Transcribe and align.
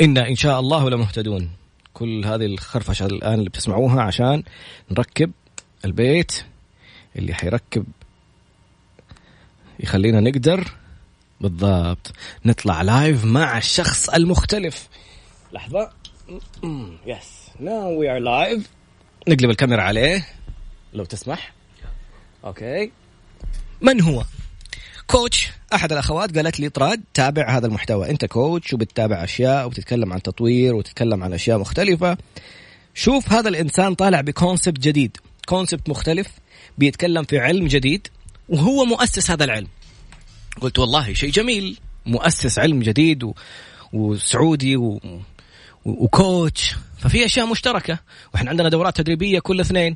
إنا 0.00 0.28
إن 0.28 0.36
شاء 0.36 0.60
الله 0.60 0.90
لمهتدون. 0.90 1.50
كل 1.94 2.24
هذه 2.24 2.46
الخرفشة 2.46 3.06
الآن 3.06 3.34
اللي 3.34 3.50
بتسمعوها 3.50 4.02
عشان 4.02 4.42
نركب 4.90 5.32
البيت 5.84 6.44
اللي 7.16 7.34
حيركب 7.34 7.84
يخلينا 9.80 10.20
نقدر 10.20 10.68
بالضبط 11.40 12.12
نطلع 12.44 12.82
live 12.82 13.24
مع 13.24 13.58
الشخص 13.58 14.08
المختلف. 14.08 14.88
لحظة. 15.52 15.90
yes 17.06 17.48
now 17.60 17.98
we 17.98 18.10
are 18.10 18.18
live 18.18 18.70
نقلب 19.28 19.50
الكاميرا 19.50 19.82
عليه. 19.82 20.26
لو 20.92 21.04
تسمح. 21.04 21.52
okay 22.44 22.92
من 23.80 24.00
هو؟ 24.00 24.24
coach. 25.08 25.48
أحد 25.74 25.92
الأخوات 25.92 26.36
قالت 26.36 26.60
لي 26.60 26.68
طراد 26.68 27.02
تابع 27.14 27.56
هذا 27.56 27.66
المحتوى. 27.66 28.10
أنت 28.10 28.24
coach 28.24 28.72
وبتتابع 28.72 29.24
أشياء 29.24 29.66
وبتتكلم 29.66 30.12
عن 30.12 30.22
تطوير 30.22 30.74
وتتكلم 30.74 31.24
عن 31.24 31.32
أشياء 31.32 31.58
مختلفة. 31.58 32.16
شوف 32.94 33.32
هذا 33.32 33.48
الإنسان 33.48 33.94
طالع 33.94 34.20
ب 34.20 34.27
concept 34.27 34.80
جديد. 34.80 35.16
concept 35.46 35.88
مختلف 35.88 36.28
بيتكلم 36.78 37.24
في 37.24 37.38
علم 37.38 37.66
جديد 37.66 38.08
وهو 38.48 38.84
مؤسس 38.84 39.30
هذا 39.30 39.44
العلم. 39.44 39.68
قلت 40.60 40.78
والله 40.78 41.12
شيء 41.12 41.30
جميل. 41.30 41.78
مؤسس 42.06 42.58
علم 42.58 42.80
جديد 42.80 43.24
و... 43.24 43.34
وسعودي 43.92 44.76
و... 44.76 45.00
و 45.84 45.97
coach. 45.97 46.74
ففي 46.98 47.24
أشياء 47.24 47.46
مشتركة. 47.46 47.98
وإحنا 48.34 48.50
عندنا 48.50 48.68
دورات 48.68 48.96
تدريبية 48.96 49.38
كل 49.38 49.60
اثنين. 49.60 49.94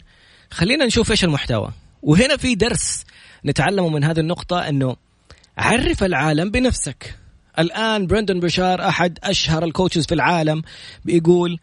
خلينا 0.51 0.85
نشوف 0.85 1.11
إيش 1.11 1.25
المحتوى. 1.25 1.73
وهنا 2.03 2.37
في 2.37 2.55
درس 2.55 3.05
نتعلمه 3.45 3.89
من 3.89 4.05
هذه 4.05 4.21
النقطة 4.21 4.69
إنه 4.69 4.97
عرف 5.59 6.05
العالم 6.05 6.51
بنفسك. 6.51 7.15
الآن 7.59 8.07
برندن 8.07 8.41
برشارد 8.41 8.89
أحد 8.89 9.19
أشهر 9.25 9.65
ال 9.65 9.70
coaches 9.70 10.07
في 10.07 10.15
العالم 10.15 10.63
بيقول 11.05 11.59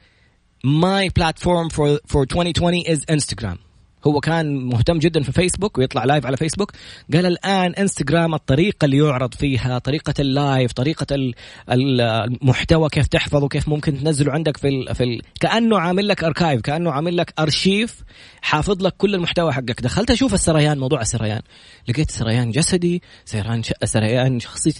my 0.65 1.09
platform 1.09 1.69
for 1.69 1.99
for 2.07 2.23
2020 2.23 2.83
is 2.85 3.05
Instagram. 3.05 3.68
هو 4.07 4.19
كان 4.19 4.55
مهتم 4.65 4.99
جدا 4.99 5.23
في 5.23 5.31
فيسبوك 5.31 5.77
ويطلع 5.77 6.03
live 6.03 6.25
على 6.25 6.37
فيسبوك. 6.37 6.71
قال 7.13 7.25
الآن 7.25 7.73
إنستغرام 7.73 8.33
الطريقة 8.33 8.85
اللي 8.85 8.97
يعرض 8.97 9.33
فيها 9.33 9.79
طريقة 9.79 10.13
ال 10.19 10.30
live 10.30 10.71
طريقة 10.71 11.33
المحتوى 11.69 12.89
كيف 12.89 13.07
تحفظه 13.07 13.47
كيف 13.47 13.69
ممكن 13.69 14.03
تنزله 14.03 14.31
عندك 14.31 14.57
في 14.57 14.67
ال 14.67 14.95
في 14.95 15.03
ال 15.03 15.21
كأنه 15.39 15.79
عامل 15.79 16.07
لك 16.07 16.23
archive 16.23 16.61
كأنه 16.61 16.91
عامل 16.91 17.17
لك 17.17 17.33
ارشيف 17.39 18.03
حافظ 18.41 18.83
لك 18.83 18.93
كل 18.97 19.15
المحتوى 19.15 19.53
حقك. 19.53 19.81
دخلت 19.81 20.11
أشوف 20.11 20.33
السريان 20.33 20.79
موضوع 20.79 21.01
السريان. 21.01 21.41
لقيت 21.89 22.11
سريان 22.11 22.51
جسدي 22.51 23.01
سريان 23.25 23.61
سريان 23.83 24.39
شخصي 24.39 24.73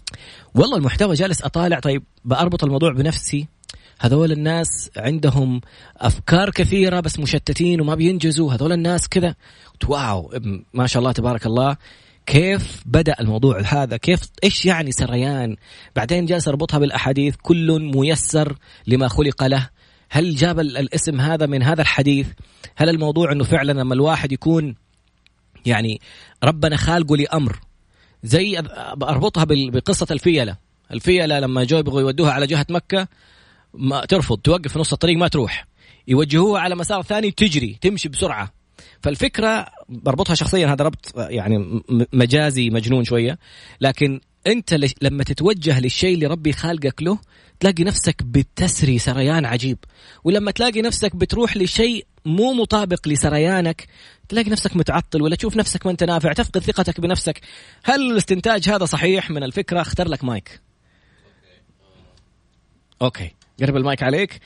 والله 0.56 0.78
المحتوى 0.78 1.16
جالس 1.16 1.42
أطالع 1.42 1.80
طيب 1.80 2.04
بأربط 2.26 2.64
الموضوع 2.64 2.94
بنفسي. 2.94 3.48
هذول 4.02 4.32
الناس 4.32 4.92
عندهم 4.98 5.62
أفكار 5.98 6.50
كثيرة 6.50 7.00
بس 7.00 7.20
مشتتين 7.20 7.82
وما 7.82 7.96
بينجزوا. 7.96 8.54
هذول 8.54 8.72
الناس 8.72 9.08
كذا. 9.08 9.36
واو 9.88 10.34
ما 10.74 10.88
شاء 10.88 11.00
الله 11.00 11.12
تبارك 11.12 11.46
الله. 11.46 11.78
كيف 12.26 12.84
بدأ 12.86 13.16
الموضوع 13.20 13.62
هذا؟ 13.62 13.98
كيف 13.98 14.22
إيش 14.44 14.66
يعني 14.66 14.92
سريان؟ 14.92 15.56
بعدين 15.96 16.26
جالس 16.26 16.48
أربطها 16.48 16.80
بالأحاديث 16.80 17.36
كل 17.42 17.92
ميسر 17.96 18.58
لما 18.88 19.08
خلق 19.08 19.44
له. 19.44 19.70
هل 20.10 20.36
جاب 20.36 20.60
الاسم 20.60 21.22
هذا 21.22 21.46
من 21.46 21.64
هذا 21.64 21.82
الحديث؟ 21.82 22.28
هل 22.76 22.90
الموضوع 22.90 23.32
إنه 23.32 23.44
فعلا 23.44 23.72
لما 23.72 23.94
الواحد 23.94 24.32
يكون 24.32 24.76
يعني 25.66 26.02
ربنا 26.44 26.78
خالقه 26.78 27.18
لأمر؟ 27.18 27.60
زي 28.24 28.60
أربطها 29.04 29.46
بقصة 29.50 30.08
الفيلة. 30.12 30.56
الفيلة 30.92 31.40
لما 31.40 31.64
جو 31.64 31.78
يبغوا 31.78 32.02
يودوها 32.02 32.32
على 32.32 32.48
جهة 32.48 32.66
مكة 32.70 33.08
ما 33.74 34.06
ترفض 34.06 34.38
توقف 34.38 34.74
في 34.74 34.80
نص 34.80 34.94
الطريق 34.94 35.18
ما 35.18 35.28
تروح. 35.28 35.68
يوجهوها 36.08 36.62
على 36.62 36.76
مسار 36.76 37.02
ثاني 37.02 37.32
تجري 37.32 37.78
تمشي 37.82 38.10
بسرعة. 38.10 38.54
فالفكرة 39.02 39.66
بربطها 39.90 40.36
شخصيا 40.36 40.68
هذا 40.68 40.86
ربط 40.86 41.14
يعني 41.18 41.82
مجازي 42.14 42.70
مجنون 42.70 43.04
شوية. 43.04 43.40
لكن 43.82 44.22
أنت 44.48 44.74
لما 45.02 45.24
تتوجه 45.24 45.80
للشيء 45.80 46.14
اللي 46.14 46.26
ربي 46.26 46.54
خالقك 46.54 47.04
له 47.04 47.20
تلاقي 47.60 47.84
نفسك 47.84 48.24
بتسري 48.24 49.00
سريان 49.00 49.46
عجيب. 49.46 49.78
ولما 50.24 50.52
تلاقي 50.52 50.82
نفسك 50.82 51.16
بتروح 51.16 51.58
لشيء 51.58 52.06
مو 52.26 52.54
مطابق 52.54 53.08
لسريانك 53.08 53.88
تلاقي 54.30 54.50
نفسك 54.50 54.76
متعطل 54.76 55.22
ولا 55.22 55.36
تشوف 55.36 55.56
نفسك 55.58 55.86
ما 55.86 55.92
أنت 55.92 56.04
نافع 56.04 56.34
تفقد 56.34 56.64
ثقتك 56.64 57.02
بنفسك. 57.02 57.42
هل 57.84 58.12
الاستنتاج 58.12 58.70
هذا 58.70 58.86
صحيح 58.86 59.30
من 59.30 59.44
الفكرة؟ 59.44 59.82
اختار 59.82 60.08
لك 60.08 60.24
mic. 60.24 60.62
okay. 63.02 63.32
قرب 63.62 63.76
المايك 63.78 64.04
عليك. 64.04 64.40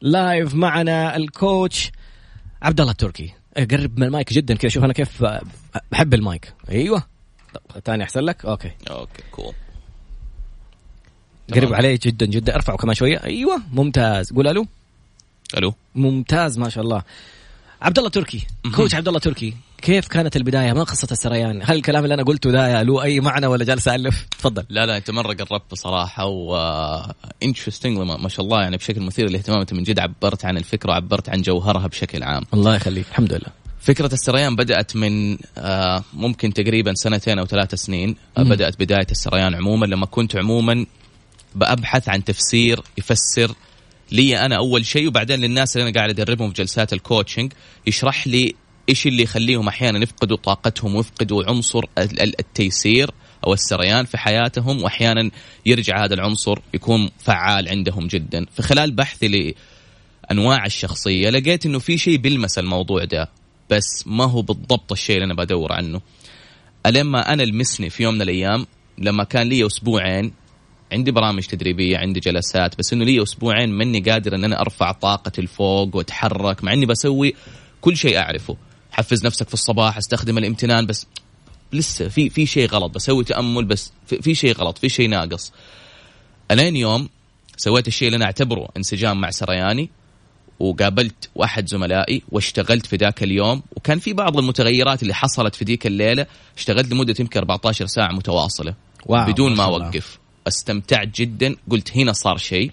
live 0.00 0.54
معنا 0.54 1.16
ال 1.16 1.29
coach 1.29 1.92
عبد 2.62 2.80
الله 2.80 2.92
التركي 2.92 3.32
قرب 3.56 3.98
من 3.98 4.06
المايك 4.06 4.32
جدا 4.32 4.54
كذا. 4.54 4.70
شوف 4.70 4.84
أنا 4.84 4.92
كيف 4.92 5.24
بحب 5.92 6.14
المايك. 6.14 6.54
أيوه. 6.70 7.02
ثاني 7.84 8.04
أحسن 8.04 8.20
لك؟ 8.20 8.44
okay. 8.44 8.70
okay 8.90 9.22
cool 9.30 9.54
قرب 11.54 11.74
عليه 11.74 11.98
جدا 12.02 12.26
جدا. 12.26 12.54
ارفعه 12.54 12.76
كمان 12.76 12.94
شوية. 12.94 13.24
أيوه 13.24 13.62
ممتاز. 13.72 14.32
قول 14.32 14.48
ألو. 14.48 14.66
ألو. 15.56 15.74
ممتاز 15.94 16.58
ما 16.58 16.68
شاء 16.68 16.84
الله. 16.84 17.02
عبد 17.82 17.98
الله 17.98 18.10
تركي 18.10 18.46
coach 18.74 18.94
عبد 18.94 19.08
الله 19.08 19.20
تركي 19.20 19.54
كيف 19.82 20.08
كانت 20.08 20.36
البداية؟ 20.36 20.72
ما 20.72 20.82
قصة 20.82 21.08
السريان؟ 21.10 21.60
هل 21.64 21.76
الكلام 21.76 22.04
اللي 22.04 22.14
أنا 22.14 22.22
قلته 22.22 22.50
ده 22.50 22.82
له 22.82 23.02
أي 23.02 23.20
معنى 23.20 23.46
ولا 23.46 23.64
جالس 23.64 23.88
ألف 23.88 24.26
تفضل. 24.38 24.64
لا 24.68 24.86
لا 24.86 24.96
أنت 24.96 25.10
مرة 25.10 25.34
قربت 25.34 25.70
بصراحه 25.72 26.26
و 26.26 26.56
interesting 27.42 27.98
ما 27.98 28.28
شاء 28.28 28.44
الله 28.44 28.62
يعني 28.62 28.76
بشكل 28.76 29.00
مثير 29.00 29.28
للاهتمام. 29.28 29.60
أنت 29.60 29.72
من 29.72 29.82
جد 29.82 29.98
عبرت 29.98 30.44
عن 30.44 30.56
الفكرة 30.56 30.90
وعبرت 30.90 31.28
عن 31.28 31.42
جوهرها 31.42 31.86
بشكل 31.86 32.22
عام. 32.22 32.42
الله 32.54 32.76
يخليك 32.76 33.06
الحمد 33.08 33.32
لله. 33.32 33.52
فكرة 33.80 34.12
السريان 34.12 34.56
بدأت 34.56 34.96
من 34.96 35.38
آه 35.58 36.04
ممكن 36.14 36.52
تقريبا 36.52 36.94
سنتين 36.94 37.38
أو 37.38 37.46
ثلاث 37.46 37.74
سنين 37.74 38.16
آه 38.38 38.42
بدأت 38.42 38.80
بداية 38.80 39.06
السريان 39.10 39.54
عموما. 39.54 39.86
لما 39.86 40.06
كنت 40.06 40.36
عموما 40.36 40.86
بأبحث 41.54 42.08
عن 42.08 42.24
تفسير 42.24 42.80
يفسر 42.98 43.54
لي 44.12 44.38
أنا 44.38 44.56
أول 44.56 44.86
شيء 44.86 45.08
وبعدين 45.08 45.40
للناس 45.40 45.76
اللي 45.76 45.88
أنا 45.88 45.98
قاعد 45.98 46.10
أدربهم 46.10 46.48
في 46.48 46.62
جلسات 46.62 46.92
ال 46.92 46.99
coaching 46.99 47.52
يشرح 47.86 48.26
لي 48.26 48.54
إيش 48.88 49.06
اللي 49.06 49.22
يخليهم 49.22 49.68
أحيانا 49.68 50.02
يفقدوا 50.02 50.36
طاقتهم 50.36 50.94
ويفقدوا 50.94 51.44
عنصر 51.48 51.84
التيسير 51.98 53.10
أو 53.46 53.52
السريان 53.52 54.04
في 54.04 54.18
حياتهم 54.18 54.82
واحيانا 54.82 55.30
يرجع 55.66 56.04
هذا 56.04 56.14
العنصر 56.14 56.58
يكون 56.74 57.10
فعال 57.18 57.68
عندهم 57.68 58.06
جدا. 58.06 58.46
في 58.56 58.62
خلال 58.62 58.90
بحثي 58.90 59.54
لأنواع 60.30 60.66
الشخصية 60.66 61.30
لقيت 61.30 61.66
إنه 61.66 61.78
في 61.78 61.98
شيء 61.98 62.16
بيلمس 62.16 62.58
الموضوع 62.58 63.04
ده 63.04 63.28
بس 63.70 64.04
ما 64.06 64.24
هو 64.24 64.42
بالضبط 64.42 64.92
الشيء 64.92 65.16
اللي 65.16 65.24
أنا 65.24 65.34
بدور 65.34 65.72
عنه. 65.72 66.00
ألما 66.86 67.32
أنا 67.32 67.42
لمسني 67.42 67.90
في 67.90 68.02
يوم 68.02 68.14
من 68.14 68.22
الأيام 68.22 68.66
لما 68.98 69.24
كان 69.24 69.48
لي 69.48 69.66
أسبوعين 69.66 70.32
عندي 70.92 71.10
برامج 71.10 71.46
تدريبية 71.46 71.98
عندي 71.98 72.20
جلسات 72.20 72.78
بس 72.78 72.92
إنه 72.92 73.04
لي 73.04 73.22
أسبوعين 73.22 73.68
ماني 73.70 74.00
قادر 74.00 74.34
إن 74.34 74.44
أنا 74.44 74.60
أرفع 74.60 74.92
طاقتي 74.92 75.42
لفوق 75.42 75.96
وأتحرك 75.96 76.64
مع 76.64 76.72
إني 76.72 76.86
بسوي 76.86 77.34
كل 77.80 77.96
شيء 77.96 78.18
أعرفه. 78.18 78.56
حفز 78.92 79.26
نفسك 79.26 79.48
في 79.48 79.54
الصباح 79.54 79.96
أستخدم 79.96 80.38
الامتنان 80.38 80.86
بس 80.86 81.06
لسه 81.72 82.08
في 82.08 82.30
في 82.30 82.46
شيء 82.46 82.68
غلط 82.68 82.94
بسوي 82.94 83.24
تأمل 83.24 83.64
بس 83.64 83.92
في, 84.06 84.22
في 84.22 84.34
شيء 84.34 84.54
غلط 84.54 84.78
في 84.78 84.88
شيء 84.88 85.08
ناقص. 85.08 85.52
ألين 86.50 86.76
يوم 86.76 87.08
سويت 87.56 87.88
الشيء 87.88 88.08
اللي 88.08 88.16
أنا 88.16 88.24
أعتبره 88.24 88.68
انسجام 88.76 89.20
مع 89.20 89.30
سرياني 89.30 89.90
وقابلت 90.60 91.30
واحد 91.34 91.68
زملائي 91.68 92.22
واشتغلت 92.28 92.86
في 92.86 92.96
ذاك 92.96 93.22
اليوم 93.22 93.62
وكان 93.76 93.98
في 93.98 94.12
بعض 94.12 94.38
المتغيرات 94.38 95.02
اللي 95.02 95.14
حصلت 95.14 95.54
في 95.54 95.64
ذيك 95.64 95.86
الليلة 95.86 96.26
اشتغلت 96.56 96.92
لمدة 96.92 97.14
يمكن 97.20 97.38
14 97.38 97.86
ساعة 97.86 98.12
متواصلة. 98.12 98.74
واو 99.06 99.32
بدون 99.32 99.56
ما 99.56 99.64
أوقف. 99.64 100.18
أستمتعت 100.48 101.08
جدا. 101.20 101.56
قلت 101.70 101.96
هنا 101.96 102.12
صار 102.12 102.36
شيء. 102.36 102.72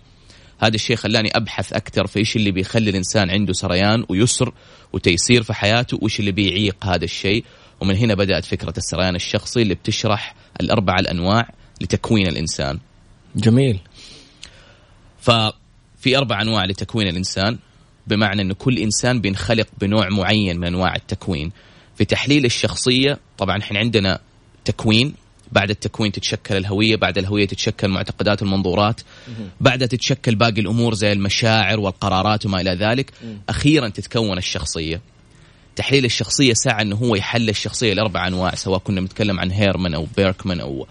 هذا 0.60 0.76
الشيء 0.76 0.96
خلاني 0.96 1.30
أبحث 1.38 1.74
أكثر 1.74 2.08
في 2.08 2.20
إيش 2.20 2.36
اللي 2.36 2.52
بيخلي 2.52 2.90
الإنسان 2.90 3.30
عنده 3.30 3.54
سريان 3.54 4.06
ويسر 4.10 4.54
وتيسير 4.94 5.44
في 5.44 5.54
حياته 5.54 6.00
وإيش 6.02 6.20
اللي 6.20 6.32
بيعيق 6.32 6.86
هذا 6.86 7.04
الشيء. 7.04 7.46
ومن 7.82 7.96
هنا 7.96 8.16
بدأت 8.16 8.46
فكرة 8.46 8.74
السريان 8.78 9.16
الشخصي 9.16 9.62
اللي 9.62 9.76
بتشرح 9.76 10.36
الاربع 10.62 10.96
الأنواع 11.00 11.50
لتكوين 11.82 12.28
الإنسان. 12.28 12.80
جميل. 13.36 13.80
ففي 15.20 16.18
أربع 16.18 16.42
أنواع 16.42 16.66
لتكوين 16.66 17.08
الإنسان 17.08 17.58
بمعنى 18.08 18.42
انه 18.42 18.54
كل 18.54 18.78
إنسان 18.78 19.22
بينخلق 19.22 19.68
بنوع 19.82 20.10
معين 20.10 20.58
من 20.60 20.68
أنواع 20.68 20.96
التكوين. 20.96 21.52
في 21.96 22.06
تحليل 22.06 22.46
الشخصية 22.46 23.20
طبعا 23.38 23.58
إحنا 23.58 23.80
عندنا 23.80 24.20
تكوين 24.66 25.14
بعد 25.56 25.70
التكوين 25.70 26.12
تتشكل 26.12 26.58
الهوية 26.58 26.96
بعد 26.96 27.18
الهوية 27.18 27.48
تتشكل 27.48 27.88
معتقدات 27.88 28.42
المنظورات 28.42 29.02
بعدها 29.62 29.88
تتشكل 29.88 30.36
باقي 30.36 30.62
الأمور 30.62 30.94
زي 30.94 31.12
المشاعر 31.12 31.80
والقرارات 31.80 32.46
وما 32.46 32.62
إلى 32.62 32.72
ذلك 32.72 33.14
أخيرا 33.50 33.90
تتكون 33.90 34.38
الشخصية. 34.38 35.02
تحليل 35.76 36.06
الشخصية 36.06 36.54
ساعة 36.54 36.82
أنه 36.82 36.96
هو 36.96 37.16
يحل 37.16 37.50
الشخصية 37.50 37.94
لأربع 37.94 38.28
أنواع 38.28 38.56
سواء 38.56 38.80
كنا 38.80 39.02
بنتكلم 39.02 39.40
عن 39.40 39.52
هيرمان 39.52 39.94
أو 39.94 40.08
بيركمان 40.18 40.60
أو 40.60 40.88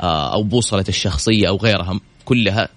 آه، 0.00 0.34
أو 0.34 0.42
بوصلة 0.42 0.84
الشخصية 0.88 1.48
أو 1.48 1.56
غيرها 1.56 2.00
كلها 2.24 2.68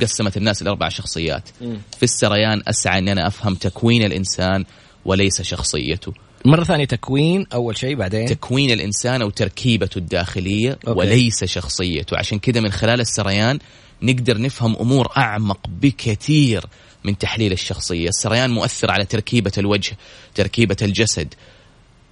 قسمت 0.00 0.36
الناس 0.36 0.62
لأربع 0.62 0.88
شخصيات. 0.88 1.48
في 1.96 2.02
السريان 2.02 2.62
أسعى 2.68 2.98
أن 2.98 3.08
أنا 3.08 3.26
أفهم 3.26 3.54
تكوين 3.54 4.02
الإنسان 4.02 4.64
وليس 5.04 5.42
شخصيته. 5.42 6.12
مرة 6.44 6.64
ثانية 6.64 6.84
تكوين 6.84 7.46
أول 7.52 7.78
شيء 7.78 7.96
بعدين؟ 7.96 8.26
تكوين 8.26 8.70
الإنسان 8.70 9.22
أو 9.22 9.30
تركيبته 9.30 9.98
الداخلية 9.98 10.70
okay. 10.70 10.98
وليس 10.98 11.44
شخصيته. 11.44 12.16
عشان 12.18 12.38
كذا 12.38 12.60
من 12.60 12.70
خلال 12.70 13.00
السريان 13.00 13.58
نقدر 14.02 14.40
نفهم 14.40 14.76
أمور 14.76 15.12
أعمق 15.16 15.58
بكثير 15.68 16.64
من 17.04 17.18
تحليل 17.18 17.52
الشخصية. 17.52 18.08
السريان 18.08 18.50
مؤثر 18.50 18.90
على 18.90 19.04
تركيبة 19.04 19.52
الوجه 19.58 19.96
تركيبة 20.34 20.76
الجسد 20.82 21.34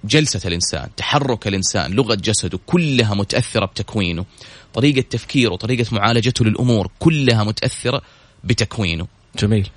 جلسة 0.05 0.41
الإنسان 0.45 0.89
تحرك 0.97 1.47
الإنسان 1.47 1.91
لغة 1.91 2.15
جسده 2.15 2.59
كلها 2.65 3.13
متأثرة 3.13 3.65
بتكوينه. 3.65 4.25
طريقة 4.73 5.05
تفكيره 5.09 5.55
طريقة 5.55 5.95
معالجته 5.95 6.45
للأمور 6.45 6.91
كلها 6.99 7.43
متأثرة 7.43 8.01
بتكوينه. 8.43 9.07
جميل. 9.39 9.69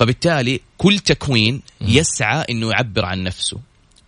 فبالتالي 0.00 0.60
كل 0.78 0.98
تكوين 0.98 1.62
يسعى 1.80 2.44
إنه 2.50 2.70
يعبر 2.70 3.04
عن 3.04 3.22
نفسه 3.22 3.58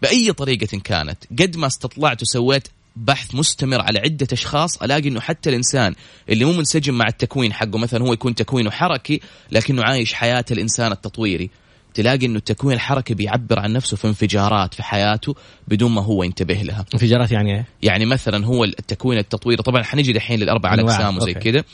بأي 0.03 0.33
طريقة 0.33 0.79
كانت 0.85 1.19
قد 1.41 1.57
ما 1.57 1.67
استطلعت 1.67 2.23
وسويت 2.23 2.69
بحث 2.97 3.35
مستمر 3.35 3.81
على 3.81 3.99
عدة 3.99 4.27
أشخاص 4.33 4.83
ألاقي 4.83 5.09
إنه 5.09 5.21
حتى 5.21 5.51
الإنسان 5.51 5.95
اللي 6.29 6.45
مو 6.45 6.53
منسجم 6.53 6.95
مع 6.95 7.09
التكوين 7.09 7.53
حقه 7.53 7.79
مثلا 7.79 8.03
هو 8.05 8.13
يكون 8.13 8.35
تكوينه 8.35 8.71
حركي 8.71 9.21
لكنه 9.51 9.83
عايش 9.83 10.15
حياة 10.15 10.45
الإنسان 10.51 10.93
التطويري 10.93 11.51
تلاقي 11.95 12.27
إنه 12.27 12.37
التكوين 12.37 12.77
الحركي 12.77 13.15
بيعبر 13.15 13.59
عن 13.59 13.73
نفسه 13.73 13.97
في 13.97 14.09
انفجارات 14.09 14.75
في 14.75 14.83
حياته 14.83 15.35
بدون 15.69 15.91
ما 15.91 16.03
هو 16.03 16.23
ينتبه 16.23 16.55
لها 16.55 16.85
انفجارات 16.95 17.33
يعني 17.33 17.55
إيه؟ 17.55 17.67
يعني 17.83 18.07
مثلا 18.07 18.47
هو 18.47 18.65
التكوين 18.65 19.19
التطويري 19.19 19.63
طبعا 19.63 19.83
حنيجي 19.83 20.13
دحين 20.13 20.41
للأربع. 20.41 20.75
الاقسام 20.75 21.17
وزي. 21.17 21.35
كذا 21.35 21.65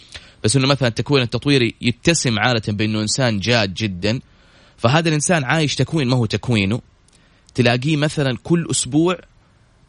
بس 0.45 0.57
إنه 0.57 0.67
مثلا 0.67 0.89
التكوين 0.89 1.23
التطويري 1.23 1.75
يتسم 1.81 2.39
عادة 2.39 2.73
بإنه 2.73 3.01
إنسان 3.01 3.41
جاد 3.41 3.75
جدا 3.75 4.21
فهذا 4.77 5.09
الإنسان 5.09 5.45
عايش 5.45 5.75
تكوين 5.75 6.09
ما 6.09 6.17
هو 6.17 6.27
تكوينه. 6.27 6.81
تلاقيه 7.55 7.97
مثلا 7.97 8.37
كل 8.43 8.67
أسبوع 8.71 9.19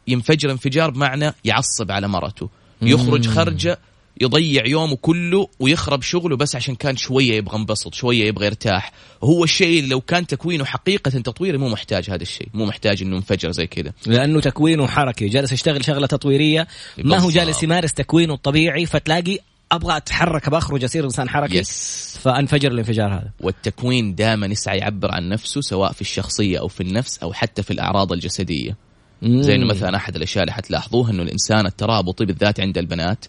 ينفجر 0.08 0.50
انفجار 0.50 0.90
بمعنى 0.90 1.34
يعصب 1.44 1.90
على 1.90 2.08
مرته. 2.08 2.48
يخرج 2.82 3.28
خرجة 3.28 3.78
يضيع 4.20 4.66
يومه 4.66 4.96
كله 4.96 5.48
ويخرب 5.60 6.02
شغله 6.02 6.36
بس 6.36 6.56
عشان 6.56 6.74
كان 6.74 6.96
شوية 6.96 7.32
يبغى 7.34 7.58
ينبسط 7.58 7.94
شوية 7.94 8.24
يبغى 8.24 8.46
يرتاح. 8.46 8.92
هو 9.22 9.44
الشيء 9.44 9.78
اللي 9.78 9.90
لو 9.90 10.00
كان 10.00 10.26
تكوينه 10.26 10.64
حقيقة 10.64 11.10
تطويري 11.10 11.58
مو 11.58 11.68
محتاج 11.68 12.10
هذا 12.10 12.22
الشيء 12.22 12.48
مو 12.54 12.66
محتاج 12.66 13.02
إنه 13.02 13.16
ينفجر 13.16 13.50
زي 13.50 13.66
كذا. 13.66 13.92
لأنه 14.06 14.40
تكوينه 14.40 14.86
حركي 14.86 15.28
جالس 15.28 15.52
يشتغل 15.52 15.84
شغلة 15.84 16.06
تطويرية 16.06 16.66
ما 16.98 17.18
هو. 17.18 17.30
جالس 17.30 17.62
يمارس 17.62 17.92
تكوينه 17.92 18.34
الطبيعي 18.34 18.86
فتلاقي 18.86 19.38
أبغى 19.72 19.96
أتحرك 19.96 20.50
بخرج 20.50 20.84
أصير 20.84 21.04
إنسان 21.04 21.28
حركي. 21.28 21.58
يس 21.58 22.18
فانفجر 22.22 22.72
الانفجار 22.72 23.14
هذا. 23.14 23.30
والتكوين 23.40 24.14
دائما 24.14 24.46
يسعى 24.46 24.78
يعبر 24.78 25.12
عن 25.12 25.28
نفسه 25.28 25.60
سواء 25.60 25.92
في 25.92 26.00
الشخصية 26.00 26.58
أو 26.58 26.68
في 26.68 26.80
النفس 26.80 27.18
أو 27.18 27.32
حتى 27.32 27.62
في 27.62 27.70
الأعراض 27.70 28.12
الجسدية. 28.12 28.76
زي 29.22 29.54
انه 29.54 29.66
مثلا 29.66 29.96
أحد 29.96 30.16
الأشياء 30.16 30.42
اللي 30.42 30.52
حتلاحظوها 30.52 31.10
إنه 31.10 31.22
الإنسان 31.22 31.66
الترابطي 31.66 32.24
بالذات 32.24 32.60
عند 32.60 32.78
البنات 32.78 33.24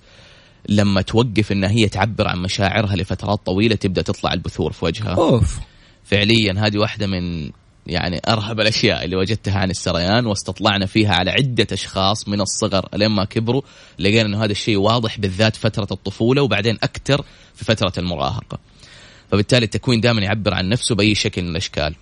لما 0.70 1.02
توقف 1.02 1.52
إنها 1.52 1.70
هي 1.70 1.90
تعبر 1.90 2.28
عن 2.28 2.40
مشاعرها 2.40 2.96
لفترات 2.96 3.46
طويلة 3.46 3.76
تبدأ 3.76 4.02
تطلع 4.02 4.34
البثور 4.34 4.72
في 4.72 4.86
وجهها. 4.86 5.16
أوف. 5.16 5.60
فعليا 6.04 6.68
هذه 6.68 6.78
واحدة 6.78 7.08
من 7.08 7.52
يعني 7.88 8.22
أرهب 8.28 8.60
الأشياء 8.60 9.06
اللي 9.06 9.16
وجدتها 9.16 9.60
عن 9.60 9.70
السريان 9.70 10.26
واستطلعنا 10.26 10.86
فيها 10.86 11.14
على 11.14 11.32
عدة 11.32 11.68
أشخاص 11.72 12.28
من 12.28 12.42
الصغر 12.42 12.90
لين 12.94 13.12
ما 13.12 13.26
كبروا 13.26 13.62
لقينا 14.00 14.22
إنه 14.22 14.44
هذا 14.44 14.52
الشيء 14.52 14.78
واضح 14.78 15.20
بالذات 15.20 15.56
فترة 15.56 15.88
الطفولة 15.92 16.42
وبعدين 16.42 16.78
أكثر 16.84 17.26
في 17.56 17.66
فترة 17.66 17.94
المراهقة. 17.98 18.60
فبالتالي 19.32 19.66
التكوين 19.66 20.02
دائما 20.02 20.22
يعبر 20.22 20.54
عن 20.54 20.70
نفسه 20.70 20.96
بأي 20.96 21.16
شكل 21.16 21.42
من 21.42 21.50
الأشكال. 21.50 21.96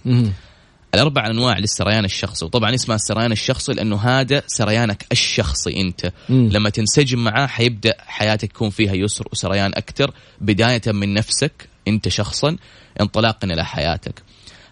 الأربع 0.93 1.27
أنواع 1.27 1.57
للسريان 1.59 2.05
الشخصي 2.05 2.45
وطبعا 2.45 2.75
اسمها 2.75 2.95
السريان 2.95 3.31
الشخصي 3.31 3.73
لأنه 3.73 3.97
هذا 3.97 4.43
سريانك 4.47 5.05
الشخصي 5.11 5.81
أنت 5.81 6.11
مم. 6.29 6.49
لما 6.51 6.69
تنسجم 6.69 7.23
معاه 7.23 7.47
حيبدأ 7.47 7.93
حياتك 7.99 8.49
يكون 8.49 8.69
فيها 8.69 8.93
يسر 8.93 9.27
وسريان 9.31 9.71
أكثر 9.75 10.11
بداية 10.41 10.81
من 10.87 11.13
نفسك 11.13 11.69
أنت 11.87 12.07
شخصا 12.07 12.57
انطلاقا 13.01 13.47
إلى 13.47 13.65
حياتك 13.65 14.23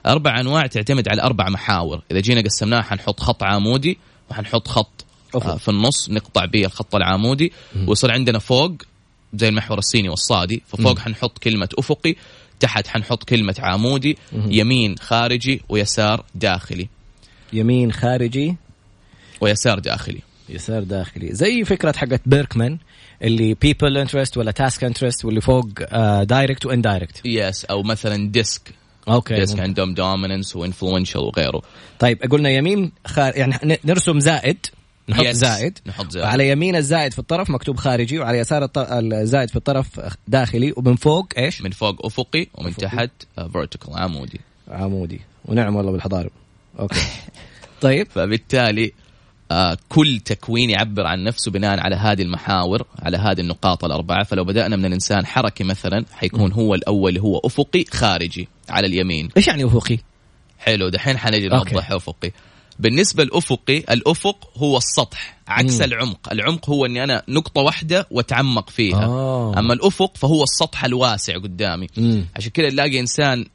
أربع 0.05 0.39
أنواع 0.39 0.67
تعتمد 0.67 1.09
على 1.09 1.21
أربع 1.21 1.49
محاور. 1.49 2.01
إذا 2.11 2.19
جينا 2.19 2.41
قسمناها 2.41 2.81
حنحط 2.81 3.19
خط 3.19 3.43
عمودي 3.43 3.97
وحنحط 4.29 4.67
خط. 4.67 5.05
آه، 5.35 5.57
في 5.57 5.69
النص 5.69 6.09
نقطع 6.09 6.45
به 6.45 6.65
الخط 6.65 6.95
العمودي 6.95 7.53
ويصير 7.87 8.11
عندنا 8.11 8.39
فوق 8.39 8.71
زي 9.33 9.49
المحور 9.49 9.77
الصيني 9.77 10.09
والصادي 10.09 10.61
ففوق 10.67 10.99
حنحط 10.99 11.37
كلمة 11.37 11.69
أفقي 11.77 12.15
تحت 12.59 12.87
حنحط 12.87 13.23
كلمة 13.23 13.55
عمودي 13.59 14.17
يمين 14.33 14.97
خارجي 14.97 15.61
ويسار 15.69 16.23
داخلي. 16.35 16.87
يمين 17.53 17.91
خارجي 17.91 18.55
ويسار 19.41 19.79
داخلي. 19.79 20.19
يسار 20.49 20.83
داخلي. 20.83 21.35
زي 21.35 21.63
فكرة 21.63 21.97
حقت 21.97 22.21
بيركمان 22.25 22.77
اللي 23.21 23.53
people 23.53 23.97
interest 23.97 24.37
ولا 24.37 24.51
task 24.51 24.83
interest 24.83 25.25
واللي 25.25 25.41
فوق 25.41 25.67
direct 26.23 26.65
و 26.65 26.71
indirect 26.71 27.21
yes 27.25 27.65
أو 27.65 27.83
مثلا 27.83 28.31
DISC 28.31 28.73
okay 29.09 29.35
DISC. 29.35 29.59
عندهم 29.59 29.93
dominance 29.93 30.55
و 30.55 30.61
influential 30.61 31.21
وغيره 31.21 31.61
طيب 31.99 32.31
قلنا 32.31 32.49
يمين 32.49 32.91
خار... 33.05 33.37
يعني 33.37 33.79
نرسم 33.85 34.19
زائد 34.19 34.57
نحط 35.09 35.23
Yes. 35.23 35.31
زائد 35.31 35.79
نحط 35.85 36.11
زائد. 36.11 36.25
وعلى 36.25 36.49
يمين 36.49 36.75
الزائد 36.75 37.13
في 37.13 37.19
الطرف 37.19 37.49
مكتوب 37.49 37.77
خارجي 37.77 38.19
وعلى 38.19 38.37
يسار 38.37 38.63
الط... 38.63 38.77
الزائد 38.91 39.49
في 39.49 39.55
الطرف 39.55 39.87
داخلي 40.27 40.73
ومن 40.77 40.95
فوق 40.95 41.27
إيش؟ 41.37 41.61
من 41.61 41.71
فوق 41.71 42.05
أفقي 42.05 42.47
ومن 42.53 42.69
أفقي. 42.69 42.81
تحت 42.81 43.11
vertical 43.51 43.93
عمودي 43.97 44.41
عمودي 44.67 45.21
ونعم 45.45 45.75
والله 45.75 45.91
بالحضارب 45.91 46.31
okay 46.79 47.01
طيب 47.81 48.07
فبالتالي 48.09 48.93
آه 49.51 49.77
كل 49.89 50.19
تكوين 50.25 50.69
يعبر 50.69 51.05
عن 51.05 51.23
نفسه 51.23 51.51
بناء 51.51 51.79
على 51.79 51.95
هذه 51.95 52.21
المحاور 52.21 52.85
على 52.99 53.17
هذه 53.17 53.41
النقاط 53.41 53.85
الأربعة 53.85 54.23
فلو 54.23 54.43
بدأنا 54.43 54.75
من 54.75 54.85
الإنسان 54.85 55.25
حركي 55.25 55.63
مثلا 55.63 56.05
حيكون 56.11 56.51
هو 56.51 56.75
الأول 56.75 57.17
هو 57.17 57.37
أفقي 57.37 57.85
خارجي 57.91 58.47
على 58.69 58.87
اليمين 58.87 59.29
إيش 59.37 59.47
يعني 59.47 59.65
أفقي؟ 59.65 59.97
حلو 60.59 60.89
دحين 60.89 61.17
حنجي. 61.17 61.47
نوضح 61.47 61.91
أفقي 61.91 62.31
بالنسبة 62.79 63.23
للأفقي 63.23 63.77
الأفق 63.77 64.49
هو 64.57 64.77
السطح 64.77 65.37
عكس 65.47 65.77
مم. 65.77 65.83
العمق 65.83 66.31
العمق 66.31 66.69
هو 66.69 66.85
أني 66.85 67.03
أنا 67.03 67.23
نقطة 67.27 67.61
واحدة 67.61 68.07
وأتعمق 68.11 68.69
فيها 68.69 69.05
آه. 69.05 69.59
أما 69.59 69.73
الأفق 69.73 70.17
فهو 70.17 70.43
السطح 70.43 70.85
الواسع 70.85 71.37
قدامي 71.37 71.87
مم. 71.97 72.25
عشان 72.35 72.51
كذا 72.51 72.69
نلاقي 72.69 72.99
إنسان 72.99 73.45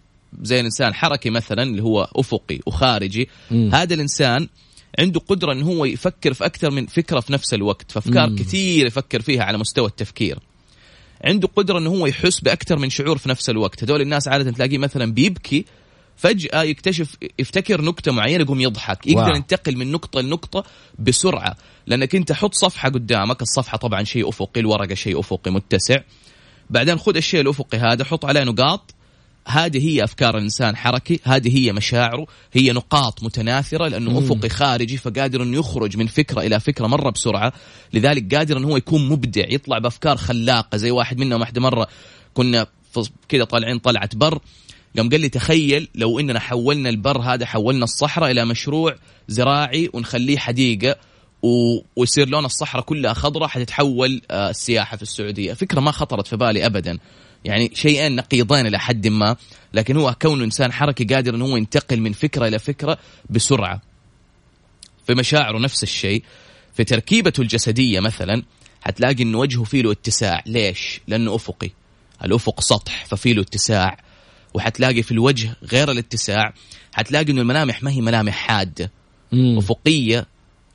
زي 0.43 0.61
الإنسان 0.61 0.95
حركي 0.95 1.31
مثلا 1.31 1.63
اللي 1.63 1.83
هو 1.83 2.09
أفقي 2.17 2.61
وخارجي 2.67 3.29
مم. 3.51 3.75
هذا 3.75 3.95
الإنسان 3.95 4.49
عنده 4.99 5.21
قدرة 5.21 5.53
إن 5.53 5.63
هو 5.63 5.85
يفكر 5.85 6.35
في 6.35 6.47
أكثر 6.47 6.71
من 6.71 6.87
فكرة 6.87 7.21
في 7.21 7.33
نفس 7.33 7.55
الوقت 7.55 7.93
فأفكار 7.93 8.31
مم. 8.31 8.37
كثير 8.37 8.87
يفكر 8.87 9.21
فيها 9.21 9.45
على 9.45 9.59
مستوى 9.59 9.87
التفكير 9.87 10.39
عنده 11.25 11.49
قدرة 11.57 11.79
ان 11.79 11.87
هو 11.87 12.07
يحس 12.07 12.41
بأكثر 12.41 12.79
من 12.79 12.91
شعور 12.91 13.19
في 13.19 13.29
نفس 13.29 13.51
الوقت. 13.51 13.85
هذول 13.85 14.01
الناس 14.01 14.29
عادة 14.29 14.51
تلاقيه 14.51 14.79
مثلا 14.79 15.13
بيبكي 15.13 15.65
فجأة 16.17 16.63
يكتشف 16.63 17.17
يفتكر 17.39 17.83
نكتة 17.83 18.13
معينة 18.13 18.45
يقوم 18.45 18.61
يضحك. 18.61 19.07
يقدر 19.07 19.23
واو. 19.23 19.37
ينتقل 19.37 19.77
من 19.77 19.93
نقطة 19.93 20.21
لنقطة 20.21 20.65
بسرعة 20.99 21.57
لأنك 21.87 22.15
أنت 22.15 22.33
حط 22.33 22.55
صفحة 22.55 22.89
قدامك 22.89 23.43
الصفحة 23.43 23.79
طبعا 23.79 24.05
شيء 24.05 24.29
أفقي 24.29 24.61
الورقة 24.61 24.95
شيء 24.95 25.21
أفقي 25.21 25.51
متسع. 25.51 25.99
بعدين 26.71 26.99
خذ 26.99 27.17
الشيء 27.17 27.41
الأفقي 27.41 27.79
هذا 27.79 28.05
حط 28.05 28.25
عليه 28.25 28.45
نقاط 28.45 28.95
هذه 29.49 29.89
هي 29.89 30.05
أفكار 30.05 30.37
الإنسان 30.37 30.77
حركي 30.77 31.21
هذه 31.25 31.59
هي 31.59 31.73
مشاعره 31.73 32.27
هي 32.53 32.73
نقاط 32.73 33.23
متناثرة 33.23 33.89
لأنه. 33.89 34.19
أفقي 34.19 34.49
خارجي 34.49 34.97
فقادر 34.97 35.43
انه 35.43 35.59
يخرج 35.59 35.97
من 35.97 36.07
فكرة 36.07 36.41
إلى 36.41 36.61
فكرة 36.61 36.87
مرة 36.87 37.11
بسرعة 37.11 37.53
لذلك 37.93 38.35
قادر 38.35 38.57
انه 38.57 38.69
هو 38.69 38.77
يكون 38.77 39.09
مبدع 39.09 39.45
يطلع 39.49 39.79
بأفكار 39.79 40.17
خلاقة 40.17 40.77
زي 40.77 40.91
واحد 40.91 41.19
منا 41.19 41.37
واحدة 41.37 41.61
مرة 41.61 41.89
كنا 42.35 42.67
كذا 43.29 43.45
طالعين 43.45 43.79
طلعه 43.79 44.11
بر 44.15 44.39
قام 44.97 45.11
قال 45.11 45.21
لي 45.21 45.29
تخيل 45.29 45.89
لو 45.95 46.21
إننا 46.21 46.41
حولنا 46.41 46.89
البر 46.89 47.21
هذا 47.21 47.47
حولنا 47.47 47.85
الصحراء 47.85 48.31
إلى 48.31 48.45
مشروع 48.45 48.97
زراعي 49.29 49.91
ونخليه 49.93 50.39
حديقة 50.39 50.97
و... 51.43 51.81
ويصير 51.97 52.29
لون 52.29 52.45
الصحراء 52.45 52.85
كلها 52.85 53.13
خضراء 53.13 53.49
حتتحول 53.49 54.23
آه، 54.31 54.51
السياحة 54.51 54.97
في 54.97 55.03
السعودية، 55.03 55.53
فكرة 55.53 55.81
ما 55.81 55.91
خطرت 55.91 56.27
في 56.27 56.37
بالي 56.37 56.67
ابدا. 56.67 56.99
يعني 57.45 57.71
شيئين 57.75 58.17
نقيضين 58.17 58.67
إلى 58.67 58.79
حد 58.79 59.07
ما 59.07 59.37
لكن 59.75 59.97
هو 59.97 60.17
كونه 60.23 60.45
إنسان 60.45 60.73
حركي 60.73 61.05
قادر 61.05 61.35
إنه 61.35 61.45
هو 61.45 61.57
ينتقل 61.57 62.01
من 62.01 62.13
فكرة 62.13 62.49
إلى 62.49 62.59
فكرة 62.59 62.99
بسرعة. 63.31 63.81
في 65.07 65.15
مشاعره 65.15 65.59
نفس 65.59 65.83
الشيء. 65.83 66.23
في 66.75 66.85
تركيبته 66.85 67.41
الجسدية 67.41 68.01
مثلا 68.01 68.43
حتلاقي 68.83 69.23
إنه 69.23 69.39
وجهه 69.39 69.65
فيه 69.65 69.83
له 69.83 69.93
اتساع. 69.93 70.43
ليش؟ 70.47 71.01
لأنه 71.09 71.35
أفقي. 71.35 71.71
الأفق 72.25 72.61
سطح 72.61 73.07
ففيه 73.07 73.33
له 73.33 73.43
اتساع. 73.43 73.99
وحتلاقي 74.55 75.03
في 75.03 75.13
الوجه 75.13 75.57
غير 75.73 75.91
الاتساع 75.91 76.55
حتلاقي 76.93 77.33
إنه 77.33 77.41
الملامح 77.41 77.83
ما 77.83 77.91
هي 77.91 78.01
ملامح 78.01 78.35
حادة. 78.35 78.91
مم. 79.33 79.59
أفقية 79.59 80.27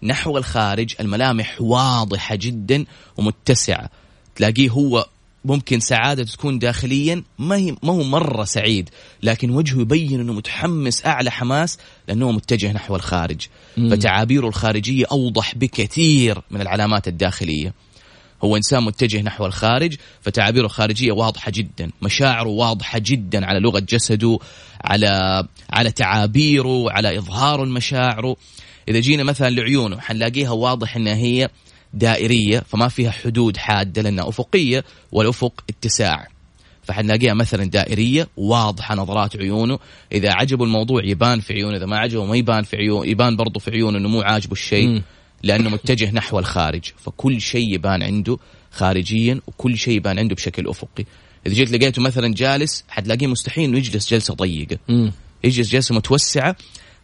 نحو 0.03 0.37
الخارج 0.37 0.95
الملامح 0.99 1.61
واضحة 1.61 2.35
جدا 2.35 2.85
ومتسعة. 3.17 3.89
تلاقيه 4.35 4.69
هو 4.69 5.05
ممكن 5.47 5.79
سعادته 5.79 6.31
تكون 6.31 6.59
داخليا 6.59 7.23
ما 7.39 7.55
هي 7.55 7.75
ما 7.83 7.93
هو 7.93 8.03
مرة 8.03 8.43
سعيد 8.43 8.89
لكن 9.23 9.49
وجهه 9.49 9.81
يبين 9.81 10.19
إنه 10.19 10.33
متحمس 10.33 11.05
أعلى 11.05 11.31
حماس 11.31 11.77
لأنه 12.07 12.31
متجه 12.31 12.71
نحو 12.71 12.95
الخارج. 12.95 13.47
مم. 13.77 13.89
فتعابيره 13.89 14.47
الخارجية 14.47 15.05
أوضح 15.11 15.55
بكثير 15.55 16.41
من 16.51 16.61
العلامات 16.61 17.07
الداخلية. 17.07 17.73
هو 18.43 18.57
إنسان 18.57 18.83
متجه 18.83 19.21
نحو 19.21 19.45
الخارج 19.45 19.95
فتعابيره 20.21 20.65
الخارجية 20.65 21.11
واضحة 21.11 21.51
جدا 21.55 21.91
مشاعره 22.01 22.49
واضحة 22.49 22.99
جدا 22.99 23.45
على 23.45 23.59
لغة 23.59 23.79
جسده 23.79 24.39
على 24.83 25.43
على 25.69 25.91
تعابيره 25.91 26.91
على 26.91 27.17
إظهار 27.17 27.65
مشاعره 27.65 28.35
إذا 28.89 28.99
جينا 28.99 29.23
مثلا 29.23 29.49
لعيونه 29.49 29.99
حنلاقيها 29.99 30.51
واضح 30.51 30.95
إنها 30.95 31.15
هي 31.15 31.49
دائرية 31.97 32.59
فما 32.59 32.87
فيها 32.87 33.11
حدود 33.11 33.57
حادة 33.57 34.01
لأنها 34.01 34.29
أفقية 34.29 34.83
والافق 35.11 35.63
اتساع. 35.69 36.27
فحنلاقيها 36.83 37.33
مثلا 37.33 37.65
دائرية 37.65 38.27
واضحة 38.37 38.95
نظرات 38.95 39.37
عيونه. 39.37 39.79
إذا 40.11 40.31
عجبه 40.33 40.65
الموضوع 40.65 41.03
يبان 41.03 41.39
في 41.39 41.53
عيونه 41.53 41.77
إذا 41.77 41.85
ما 41.85 41.97
عجبه 41.97 42.25
ما 42.25 42.35
يبان 42.35 42.63
في 42.63 42.77
عيونه 42.77 43.05
يبان 43.09 43.35
برضه 43.35 43.59
في 43.59 43.71
عيونه 43.71 43.97
إنه 43.97 44.09
مو 44.09 44.21
عاجبه 44.21 44.51
الشيء 44.51 45.01
لأنه 45.43 45.69
متجه 45.69 46.11
نحو 46.11 46.39
الخارج. 46.39 46.83
فكل 46.97 47.41
شيء 47.41 47.73
يبان 47.73 48.03
عنده 48.03 48.37
خارجيا 48.71 49.41
وكل 49.47 49.77
شيء 49.77 49.97
يبان 49.97 50.19
عنده 50.19 50.35
بشكل 50.35 50.67
أفقي. 50.67 51.05
إذا 51.45 51.53
جيت 51.53 51.71
لقيته 51.71 52.01
مثلا 52.01 52.33
جالس 52.33 52.83
حتلاقيه 52.89 53.27
مستحيل 53.27 53.63
إنه 53.63 53.77
يجلس 53.77 54.11
جلسة 54.11 54.33
ضيقة. 54.33 54.77
يجلس 55.43 55.69
جلسة 55.69 55.95
متوسعة. 55.95 56.55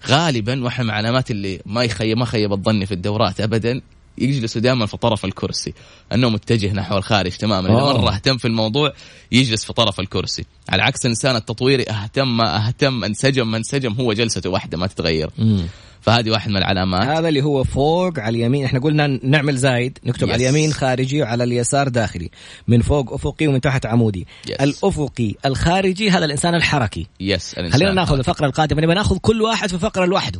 غالبا 0.07 0.63
وإحنا 0.63 0.83
من 0.83 0.89
العلامات 0.89 1.31
اللي 1.31 1.59
ما 1.65 1.83
يخيب 1.83 2.17
ما 2.17 2.25
خيب 2.25 2.53
الظن 2.53 2.85
في 2.85 2.91
الدورات 2.91 3.41
ابدا 3.41 3.81
يجلسوا 4.17 4.61
دائما 4.61 4.85
في 4.85 4.97
طرف 4.97 5.25
الكرسي. 5.25 5.73
أنه 6.13 6.29
متجه 6.29 6.73
نحو 6.73 6.97
الخارج 6.97 7.31
تماما. 7.31 7.67
إذا 7.67 7.75
مرة 7.75 8.13
اهتم 8.13 8.37
في 8.37 8.47
الموضوع 8.47 8.93
يجلس 9.31 9.65
في 9.65 9.73
طرف 9.73 9.99
الكرسي. 9.99 10.45
على 10.69 10.83
عكس 10.83 11.05
الانسان 11.05 11.35
التطويري 11.35 11.83
أهتم 11.89 12.37
ما 12.37 12.67
أهتم 12.67 13.03
انسجم 13.03 13.51
ما 13.51 13.57
انسجم 13.57 13.93
هو 13.93 14.13
جلسته 14.13 14.49
واحدة 14.49 14.77
ما 14.77 14.87
تتغير. 14.87 15.29
مم. 15.37 15.67
فهذه 16.01 16.31
واحد 16.31 16.49
من 16.49 16.57
العلامات. 16.57 17.07
هذا 17.07 17.29
اللي 17.29 17.41
هو 17.41 17.63
فوق 17.63 18.19
على 18.19 18.37
اليمين. 18.37 18.65
إحنا 18.65 18.79
قلنا 18.79 19.19
نعمل 19.23 19.57
زايد 19.57 19.99
نكتب 20.05 20.27
yes. 20.27 20.33
على 20.33 20.49
اليمين 20.49 20.73
خارجي 20.73 21.21
وعلى 21.21 21.43
اليسار 21.43 21.87
داخلي. 21.87 22.29
من 22.67 22.81
فوق 22.81 23.13
أفقي 23.13 23.47
ومن 23.47 23.61
تحت 23.61 23.85
عمودي. 23.85 24.27
yes. 24.49 24.57
الأفقي 24.61 25.33
الخارجي 25.45 26.09
هذا 26.09 26.25
الإنسان 26.25 26.55
الحركي. 26.55 27.07
yes 27.19 27.55
خلينا 27.55 27.93
نأخذ 27.93 28.17
الفقرة 28.17 28.45
القادمة. 28.45 28.81
نبغى 28.81 28.95
نأخذ 28.95 29.17
كل 29.17 29.41
واحد 29.41 29.69
في 29.69 29.79
فقرة 29.79 30.05
لوحده. 30.05 30.39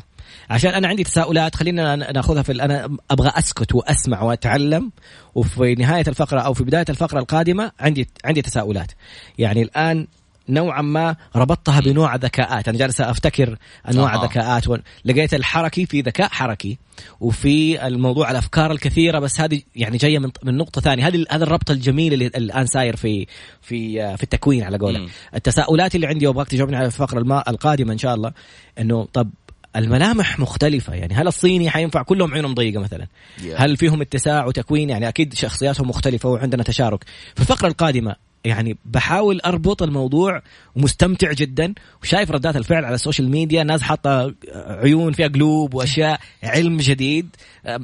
عشان 0.50 0.72
أنا 0.72 0.88
عندي 0.88 1.04
تساؤلات 1.04 1.56
خلينا 1.56 1.96
نأخذها 1.96 2.42
في 2.42 2.52
أنا 2.52 2.98
أبغى 3.12 3.32
أسكت 3.36 3.76
وأسمع 3.76 4.22
وأتعلم 4.22 4.92
وفي 5.36 5.76
نهاية 5.76 6.04
الفقرة 6.08 6.40
أو 6.40 6.54
في 6.54 6.64
بداية 6.64 6.86
الفقرة 6.90 7.20
القادمة 7.20 7.72
عندي 7.80 8.10
عندي 8.26 8.42
تساؤلات. 8.42 8.92
يعني 9.38 9.62
الآن 9.62 10.08
نوعا 10.50 10.82
ما 10.82 11.16
ربطتها 11.36 11.80
بنوع 11.80 12.16
ذكاءات. 12.16 12.68
أنا 12.68 12.78
جالس 12.78 13.02
أفتكر 13.02 13.58
أنواع 13.90 14.16
آه. 14.16 14.26
ذكاءات 14.26 14.64
لقيت 15.06 15.34
الحركي 15.34 15.86
في 15.86 16.02
ذكاء 16.02 16.30
حركي 16.30 16.78
وفي 17.20 17.88
الموضوع 17.88 18.32
الأفكار 18.32 18.72
الكثيرة 18.72 19.20
بس 19.20 19.42
هذه 19.42 19.62
يعني 19.76 19.98
جاية 19.98 20.20
من 20.20 20.32
من 20.44 20.58
نقطة 20.58 20.82
ثانية. 20.82 21.08
هذه 21.08 21.26
هذا 21.32 21.44
الربط 21.44 21.72
الجميل 21.72 22.14
اللي 22.14 22.28
الآن 22.28 22.66
ساير 22.66 22.96
في 22.96 23.28
في 23.62 24.18
في 24.18 24.24
التكوين 24.24 24.64
على 24.64 24.78
قولك. 24.78 25.10
التساؤلات 25.36 25.96
اللي 25.96 26.08
عندي 26.08 26.28
وأبغاك 26.28 26.48
تجاوبني 26.48 26.78
على 26.78 26.86
الفقرة 26.86 27.44
القادمة 27.48 27.94
إن 27.94 27.98
شاء 27.98 28.16
الله 28.16 28.32
إنه 28.80 29.08
طب 29.14 29.30
الملامح 29.76 30.40
مختلفة. 30.40 30.94
يعني 30.94 31.14
هل 31.14 31.28
الصيني 31.28 31.70
حينفع؟ 31.70 32.02
كلهم 32.02 32.34
عيونهم 32.34 32.54
ضيقة 32.54 32.80
مثلا. 32.80 33.08
Yeah. 33.38 33.42
هل 33.56 33.78
فيهم 33.78 34.02
اتساع 34.02 34.46
وتكوين؟ 34.46 34.90
يعني 34.90 35.08
أكيد 35.08 35.34
شخصياتهم 35.34 35.90
مختلفة 35.90 36.30
وعندنا 36.30 36.64
تشارك. 36.64 37.04
في 37.36 37.42
الفقرة 37.42 37.68
القادمة 37.68 38.16
يعني 38.46 38.78
بحاول 38.86 39.42
أربط 39.46 39.84
الموضوع 39.84 40.42
ومستمتع 40.76 41.32
جدا 41.32 41.74
وشايف 42.02 42.32
ردات 42.32 42.56
الفعل 42.56 42.86
على 42.86 42.96
ال 42.96 43.01
social 43.01 43.30
media. 43.30 43.64
ناس 43.64 43.82
حاطة 43.82 44.36
عيون 44.54 45.14
فيها 45.14 45.28
قلوب 45.28 45.74
وأشياء 45.74 46.20
علم 46.44 46.78
جديد 46.78 47.36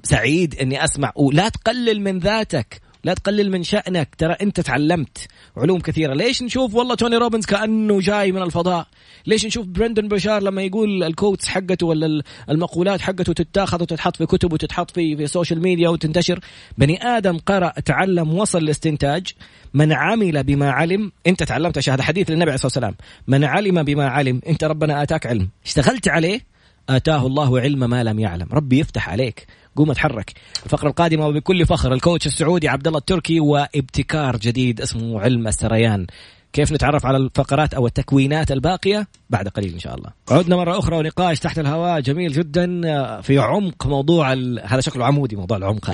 سعيد 0.03 0.55
إني 0.55 0.84
أسمع. 0.84 1.12
ولا 1.15 1.50
تقلل 1.50 2.01
من 2.01 2.19
ذاتك. 2.19 2.81
لا 3.03 3.13
تقلل 3.13 3.51
من 3.51 3.63
شأنك. 3.63 4.15
ترى 4.18 4.36
أنت 4.41 4.60
تعلمت 4.60 5.27
علوم 5.58 5.79
كثيرة. 5.79 6.13
ليش 6.13 6.44
نشوف 6.44 6.75
والله 6.75 6.96
توني 6.96 7.18
روبنز 7.18 7.46
كأنه 7.46 8.00
جاي 8.00 8.32
من 8.32 8.41
الفضاء؟ 8.41 8.88
ليش 9.27 9.46
نشوف 9.46 9.65
برندن 9.68 10.08
بشار 10.08 10.44
لما 10.44 10.62
يقول 10.62 11.03
ال 11.03 11.10
quotes 11.10 11.48
حقته 11.48 11.86
ولا 11.86 12.24
المقولات 12.50 13.01
حقته 13.01 13.34
تتاخذ 13.34 13.82
وتتحط 13.82 14.18
في 14.18 14.25
كتب 14.25 14.53
وتتحط 14.53 14.91
في 14.91 15.18
في 15.18 15.24
ال 15.24 15.29
social 15.29 15.62
media 15.62 15.89
وتنتشر؟ 15.89 16.39
بني 16.77 17.03
آدم 17.03 17.38
قرأ 17.38 17.70
تعلم 17.70 18.34
وصل 18.34 18.65
لاستنتاج. 18.65 19.34
من 19.74 19.94
عمل 19.94 20.44
بما 20.44 20.72
علم 20.72 21.12
انت 21.27 21.44
تعلمت 21.44 21.89
هذا 21.89 22.03
حديث 22.03 22.29
للنبي 22.29 22.51
عليه 22.51 22.53
الصلاة 22.53 22.68
والسلام. 22.68 22.96
من 23.27 23.44
علم 23.44 23.84
بما 23.84 24.08
علم 24.08 24.41
انت 24.48 24.63
ربنا 24.63 25.03
آتاك 25.03 25.25
علم. 25.25 25.50
اشتغلت 25.65 26.08
عليه؟ 26.08 26.59
آتاه 26.89 27.27
الله 27.27 27.60
علم 27.60 27.89
ما 27.89 28.03
لم 28.03 28.19
يعلم. 28.19 28.48
ربي 28.51 28.79
يفتح 28.79 29.10
عليك. 29.10 29.48
قوم 29.75 29.91
اتحرك. 29.91 30.34
الفقرة 30.65 30.89
القادمة 30.89 31.27
وبكل 31.27 31.65
فخر 31.65 31.93
ال 31.93 31.99
coach 31.99 32.27
السعودي 32.27 32.67
عبد 32.67 32.88
الله 32.88 33.00
التركي 33.00 33.39
وابتكار 33.39 34.38
جديد 34.38 34.81
اسمه 34.81 35.22
علم 35.22 35.48
السريان. 35.48 36.08
كيف 36.53 36.72
نتعرف 36.72 37.05
على 37.05 37.17
الفقرات 37.17 37.74
أو 37.74 37.88
التكوينات 37.88 38.51
الباقية؟ 38.51 39.08
بعد 39.29 39.48
قليل 39.48 39.74
إن 39.74 39.79
شاء 39.79 39.96
الله. 39.96 40.10
عدنا 40.31 40.55
مرة 40.55 40.79
أخرى 40.79 40.98
ونقاش 40.98 41.39
تحت 41.39 41.60
الهواء 41.60 42.00
جميل 42.00 42.31
جدا. 42.31 42.81
في 43.22 43.38
عمق 43.38 43.88
موضوع 43.88 44.34
ال... 44.34 44.62
هذا 44.65 44.81
شكله 44.81 45.05
عمودي 45.05 45.36
موضوع 45.36 45.58
العمق. 45.58 45.91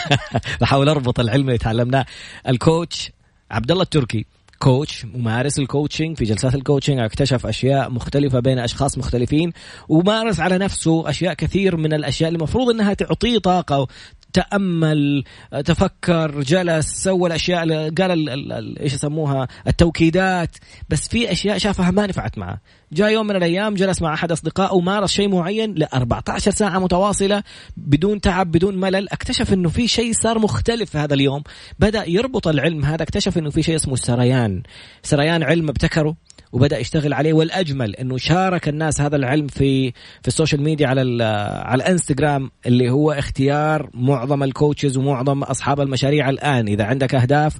بحاول 0.60 0.88
أربط 0.88 1.20
العلم 1.20 1.46
اللي 1.46 1.58
تعلمناه. 1.58 2.06
ال 2.48 2.59
coach 2.59 3.12
عبد 3.50 3.70
الله 3.70 3.82
التركي. 3.82 4.26
coach 4.64 5.04
ممارس 5.04 5.58
ال 5.58 5.64
coaching 5.64 6.16
في 6.16 6.24
جلسات 6.24 6.54
ال 6.54 6.59
coaching 6.59 6.98
اكتشف 6.98 7.46
أشياء 7.46 7.90
مختلفة 7.90 8.40
بين 8.40 8.58
أشخاص 8.58 8.98
مختلفين 8.98 9.52
ومارس 9.88 10.40
على 10.40 10.58
نفسه 10.58 11.10
أشياء 11.10 11.34
كثير 11.34 11.76
من 11.76 11.92
الأشياء 11.92 12.30
المفروض 12.30 12.70
إنها 12.70 12.94
تعطيه 12.94 13.38
طاقة 13.38 13.86
تأمل 14.34 15.24
تفكر 15.64 16.40
جلس 16.40 16.86
سوى 16.86 17.28
الأشياء 17.28 17.90
قال 17.90 18.78
إيش 18.80 18.94
يسموها؟ 18.94 19.48
التوكيدات. 19.66 20.56
بس 20.88 21.08
في 21.08 21.32
أشياء 21.32 21.58
شافها 21.58 21.90
ما 21.90 22.06
نفعت 22.06 22.38
معه. 22.38 22.60
جاء 22.92 23.12
يوم 23.12 23.26
من 23.26 23.36
الأيام 23.36 23.74
جلس 23.74 24.02
مع 24.02 24.14
أحد 24.14 24.32
أصدقائه 24.32 24.74
ومارس 24.74 25.12
شيء 25.12 25.28
معين 25.28 25.74
ل 25.74 25.84
14 25.84 26.50
ساعة 26.50 26.78
متواصلة 26.78 27.42
بدون 27.76 28.20
تعب 28.20 28.50
بدون 28.50 28.80
ملل. 28.80 29.08
اكتشف 29.08 29.52
إنه 29.52 29.68
في 29.68 29.88
شيء 29.88 30.12
صار 30.12 30.38
مختلف 30.38 30.90
في 30.90 30.98
هذا 30.98 31.14
اليوم. 31.14 31.42
بدأ 31.78 32.10
يربط 32.10 32.48
العلم 32.48 32.84
هذا 32.84 33.02
اكتشف 33.02 33.38
إنه 33.38 33.50
في 33.50 33.62
شيء 33.62 33.76
اسمه 33.76 33.96
سريان. 33.96 34.62
سريان 35.02 35.42
علم 35.42 35.68
ابتكره. 35.68 36.16
وبدأ 36.54 36.78
يشتغل 36.78 37.12
عليه. 37.12 37.32
والأجمل 37.32 37.96
إنه 37.96 38.16
شارك 38.16 38.68
الناس 38.68 39.00
هذا 39.00 39.16
العلم 39.16 39.46
في 39.46 39.90
في 39.92 40.28
ال 40.28 40.33
social 40.33 40.62
media 40.62 40.88
على 40.88 41.24
على 41.64 41.82
الإنستغرام 41.82 42.50
اللي 42.66 42.90
هو 42.90 43.12
اختيار 43.12 43.90
معظم 43.94 44.42
الكوتشز 44.42 44.96
ومعظم 44.96 45.42
أصحاب 45.42 45.80
المشاريع 45.80 46.28
الآن. 46.30 46.68
إذا 46.68 46.84
عندك 46.84 47.14
أهداف 47.14 47.56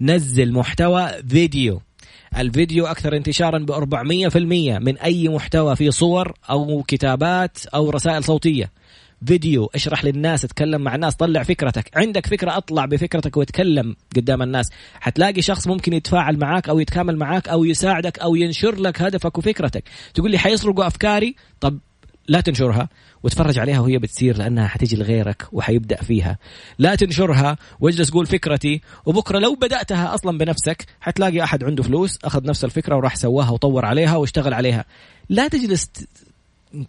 نزل 0.00 0.52
محتوى 0.52 1.08
فيديو. 1.28 1.80
الفيديو 2.38 2.86
أكثر 2.86 3.16
انتشارا 3.16 3.58
ب 3.58 3.70
400% 3.70 4.78
من 4.78 4.98
أي 4.98 5.28
محتوى 5.28 5.76
في 5.76 5.90
صور 5.90 6.32
أو 6.50 6.82
كتابات 6.82 7.66
أو 7.66 7.90
رسائل 7.90 8.24
صوتية. 8.24 8.70
فيديو 9.26 9.70
اشرح 9.74 10.04
للناس 10.04 10.44
اتكلم 10.44 10.80
مع 10.80 10.94
الناس 10.94 11.14
طلع 11.14 11.42
فكرتك. 11.42 11.90
عندك 11.96 12.26
فكرة 12.26 12.56
اطلع 12.56 12.84
بفكرتك 12.84 13.36
واتكلم 13.36 13.96
قدام 14.16 14.42
الناس. 14.42 14.70
حتلاقي 15.00 15.42
شخص 15.42 15.66
ممكن 15.66 15.92
يتفاعل 15.92 16.38
معاك 16.38 16.68
أو 16.68 16.80
يتكامل 16.80 17.16
معاك 17.16 17.48
أو 17.48 17.64
يساعدك 17.64 18.18
أو 18.18 18.34
ينشر 18.34 18.74
لك 18.74 19.02
هدفك 19.02 19.38
وفكرتك. 19.38 19.84
تقول 20.14 20.30
لي 20.30 20.38
حيسرقوا 20.38 20.86
أفكاري؟ 20.86 21.34
طب 21.60 21.78
لا 22.28 22.40
تنشرها 22.40 22.88
وتفرج 23.22 23.58
عليها 23.58 23.80
وهي 23.80 23.98
بتصير 23.98 24.36
لأنها 24.36 24.66
حتيجي 24.66 24.96
لغيرك 24.96 25.46
وحيبدأ 25.52 25.96
فيها. 25.96 26.38
لا 26.78 26.94
تنشرها 26.94 27.56
واجلس 27.80 28.10
قول 28.10 28.26
فكرتي. 28.26 28.80
وبكرة 29.06 29.38
لو 29.38 29.54
بدأتها 29.54 30.14
أصلا 30.14 30.38
بنفسك 30.38 30.86
حتلاقي 31.00 31.42
أحد 31.42 31.64
عنده 31.64 31.82
فلوس 31.82 32.18
أخذ 32.24 32.46
نفس 32.46 32.64
الفكرة 32.64 32.96
وراح 32.96 33.16
سواها 33.16 33.50
وطور 33.50 33.84
عليها 33.84 34.16
واشتغل 34.16 34.54
عليها. 34.54 34.84
لا 35.28 35.48
تجلس 35.48 35.90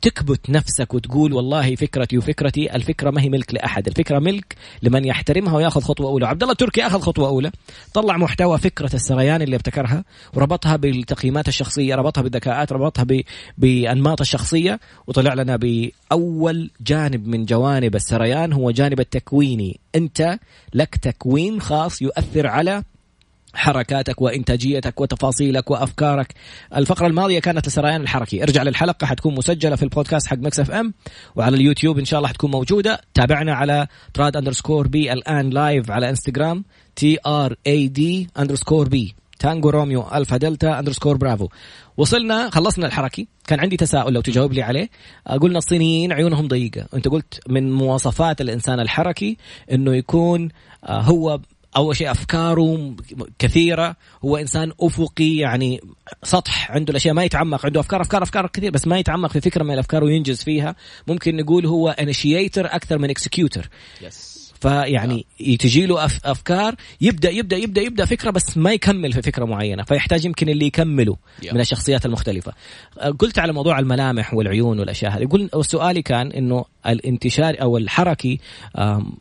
تكبت 0.01 0.49
نفسك 0.49 0.93
وتقول 0.93 1.33
والله 1.33 1.75
فكرتي 1.75 2.17
وفكرتي 2.17 2.75
الفكرة 2.75 3.11
ما 3.11 3.21
هي 3.21 3.29
ملك 3.29 3.53
لأحد 3.53 3.87
الفكرة 3.87 4.19
ملك 4.19 4.55
لمن 4.83 5.05
يحترمها 5.05 5.55
ويأخذ 5.55 5.81
خطوة 5.81 6.09
أولى. 6.09 6.27
عبد 6.27 6.41
الله 6.41 6.51
التركي 6.51 6.87
أخذ 6.87 6.99
خطوة 6.99 7.27
أولى 7.27 7.51
طلع 7.93 8.17
محتوى 8.17 8.57
فكرة 8.57 8.95
السريان 8.95 9.41
اللي 9.41 9.55
ابتكرها 9.55 10.03
وربطها 10.33 10.75
بالتقييمات 10.75 11.47
الشخصية 11.47 11.95
ربطها 11.95 12.21
بالذكاءات 12.21 12.71
ربطها 12.71 13.03
ب... 13.03 13.21
بأنماط 13.57 14.21
الشخصية 14.21 14.79
وطلع 15.07 15.33
لنا 15.33 15.55
بأول 15.55 16.71
جانب 16.81 17.27
من 17.27 17.45
جوانب 17.45 17.95
السريان 17.95 18.53
هو 18.53 18.71
جانب 18.71 18.99
التكويني. 18.99 19.79
أنت 19.95 20.39
لك 20.73 20.95
تكوين 20.95 21.61
خاص 21.61 22.01
يؤثر 22.01 22.47
على 22.47 22.83
حركاتك 23.53 24.21
وإنتاجيتك 24.21 25.01
وتفاصيلك 25.01 25.71
وأفكارك. 25.71 26.33
الفقرة 26.75 27.07
الماضية 27.07 27.39
كانت 27.39 27.67
السريان 27.67 28.01
الحركي. 28.01 28.43
ارجع 28.43 28.63
للحلقة 28.63 29.05
حتكون 29.05 29.35
مسجلة 29.35 29.75
في 29.75 29.83
البودكاست 29.83 30.27
حق 30.27 30.37
Mix 30.37 30.59
FM 30.59 30.93
وعلى 31.35 31.55
اليوتيوب 31.55 31.99
إن 31.99 32.05
شاء 32.05 32.17
الله 32.17 32.29
حتكون 32.29 32.51
موجودة. 32.51 33.01
تابعنا 33.13 33.53
على 33.53 33.87
trad 34.13 34.37
underscore 34.37 34.87
B 34.87 35.13
الآن 35.13 35.49
live 35.49 35.91
على 35.91 36.09
انستغرام 36.09 36.63
T 36.95 37.17
R 37.25 37.55
A 37.67 37.87
D 37.87 38.29
underscore 38.39 38.89
B 38.89 39.15
Tango 39.39 39.69
Romeo 39.69 40.07
Alpha 40.13 40.37
Delta 40.37 40.79
underscore 40.79 41.17
Bravo. 41.17 41.47
وصلنا 41.97 42.49
خلصنا 42.49 42.87
الحركي. 42.87 43.27
كان 43.47 43.59
عندي 43.59 43.77
تساؤل 43.77 44.13
لو 44.13 44.21
تجاوب 44.21 44.53
لي 44.53 44.61
عليه. 44.61 44.89
قلنا 45.41 45.57
الصينيين 45.57 46.13
عيونهم 46.13 46.47
ضيقة. 46.47 46.85
أنت 46.93 47.07
قلت 47.07 47.39
من 47.49 47.71
مواصفات 47.71 48.41
الإنسان 48.41 48.79
الحركي 48.79 49.37
إنه 49.71 49.95
يكون 49.95 50.49
آه، 50.83 51.01
هو 51.01 51.39
أول 51.77 51.95
شيء 51.95 52.11
أفكاره 52.11 52.95
كثيرة. 53.39 53.95
هو 54.25 54.37
إنسان 54.37 54.71
أفقي 54.81 55.35
يعني 55.35 55.81
سطح 56.23 56.71
عنده 56.71 56.91
الأشياء 56.91 57.13
ما 57.13 57.23
يتعمق 57.23 57.65
عنده 57.65 57.79
أفكار 57.79 58.01
أفكار 58.01 58.23
أفكار 58.23 58.47
كثير 58.47 58.71
بس 58.71 58.87
ما 58.87 58.99
يتعمق 58.99 59.31
في 59.31 59.41
فكرة 59.41 59.63
من 59.63 59.73
الأفكار 59.73 60.03
وينجز 60.03 60.43
فيها. 60.43 60.75
ممكن 61.07 61.35
نقول 61.35 61.65
هو 61.65 61.89
initiator 61.89 62.65
أكثر 62.65 62.97
من 62.97 63.09
executor 63.09 63.69
yes. 64.01 64.28
فيعني 64.59 65.25
تجي 65.59 65.85
له 65.85 66.05
أفكار 66.05 66.75
يبدأ 67.01 67.29
يبدأ 67.29 67.57
يبدأ 67.57 67.81
يبدأ 67.81 68.05
فكرة 68.05 68.31
بس 68.31 68.57
ما 68.57 68.73
يكمل 68.73 69.13
في 69.13 69.21
فكرة 69.21 69.45
معينة 69.45 69.83
فيحتاج 69.83 70.25
يمكن 70.25 70.49
اللي 70.49 70.65
يكمله 70.65 71.17
من 71.53 71.59
الشخصيات 71.59 72.05
المختلفة. 72.05 72.53
قلت 73.19 73.39
على 73.39 73.53
موضوع 73.53 73.79
الملامح 73.79 74.33
والعيون 74.33 74.79
والأشياء 74.79 75.11
هذه. 75.11 75.25
قلت 75.25 75.57
سؤالي 75.57 76.01
كان 76.01 76.31
إنه 76.31 76.65
الانتشار 76.87 77.61
أو 77.61 77.77
الحركي 77.77 78.39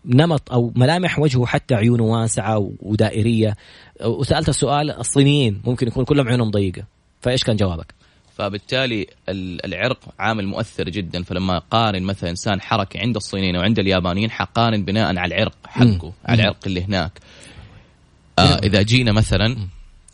نمط 0.05 0.53
أو 0.53 0.73
ملامح 0.77 1.19
وجهه 1.19 1.47
حتى 1.47 1.75
عيونه 1.75 2.05
واسعة 2.05 2.73
ودائرية. 2.83 3.57
وسألت 4.05 4.49
السؤال 4.49 4.91
الصينيين 4.91 5.63
ممكن 5.65 5.87
يكون 5.87 6.05
كلهم 6.05 6.29
عيونهم 6.29 6.51
ضيقة. 6.51 6.83
فإيش 7.21 7.45
كان 7.45 7.57
جوابك؟ 7.57 7.98
فبالتالي 8.39 9.07
العرق 9.65 9.99
عامل 10.19 10.47
مؤثر 10.47 10.89
جدا. 10.89 11.23
فلما 11.23 11.57
اقارن 11.57 12.03
مثلا 12.03 12.31
إنسان 12.31 12.61
حركي 12.61 12.99
عند 12.99 13.17
الصينيين 13.17 13.57
وعند 13.57 13.79
اليابانيين 13.79 14.31
حقارن 14.31 14.85
بناء 14.85 15.17
على 15.19 15.35
العرق 15.35 15.55
حقه 15.67 16.13
على 16.25 16.43
العرق 16.43 16.67
اللي 16.67 16.83
هناك. 16.83 17.13
آه 18.39 18.59
إذا 18.59 18.83
جينا 18.83 19.13
مثلا 19.13 19.57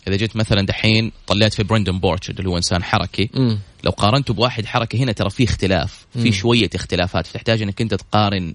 إذا 0.09 0.17
جيت 0.17 0.37
مثلا 0.37 0.63
دحين 0.63 1.13
طلعت 1.27 1.55
في 1.55 1.63
برندن 1.63 1.99
بورتشد 1.99 2.39
اللي 2.39 2.51
هو 2.51 2.57
إنسان 2.57 2.83
حركي 2.83 3.31
لو 3.85 3.91
قارنته 3.91 4.35
بواحد 4.35 4.67
حركي 4.67 4.99
هنا 4.99 5.13
ترى 5.13 5.31
في 5.31 5.45
اختلاف 5.45 6.07
في 6.23 6.33
شوية 6.33 6.71
اختلافات. 6.75 7.27
فتحتاج 7.27 7.63
إنك 7.63 7.81
أنت 7.81 7.95
تقارن 7.95 8.55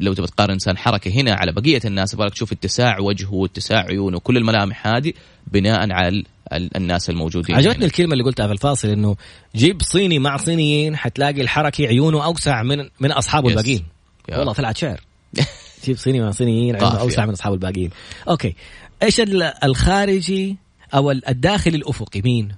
لو 0.00 0.12
تبغى 0.14 0.26
تقارن 0.26 0.52
إنسان 0.52 0.76
حركة 0.76 1.10
هنا 1.10 1.34
على 1.34 1.52
بقية 1.52 1.80
الناس 1.84 2.14
يبغى 2.14 2.30
تشوف 2.30 2.52
اتساع 2.52 3.00
وجهه 3.00 3.34
واتساع 3.34 3.78
عيونه 3.78 4.16
وكل 4.16 4.36
الملامح 4.36 4.86
هذه 4.86 5.12
بناء 5.46 5.92
على 5.92 6.24
الناس 6.52 7.10
الموجودين 7.10 7.56
عجبتني 7.56 7.78
هنا. 7.78 7.86
الكلمة 7.86 8.12
اللي 8.12 8.24
قلتها 8.24 8.46
في 8.46 8.52
الفاصل 8.52 8.88
إنه 8.88 9.16
جيب 9.56 9.82
صيني 9.82 10.18
مع 10.18 10.36
صينيين 10.36 10.96
حتلاقي 10.96 11.40
الحركي 11.40 11.86
عيونه 11.86 12.24
أوسع 12.24 12.62
من 12.62 12.88
من 13.00 13.12
أصحابه 13.12 13.48
الباقيين. 13.48 13.84
والله 14.28 14.52
طلعت 14.52 14.76
شعر. 14.76 15.00
جيب 15.84 15.96
صيني 15.96 16.20
مع 16.20 16.30
صينيين 16.30 16.76
عيونه 16.76 17.00
أوسع 17.00 17.26
من 17.26 17.32
اصحابه 17.32 17.54
الباقيين. 17.54 17.90
okay. 18.28 18.54
إيش 19.02 19.20
الخارجي 19.64 20.56
أو 20.94 21.10
الداخل 21.10 21.74
الأفقي؟ 21.74 22.22
مين؟ 22.24 22.54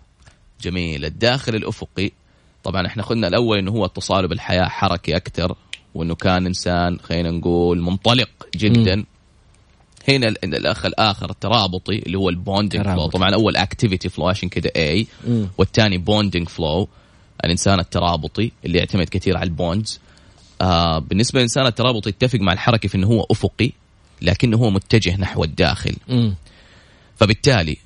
جميل. 0.63 1.05
الداخل 1.05 1.55
الأفقي 1.55 2.11
طبعا 2.65 2.87
إحنا 2.87 3.03
قلنا 3.03 3.29
الأول 3.29 3.59
إنه 3.59 3.71
هو 3.71 3.85
اتصاله 3.85 4.29
بالحياة 4.29 4.65
حركي 4.65 5.17
أكثر 5.17 5.57
وإنه 5.97 6.15
كان 6.15 6.47
إنسان 6.47 6.99
خلينا 7.03 7.31
نقول 7.31 7.81
منطلق 7.81 8.29
جدا. 8.57 8.97
م. 8.97 9.07
هنا 10.09 10.29
الأخ 10.45 10.87
الآخر 10.87 11.31
الترابطي 11.31 11.99
اللي 11.99 12.19
هو 12.19 12.29
ال 12.29 12.35
bonding 12.35 12.83
flow 12.83 13.07
طبعا 13.07 13.35
أول 13.35 13.57
activity 13.57 14.09
flow 14.09 14.29
عشان 14.29 14.49
كذا 14.49 14.71
اي 14.77 15.07
والثاني 15.59 15.99
bonding 15.99 16.49
flow 16.49 16.89
الإنسان 17.45 17.81
الترابطي 17.81 18.53
اللي 18.65 18.79
يعتمد 18.79 19.09
كثير 19.09 19.37
على 19.37 19.45
البوندز. 19.45 20.01
آه 20.61 20.99
بالنسبة 20.99 21.39
للإنسان 21.39 21.67
الترابطي 21.67 22.09
يتفق 22.09 22.39
مع 22.41 22.53
الحركة 22.53 22.89
في 22.89 22.95
إنه 22.95 23.07
هو 23.07 23.27
أفقي 23.31 23.71
لكنه 24.23 24.57
هو 24.57 24.71
متجه 24.71 25.17
نحو 25.17 25.45
الداخل. 25.45 25.97
م. 26.09 26.33
فبالتالي 27.17 27.77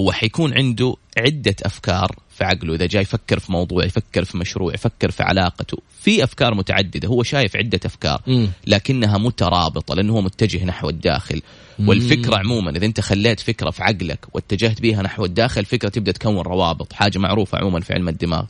هو 0.00 0.12
حيكون 0.12 0.54
عنده 0.54 0.94
عدة 1.18 1.56
أفكار 1.62 2.16
في 2.38 2.44
عقله 2.44 2.74
إذا 2.74 2.86
جاي 2.86 3.02
يفكر 3.02 3.38
في 3.38 3.52
موضوع 3.52 3.84
يفكر 3.84 4.24
في 4.24 4.38
مشروع 4.38 4.74
يفكر 4.74 5.10
في 5.10 5.22
علاقته. 5.22 5.78
في 6.00 6.24
أفكار 6.24 6.54
متعددة 6.54 7.08
هو 7.08 7.22
شايف 7.22 7.56
عدة 7.56 7.80
أفكار 7.84 8.22
لكنها 8.66 9.18
مترابطة 9.18 9.94
لأنه 9.94 10.12
هو 10.12 10.20
متجه 10.20 10.64
نحو 10.64 10.88
الداخل. 10.88 11.42
والفكرة 11.78 12.36
عموما 12.36 12.70
إذا 12.70 12.86
أنت 12.86 13.00
خليت 13.00 13.40
فكرة 13.40 13.70
في 13.70 13.82
عقلك 13.82 14.26
واتجهت 14.34 14.80
بها 14.80 15.02
نحو 15.02 15.24
الداخل 15.24 15.64
فكرة 15.64 15.88
تبدأ 15.88 16.12
تكون 16.12 16.38
روابط 16.38 16.92
حاجة 16.92 17.18
معروفة 17.18 17.58
عموما 17.58 17.80
في 17.80 17.92
علم 17.92 18.08
الدماغ. 18.08 18.44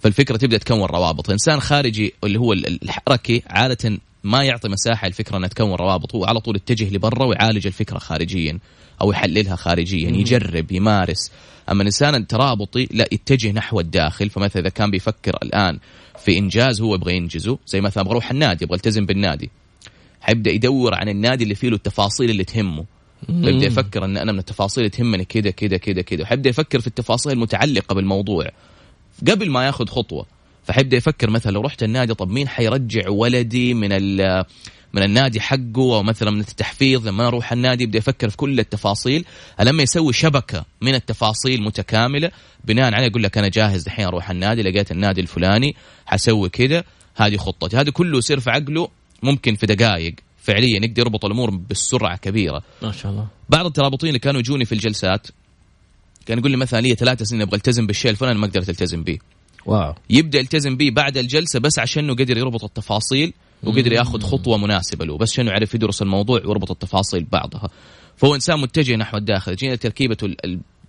فالفكرة 0.00 0.36
تبدأ 0.36 0.58
تكون 0.58 0.82
روابط. 0.82 1.26
الإنسان 1.26 1.60
خارجي 1.60 2.14
اللي 2.24 2.38
هو 2.38 2.52
الحركي 2.52 3.42
عادة 3.46 3.98
ما 4.24 4.44
يعطي 4.44 4.68
مساحة 4.68 5.06
الفكرة 5.06 5.36
أنها 5.36 5.48
تكون 5.48 5.72
روابط. 5.74 6.14
هو 6.14 6.24
على 6.24 6.40
طول 6.40 6.56
يتجه 6.56 6.94
لبرا 6.94 7.24
ويعالج 7.24 7.66
الفكرة 7.66 7.98
خارجيا 7.98 8.58
أو 9.02 9.12
يحللها 9.12 9.56
خارجيا 9.56 10.10
يجرب 10.10 10.72
يمارس. 10.72 11.30
أما 11.70 11.82
الإنسان 11.82 12.14
الترابطي 12.14 12.88
لا 12.90 13.08
يتجه 13.12 13.52
نحو 13.52 13.80
الداخل. 13.80 14.30
فمثلا 14.30 14.62
إذا 14.62 14.70
كان 14.70 14.90
بيفكر 14.90 15.38
الآن 15.42 15.78
في 16.18 16.38
إنجاز 16.38 16.80
هو 16.80 16.94
يبغى 16.94 17.16
ينجزه. 17.16 17.58
زي 17.66 17.80
مثلا 17.80 18.02
أبغى 18.02 18.12
أروح 18.12 18.30
النادي 18.30 18.64
أبغى 18.64 18.76
التزم 18.76 19.06
بالنادي. 19.06 19.50
حيبدأ 20.20 20.50
يدور 20.50 20.94
عن 20.94 21.08
النادي 21.08 21.44
اللي 21.44 21.54
فيه 21.54 21.68
له 21.68 21.76
التفاصيل 21.76 22.30
اللي 22.30 22.44
تهمه. 22.44 22.84
يبدأ 23.28 23.66
يفكر 23.66 24.04
إن 24.04 24.16
أنا 24.16 24.32
من 24.32 24.38
التفاصيل 24.38 24.84
اللي 24.84 24.90
تهمني 24.90 25.24
كذا 25.24 25.50
كذا 25.50 25.76
كذا 25.76 26.02
كذا. 26.02 26.22
وحيبدأ 26.22 26.50
يفكر 26.50 26.80
في 26.80 26.86
التفاصيل 26.86 27.32
المتعلقة 27.32 27.94
بالموضوع. 27.94 28.46
قبل 29.28 29.50
ما 29.50 29.66
ياخذ 29.66 29.86
خطوة 29.86 30.26
فحيبدأ 30.64 30.96
يفكر 30.96 31.30
مثلا 31.30 31.52
لو 31.52 31.60
رحت 31.60 31.82
النادي 31.82 32.14
طب 32.14 32.30
مين 32.30 32.48
حيرجع 32.48 33.08
ولدي 33.08 33.74
من 33.74 33.92
من 34.92 35.02
النادي 35.02 35.40
حقه؟ 35.40 35.96
أو 35.96 36.02
مثلا 36.02 36.30
من 36.30 36.40
التحفيظ 36.40 37.08
لما 37.08 37.26
أروح 37.26 37.52
النادي 37.52 37.84
يبدأ 37.84 37.98
يفكر 37.98 38.30
في 38.30 38.36
كل 38.36 38.60
التفاصيل. 38.60 39.24
لما 39.60 39.82
يسوي 39.82 40.12
شبكة 40.12 40.64
من 40.80 40.94
التفاصيل 40.94 41.62
متكاملة 41.62 42.30
بناء 42.64 42.94
عليه 42.94 43.06
يقول 43.06 43.22
لك 43.22 43.38
أنا 43.38 43.48
جاهز 43.48 43.86
الحين 43.86 44.06
أروح 44.06 44.30
النادي 44.30 44.62
لقيت 44.62 44.92
النادي 44.92 45.20
الفلاني 45.20 45.76
حسوي 46.06 46.48
كذا 46.48 46.84
هذه 47.16 47.36
خطتي. 47.36 47.76
هذا 47.76 47.90
كله 47.90 48.18
يصير 48.18 48.40
في 48.40 48.50
عقله 48.50 48.88
ممكن 49.22 49.54
في 49.54 49.66
دقائق 49.66 50.14
فعليا 50.42 50.80
يقدر 50.84 51.00
يربط 51.02 51.24
الأمور 51.24 51.50
بسرعة 51.50 52.16
كبيرة. 52.16 52.62
ما 52.82 52.92
شاء 52.92 53.12
الله. 53.12 53.26
بعض 53.48 53.66
الترابطين 53.66 54.08
اللي 54.08 54.18
كانوا 54.18 54.40
يجوني 54.40 54.64
في 54.64 54.72
الجلسات 54.72 55.26
كان 56.26 56.38
يقول 56.38 56.50
لي 56.50 56.56
مثلا 56.56 56.80
لي 56.80 56.94
ثلاث 56.94 57.22
سنين 57.22 57.42
أبغى 57.42 57.56
ألتزم 57.56 57.86
بالشيء 57.86 58.10
الفلاني 58.10 58.38
ما 58.38 58.46
قدرت 58.46 58.68
ألتزم 58.68 59.02
به 59.02 59.18
واو. 59.66 59.94
يبدأ 60.10 60.38
يلتزم 60.38 60.76
به 60.76 60.90
بعد 60.90 61.16
الجلسة 61.16 61.60
بس 61.60 61.78
عشان 61.78 62.04
إنه 62.04 62.14
قدر 62.14 62.38
يربط 62.38 62.64
التفاصيل 62.64 63.32
وقدر 63.62 63.92
ياخذ 63.92 64.20
خطوة 64.20 64.58
مناسبة 64.58 65.04
له 65.04 65.18
بس 65.18 65.32
عشان 65.32 65.46
يعرف 65.46 65.74
يدرس 65.74 66.02
الموضوع 66.02 66.40
ويربط 66.44 66.70
التفاصيل 66.70 67.24
ببعضها 67.24 67.68
فهو 68.16 68.34
إنسان 68.34 68.60
متجه 68.60 68.96
نحو 68.96 69.16
الداخل. 69.16 69.56
جينا 69.56 69.76
تركيبته 69.76 70.34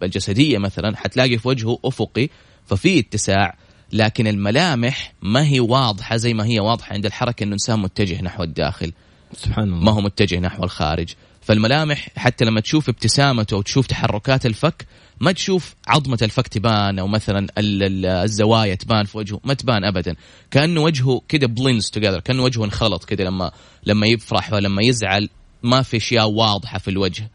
الجسدية 0.04 0.58
مثلا 0.58 0.98
حتلاقي 0.98 1.38
في 1.38 1.48
وجهه 1.48 1.80
أفقي 1.86 2.30
ففي 2.66 3.00
اتساع 3.00 3.58
لكن 3.94 4.28
الملامح 4.28 5.14
ما 5.22 5.48
هي 5.48 5.60
واضحة 5.60 6.16
زي 6.16 6.34
ما 6.34 6.46
هي 6.46 6.60
واضحة 6.60 6.94
عند 6.94 7.06
الحركة 7.06 7.44
إنه 7.44 7.54
إنسان 7.54 7.80
متجه 7.80 8.22
نحو 8.22 8.44
الداخل. 8.44 8.92
سبحان 9.34 9.64
الله. 9.64 9.84
ما 9.84 9.92
هو 9.92 10.02
متجه 10.02 10.40
نحو 10.40 10.64
الخارج. 10.64 11.10
فالملامح 11.42 12.10
حتى 12.16 12.46
لما 12.46 12.62
تشوف 12.62 12.90
ابتسامته 12.90 13.56
أو 13.56 13.62
تشوف 13.62 13.88
تحركات 13.88 14.46
الفك 14.46 14.86
ما 15.20 15.32
تشوف 15.32 15.76
عظمة 15.88 16.18
الفك 16.22 16.48
تبان 16.48 17.00
أو 17.00 17.08
مثلا 17.08 17.48
الزوايا 17.58 18.76
تبان 18.76 19.06
في 19.06 19.18
وجهه 19.18 19.40
ما 19.44 19.54
تبان 19.54 19.84
ابدا. 19.84 20.16
كأنه 20.52 20.82
وجهه 20.82 21.22
كده 21.30 21.48
بلينز 21.48 21.90
توجذر 21.90 22.20
كأنه 22.20 22.44
وجهه 22.44 22.66
انخلط 22.66 23.06
كده 23.06 23.24
لما 23.24 23.52
لما 23.86 24.08
يفرح 24.08 24.54
ولما 24.54 24.82
يزعل 24.84 25.30
ما 25.64 25.82
في 25.82 25.98
أشياء 25.98 26.30
واضحة 26.30 26.80
في 26.80 26.88
الوجه. 26.88 27.30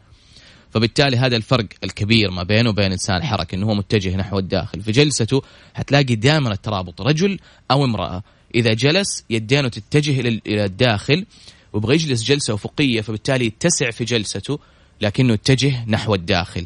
فبالتالي 0.71 1.17
هذا 1.17 1.35
الفرق 1.35 1.65
الكبير 1.83 2.31
ما 2.31 2.43
بينه 2.43 2.69
وبين 2.69 2.91
إنسان 2.91 3.23
حركه 3.23 3.55
إنه 3.55 3.65
هو 3.65 3.75
متجه 3.75 4.15
نحو 4.15 4.39
الداخل. 4.39 4.81
في 4.81 4.91
جلسته 4.91 5.41
حتلاقي 5.73 6.15
دائما 6.15 6.51
الترابط 6.51 7.01
رجل 7.01 7.39
أو 7.71 7.85
امرأة. 7.85 8.23
إذا 8.55 8.73
جلس 8.73 9.23
يدينه 9.29 9.67
تتجه 9.67 10.19
إلى 10.19 10.65
الداخل 10.65 11.25
ويبغى 11.73 11.95
يجلس 11.95 12.23
جلسة 12.23 12.53
أفقية 12.53 13.01
فبالتالي 13.01 13.45
يتسع 13.45 13.91
في 13.91 14.03
جلسته 14.03 14.59
لكنه 15.01 15.33
يتجه 15.33 15.85
نحو 15.87 16.15
الداخل. 16.15 16.65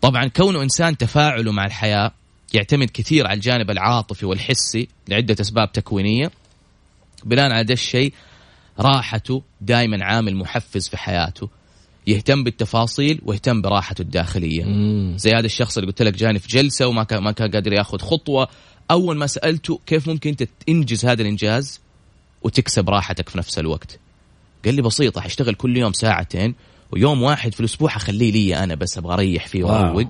طبعا 0.00 0.28
كونه 0.28 0.62
إنسان 0.62 0.96
تفاعله 0.96 1.52
مع 1.52 1.66
الحياة 1.66 2.12
يعتمد 2.54 2.90
كثير 2.90 3.26
على 3.26 3.36
الجانب 3.36 3.70
العاطفي 3.70 4.26
والحسي 4.26 4.88
لعدة 5.08 5.36
أسباب 5.40 5.72
تكوينية. 5.72 6.30
بناء 7.24 7.52
على 7.52 7.64
ده 7.64 7.74
الشيء 7.74 8.12
راحته 8.80 9.42
دائما 9.60 10.04
عامل 10.04 10.36
محفز 10.36 10.88
في 10.88 10.96
حياته 10.96 11.48
يهتم 12.06 12.44
بالتفاصيل 12.44 13.20
ويهتم 13.24 13.62
براحته 13.62 14.02
الداخلية. 14.02 14.64
مم. 14.64 15.14
زي 15.18 15.30
هذا 15.30 15.46
الشخص 15.46 15.78
اللي 15.78 15.90
قلت 15.90 16.02
لك 16.02 16.14
جاني 16.14 16.38
في 16.38 16.48
جلسة 16.48 16.86
وما 16.86 17.04
كان 17.04 17.22
ما 17.22 17.32
كان 17.32 17.50
قادر 17.50 17.72
ياخذ 17.72 17.98
خطوة. 17.98 18.48
أول 18.90 19.16
ما 19.16 19.26
سألته 19.26 19.80
كيف 19.86 20.08
ممكن 20.08 20.30
أنت 20.30 20.42
تنجز 20.42 21.04
هذا 21.04 21.22
الإنجاز 21.22 21.80
وتكسب 22.42 22.90
راحتك 22.90 23.28
في 23.28 23.38
نفس 23.38 23.58
الوقت. 23.58 23.98
قال 24.64 24.74
لي 24.74 24.82
بسيطه 24.82 25.20
حاشتغل 25.20 25.54
كل 25.54 25.76
يوم 25.76 25.92
ساعتين 25.92 26.54
ويوم 26.92 27.22
واحد 27.22 27.54
في 27.54 27.60
الأسبوع 27.60 27.90
حخليه 27.90 28.32
لي 28.32 28.56
أنا 28.56 28.74
بس 28.74 28.98
أبغى 28.98 29.14
أريح 29.14 29.46
فيه 29.46 29.64
wow. 29.64 29.72
وأروق. 29.72 30.08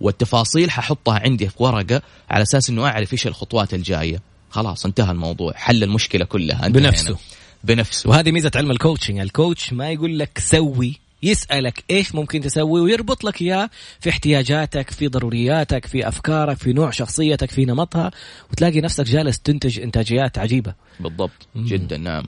والتفاصيل 0.00 0.70
ححطها 0.70 1.18
عندي 1.18 1.48
في 1.48 1.62
ورقة 1.62 2.02
على 2.30 2.42
أساس 2.42 2.70
إنه 2.70 2.86
أعرف 2.86 3.12
إيش 3.12 3.26
الخطوات 3.26 3.74
الجاية. 3.74 4.20
خلاص 4.50 4.86
انتهى 4.86 5.10
الموضوع. 5.10 5.52
حل 5.54 5.82
المشكلة 5.82 6.24
كلها. 6.24 6.68
بنفسه. 6.68 7.16
بنفسه. 7.64 8.10
وهذه 8.10 8.30
ميزة 8.30 8.50
علم 8.56 8.70
ال 8.70 8.75
coaching. 8.75 9.18
ال 9.18 9.27
coach 9.27 9.72
ما 9.72 9.90
يقول 9.90 10.18
لك 10.18 10.38
سوي 10.38 11.00
يسألك 11.24 11.84
إيش 11.90 12.14
ممكن 12.14 12.40
تسوي 12.40 12.80
ويربط 12.80 13.24
لك 13.24 13.42
إياه 13.42 13.70
في 14.00 14.10
احتياجاتك 14.10 14.90
في 14.90 15.08
ضرورياتك 15.08 15.86
في 15.86 16.08
أفكارك 16.08 16.56
في 16.56 16.72
نوع 16.72 16.90
شخصيتك 16.90 17.50
في 17.50 17.64
نمطها 17.64 18.10
وتلاقي 18.52 18.80
نفسك 18.80 19.04
جالس 19.04 19.38
تنتج 19.38 19.80
إنتاجيات 19.80 20.38
عجيبة. 20.38 20.74
بالضبط. 21.00 21.48
جدا 21.56 21.96
نعم. 21.96 22.24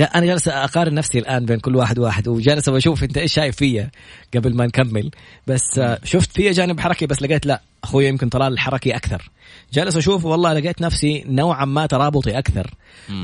أنا 0.00 0.26
جالس 0.26 0.48
أقارن 0.48 0.94
نفسي 0.94 1.18
الآن 1.18 1.44
بين 1.44 1.58
كل 1.58 1.76
واحد 1.76 1.98
واحد 1.98 2.28
وجالس 2.28 2.68
بشوف 2.68 3.02
أنت 3.04 3.18
إيش 3.18 3.32
شايف 3.32 3.56
فيا 3.56 3.90
قبل 4.34 4.56
ما 4.56 4.66
نكمل. 4.66 5.10
بس 5.46 5.78
آه، 5.78 5.98
شفت 6.04 6.32
فيا 6.32 6.52
جانب 6.52 6.80
حركي 6.80 7.06
بس 7.06 7.22
لقيت 7.22 7.46
لا 7.46 7.62
أخوي 7.84 8.06
يمكن 8.06 8.28
طلال 8.28 8.52
الحركي 8.52 8.96
أكثر. 8.96 9.30
جالس 9.72 9.96
أشوف 9.96 10.24
والله 10.24 10.52
لقيت 10.52 10.82
نفسي 10.82 11.24
نوعا 11.26 11.64
ما 11.64 11.86
ترابطي 11.86 12.38
أكثر. 12.38 12.74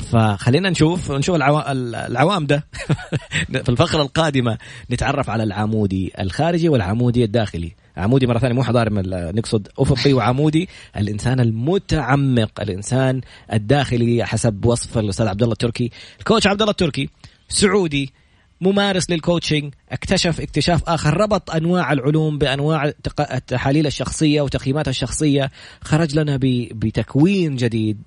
فخلينا 0.01 0.71
نشوف 0.71 1.13
نشوف 1.13 1.37
العوا... 1.37 1.73
العوام 2.07 2.47
ده. 2.47 2.67
في 3.65 3.69
الفقرة 3.69 4.03
القادمة 4.03 4.59
نتعرف 4.91 5.31
على 5.31 5.43
العمودي 5.43 6.13
الخارجي 6.21 6.69
والعمودي 6.69 7.25
الداخلي. 7.25 7.73
عمودي 7.99 8.27
مرة 8.27 8.39
ثانية 8.39 8.55
مو 8.55 8.63
ال- 9.01 9.37
نقصد 9.37 9.69
افقي 9.79 10.13
وعمودي 10.13 10.69
الإنسان 10.97 11.41
المتعمق 11.41 12.61
الإنسان 12.61 13.21
الداخلي 13.53 14.25
حسب 14.25 14.65
وصف 14.65 14.99
الأستاذ 14.99 15.27
عبد 15.27 15.43
الله 15.43 15.53
التركي. 15.53 15.91
ال 16.19 16.24
coach 16.24 16.47
عبد 16.47 16.61
الله 16.61 16.71
التركي 16.71 17.09
سعودي 17.49 18.13
ممارس 18.61 19.11
لل 19.11 19.24
coaching 19.24 19.75
اكتشف 19.93 20.41
اكتشاف 20.41 20.89
آخر 20.89 21.17
ربط 21.17 21.51
أنواع 21.51 21.93
العلوم 21.93 22.39
بأنواع 22.39 22.93
التحاليل 23.21 23.87
الشخصية 23.87 24.41
وتقييمات 24.41 24.89
الشخصية 24.89 25.51
خرج 25.81 26.19
لنا 26.19 26.39
بتكوين 26.73 27.57
جديد 27.57 28.03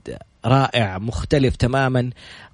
رائع 0.45 0.97
مختلف 0.97 1.55
تماما 1.55 2.09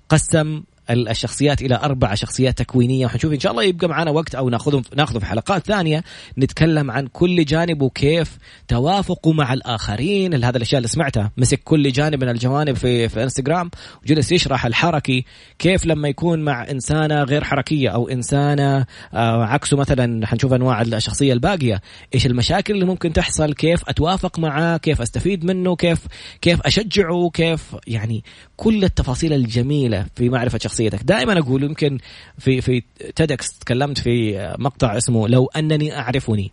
قسم 0.10 0.64
الشخصيات 0.90 1.62
إلى 1.62 1.76
أربع 1.76 2.16
شخصيات 2.16 2.58
تكوينية. 2.58 3.06
وحنشوف 3.06 3.34
إن 3.34 3.40
شاء 3.40 3.52
الله 3.52 3.64
يبقى 3.64 3.88
معنا 3.88 4.12
وقت 4.12 4.36
أو 4.36 4.50
ناخذهم 4.50 4.82
ناخذه 4.96 5.20
في 5.20 5.26
حلقات 5.26 5.66
ثانية 5.68 6.04
نتكلم 6.38 6.92
عن 6.92 7.08
كل 7.08 7.46
جانب 7.46 7.82
وكيف 7.82 8.38
توافقه 8.68 9.32
مع 9.32 9.54
الآخرين. 9.54 10.34
ال- 10.34 10.46
هذا 10.46 10.58
الأشياء 10.58 10.78
اللي 10.78 10.88
سمعتها؟ 10.88 11.32
مسك 11.38 11.62
كل 11.64 11.92
جانب 11.92 12.24
من 12.24 12.30
الجوانب 12.30 12.76
في 12.76 13.10
في 13.10 13.24
إنستغرام. 13.24 13.72
وجلس 14.04 14.32
يشرح 14.32 14.66
الحركي. 14.66 15.26
كيف 15.60 15.86
لما 15.86 16.08
يكون 16.08 16.40
مع 16.40 16.70
إنسانة 16.72 17.24
غير 17.24 17.44
حركية 17.44 17.90
أو 17.90 18.08
إنسانة 18.10 18.86
آه، 19.14 19.44
عكسه 19.46 19.78
مثلا 19.78 20.28
حنشوف 20.28 20.54
أنواع 20.54 20.82
الشخصية 20.82 21.34
الباقية. 21.34 21.82
إيش 22.16 22.26
المشاكل 22.26 22.74
اللي 22.74 22.86
ممكن 22.86 23.14
تحصل؟ 23.14 23.54
كيف 23.54 23.90
أتوافق 23.90 24.40
معاه؟ 24.40 24.78
كيف 24.78 25.02
أستفيد 25.02 25.46
منه؟ 25.46 25.76
كيف 25.76 26.00
كيف 26.42 26.62
أشجعه؟ 26.62 27.30
كيف 27.34 27.76
يعني 27.88 28.24
كل 28.58 28.84
التفاصيل 28.84 29.34
الجميلة 29.34 30.06
في 30.16 30.30
معرفة 30.30 30.60
شخصيتك. 30.62 31.04
دائما 31.04 31.40
أقول 31.40 31.64
يمكن 31.64 31.98
في 32.38 32.62
في 32.62 32.84
TEDx 33.16 33.60
تكلمت 33.60 33.98
في 33.98 34.38
مقطع 34.60 34.98
اسمه 34.98 35.28
لو 35.28 35.46
أنني 35.46 35.98
أعرفني. 35.98 36.52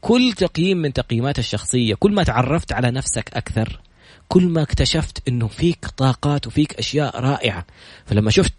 كل 0.00 0.32
تقييم 0.36 0.78
من 0.78 0.92
تقييمات 0.92 1.38
الشخصية 1.38 1.94
كل 1.94 2.12
ما 2.12 2.22
تعرفت 2.22 2.72
على 2.72 2.90
نفسك 2.90 3.30
أكثر 3.34 3.80
كل 4.28 4.46
ما 4.46 4.62
اكتشفت 4.62 5.28
إنه 5.28 5.46
فيك 5.48 5.86
طاقات 5.96 6.46
وفيك 6.46 6.74
أشياء 6.74 7.20
رائعة. 7.20 7.66
فلما 8.06 8.30
شفت 8.30 8.52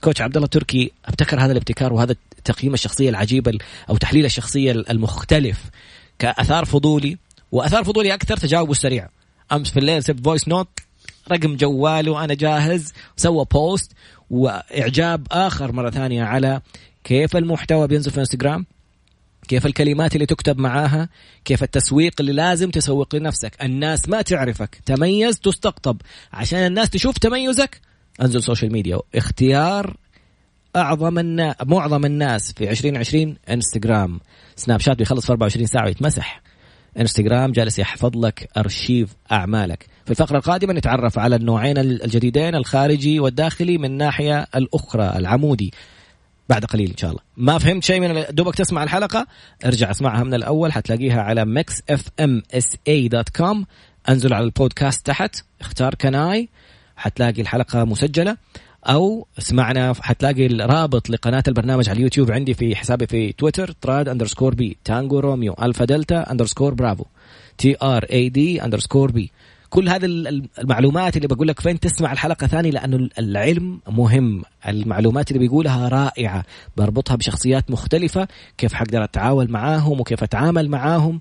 coach 0.00 0.20
عبد 0.20 0.36
الله 0.36 0.44
التركي 0.44 0.92
أبتكر 1.06 1.40
هذا 1.40 1.52
الابتكار 1.52 1.92
وهذا 1.92 2.14
تقييم 2.44 2.74
الشخصية 2.74 3.10
العجيب 3.10 3.48
ال- 3.48 3.58
أو 3.90 3.96
تحليل 3.96 4.24
الشخصية 4.24 4.72
المختلف 4.72 5.58
كأثار 6.18 6.64
فضولي. 6.64 7.18
وأثار 7.52 7.84
فضولي 7.84 8.14
أكثر 8.14 8.36
تجاوبه 8.36 8.72
السريع. 8.72 9.08
أمس 9.52 9.70
في 9.70 9.78
الليل 9.78 10.04
سبت 10.04 10.24
voice 10.24 10.48
note 10.48 10.68
رقم 11.32 11.56
جوالي 11.56 12.10
وأنا 12.10 12.34
جاهز. 12.34 12.92
سوى 13.16 13.44
post 13.52 13.92
وإعجاب 14.30 15.26
آخر 15.30 15.72
مرة 15.72 15.90
ثانية 15.90 16.24
على 16.24 16.60
كيف 17.04 17.36
المحتوى 17.36 17.86
بينزل 17.86 18.10
في 18.10 18.20
انستغرام 18.20 18.66
كيف 19.48 19.66
الكلمات 19.66 20.14
اللي 20.14 20.26
تكتب 20.26 20.58
معاها 20.58 21.08
كيف 21.44 21.62
التسويق 21.62 22.12
اللي 22.20 22.32
لازم 22.32 22.70
تسوق 22.70 23.14
لنفسك. 23.14 23.62
الناس 23.62 24.08
ما 24.08 24.22
تعرفك. 24.22 24.78
تميز 24.86 25.40
تستقطب. 25.40 25.96
عشان 26.32 26.58
الناس 26.58 26.90
تشوف 26.90 27.18
تميزك 27.18 27.80
انزل 28.22 28.42
social 28.42 28.72
media 28.72 28.98
اختيار 29.14 29.96
أعظم 30.76 31.18
الناس 31.18 31.54
معظم 31.64 32.04
الناس 32.04 32.52
في 32.52 32.70
2020 32.70 33.36
انستغرام 33.50 34.20
سناب 34.56 34.80
شات 34.80 34.96
بيخلص 34.98 35.26
في 35.26 35.32
24 35.32 35.66
ساعة 35.66 35.84
ويتمسح. 35.84 36.42
انستغرام 37.00 37.52
جالس 37.52 37.78
يحفظ 37.78 38.16
لك 38.16 38.48
أرشيف 38.56 39.16
أعمالك. 39.32 39.86
في 40.04 40.10
الفقرة 40.10 40.36
القادمة 40.36 40.72
نتعرف 40.72 41.18
على 41.18 41.36
النوعين 41.36 41.78
الجديدين 41.78 42.54
الخارجي 42.54 43.20
والداخلي 43.20 43.78
من 43.78 43.84
الناحيه 43.84 44.46
الأخرى 44.56 45.12
العمودي. 45.16 45.72
بعد 46.48 46.64
قليل 46.64 46.90
إن 46.90 46.96
شاء 46.96 47.10
الله. 47.10 47.22
ما 47.36 47.58
فهمت 47.58 47.84
شيء 47.84 48.00
من 48.00 48.24
دوبك 48.30 48.54
تسمع 48.54 48.82
الحلقة؟ 48.82 49.26
ارجع 49.64 49.90
اسمعها 49.90 50.24
من 50.24 50.34
الأول 50.34 50.72
حتلاقيها 50.72 51.22
على 51.22 51.44
Mix 51.44 51.82
FM 51.90 52.42
SA 52.54 52.76
dot 52.88 53.28
com 53.28 53.66
انزل 54.08 54.34
على 54.34 54.44
البودكاست 54.44 55.06
تحت 55.06 55.36
اختار 55.60 55.94
Can 55.94 56.26
I. 56.26 56.48
حتلاقي 56.96 57.42
الحلقة 57.42 57.84
مسجلة. 57.84 58.36
أو 58.86 59.26
اسمعنا 59.38 59.94
حتلاقي 60.00 60.46
الرابط 60.46 61.10
لقناة 61.10 61.42
البرنامج 61.48 61.88
على 61.88 61.96
اليوتيوب 61.96 62.30
عندي 62.32 62.54
في 62.54 62.76
حسابي 62.76 63.06
في 63.06 63.32
تويتر 63.32 63.72
Trad 63.80 64.08
underscore 64.08 64.54
B 64.54 64.76
Tango 64.84 65.18
Romeo 65.18 65.54
Alpha 65.62 65.84
Delta 65.84 66.30
underscore 66.32 66.74
Bravo 66.74 67.04
T 67.58 67.76
R 67.82 68.04
A 68.12 68.28
D 68.28 68.64
underscore 68.64 69.10
B 69.10 69.30
كل 69.70 69.88
هذه 69.88 70.04
ال- 70.04 70.48
المعلومات 70.58 71.16
اللي 71.16 71.28
بقول 71.28 71.48
لك 71.48 71.60
فين 71.60 71.80
تسمع 71.80 72.12
الحلقة 72.12 72.46
ثاني 72.46 72.70
لأنه 72.70 73.08
العلم 73.18 73.80
مهم. 73.88 74.42
المعلومات 74.68 75.28
اللي 75.30 75.38
بيقولها 75.38 75.88
رائعة. 75.88 76.44
بربطها 76.76 77.16
بشخصيات 77.16 77.70
مختلفة 77.70 78.28
كيف 78.58 78.72
حقدر 78.74 79.04
اتعامل 79.04 79.50
معاهم 79.50 80.00
وكيف 80.00 80.22
أتعامل 80.22 80.68
معاهم. 80.68 81.20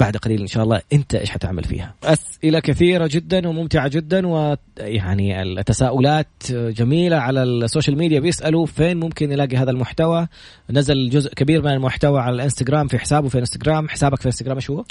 بعد 0.00 0.16
قليل 0.16 0.40
إن 0.40 0.46
شاء 0.46 0.64
الله 0.64 0.80
أنت 0.92 1.14
إيش 1.14 1.30
حتعمل 1.30 1.64
فيها. 1.64 1.94
أسئلة 2.04 2.60
كثيرة 2.60 3.06
جدا 3.06 3.48
وممتعة 3.48 3.88
جدا 3.88 4.26
ويعني 4.26 5.42
التساؤلات 5.42 6.28
جميلة 6.50 7.16
على 7.16 7.42
ال 7.42 7.50
social 7.50 7.98
media. 7.98 8.20
بيسألوا 8.20 8.66
فين 8.66 8.96
ممكن 8.96 9.28
نلاقي 9.28 9.56
هذا 9.56 9.70
المحتوى؟ 9.70 10.28
نزل 10.70 11.10
جزء 11.10 11.34
كبير 11.34 11.62
من 11.62 11.70
المحتوى 11.70 12.20
على 12.20 12.34
الإنستغرام. 12.34 12.88
في 12.88 12.98
حسابه 12.98 13.28
في 13.28 13.38
إنستغرام. 13.38 13.88
حسابك 13.88 14.20
في 14.20 14.26
إنستغرام 14.26 14.56
إيش 14.56 14.70
هو؟ 14.70 14.84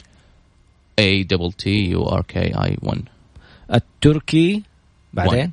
A 1.01 1.23
double 1.33 1.51
T 1.51 1.95
U 1.95 2.09
R 2.09 2.21
K 2.33 2.55
I 2.55 2.75
1 2.81 3.01
التركي. 3.73 4.63
بعدين؟ 5.13 5.51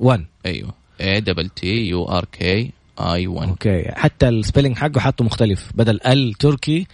1 0.00 0.24
أيوه. 0.46 0.74
A 1.00 1.20
double 1.20 1.48
T 1.60 1.64
U 1.92 2.10
R 2.10 2.24
K 2.40 2.66
I 3.00 3.26
1 3.26 3.48
okay. 3.48 3.84
حتى 3.88 4.28
ال 4.28 4.33
spelling 4.33 4.76
حقه 4.76 5.00
حطه 5.00 5.24
مختلف. 5.24 5.72
بدل 5.74 6.00
ال 6.06 6.34
تركي. 6.34 6.86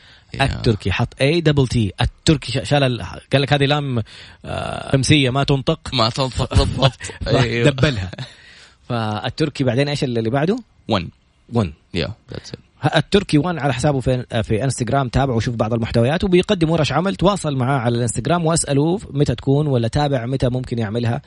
التركي 0.42 0.92
حط 0.92 1.09
A 1.21 1.40
double 1.40 1.69
T 1.69 1.93
التركي 2.01 2.64
شال 2.64 2.83
ال- 2.83 3.03
قال 3.33 3.42
لك 3.42 3.53
هذه 3.53 3.64
لام 3.64 4.03
آه، 4.44 4.92
خمسيه 4.92 5.31
ما 5.31 5.44
تنطق. 5.44 5.81
ما 5.94 6.11
تنطق 6.11 6.55
بالضبط. 6.59 6.99
أيوه. 7.29 7.70
دبلها. 7.70 8.11
فالتركي 8.88 9.64
بعدين 9.64 9.88
إيش 9.88 10.05
اللي 10.05 10.31
بعده؟ 10.31 10.59
1 10.88 11.09
1 11.53 11.73
yeah 11.95 12.09
that's 12.31 12.53
it 12.83 12.97
التركي 12.97 13.38
1 13.38 13.59
على 13.59 13.75
حسابه 13.75 14.01
في 14.01 14.25
في 14.42 14.64
انستغرام 14.64 15.09
تابعه 15.09 15.35
وشوف 15.37 15.55
بعض 15.57 15.73
المحتويات. 15.75 16.25
وبيقدم 16.25 16.70
ورش 16.70 16.92
عمل. 16.92 17.16
تواصل 17.16 17.57
معاه 17.57 17.79
على 17.79 17.97
الإنستغرام 17.97 18.47
واساله 18.47 19.01
متى 19.11 19.35
تكون 19.35 19.66
ولا 19.66 19.88
تابع 19.88 20.27
متى 20.27 20.49
ممكن 20.49 20.79
يعملها. 20.79 21.23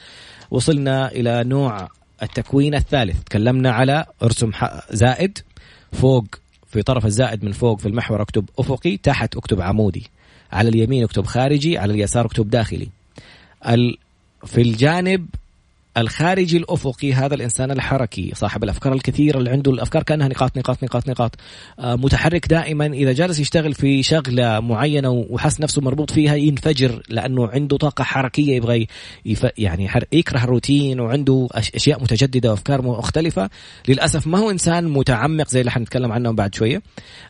وصلنا 0.52 1.12
إلى 1.12 1.44
نوع 1.44 1.88
التكوين 2.24 2.76
الثالث. 2.76 3.24
تكلمنا 3.24 3.72
على 3.72 4.06
ارسم 4.24 4.52
زائد 4.92 5.38
فوق 5.94 6.26
في 6.68 6.82
طرف 6.84 7.06
الزائد 7.06 7.46
من 7.46 7.52
فوق 7.52 7.80
في 7.80 7.86
المحور 7.86 8.22
اكتب 8.22 8.50
افقي 8.60 8.98
تحت 8.98 9.36
اكتب 9.36 9.62
عمودي. 9.62 10.10
على 10.52 10.70
اليمين 10.70 11.04
اكتب 11.04 11.26
خارجي 11.26 11.78
على 11.78 11.94
اليسار 11.94 12.26
اكتب 12.26 12.50
داخلي. 12.50 12.90
في 14.46 14.62
الجانب 14.62 15.28
الخارجي 15.98 16.58
الأفقي 16.58 17.14
هذا 17.14 17.36
الإنسان 17.36 17.72
الحركي 17.72 18.32
صاحب 18.36 18.64
الأفكار 18.64 18.94
الكثيرة 18.94 19.38
اللي 19.38 19.50
عنده 19.50 19.72
الأفكار 19.72 20.04
كأنها 20.04 20.28
نقاط 20.28 20.58
نقاط 20.58 20.84
نقاط 20.84 21.10
نقاط. 21.10 21.36
آه، 21.80 21.96
متحرك 21.96 22.48
دائما 22.48 22.86
إذا 22.86 23.14
جالس 23.14 23.40
يشتغل 23.40 23.74
في 23.74 24.04
شغلة 24.04 24.60
معينة 24.60 25.10
وحس 25.10 25.62
نفسه 25.62 25.82
مربوط 25.82 26.12
فيها 26.12 26.36
ينفجر 26.36 27.02
لأنه 27.10 27.48
عنده 27.48 27.78
طاقة 27.78 28.04
حركية 28.04 28.56
يبغى 28.56 28.88
يف... 29.26 29.48
يعني 29.58 29.90
يكره 30.12 30.44
الروتين 30.44 31.00
وعنده 31.00 31.48
أشياء 31.52 32.02
متجددة 32.02 32.52
وأفكار 32.52 32.82
مختلفة. 32.82 33.50
للأسف 33.88 34.28
ما 34.28 34.40
هو 34.40 34.52
إنسان 34.52 34.88
متعمق 34.88 35.48
زي 35.48 35.60
اللي 35.60 35.72
حنتكلم 35.72 36.12
عنه 36.12 36.32
بعد 36.32 36.56
شوية. 36.56 36.82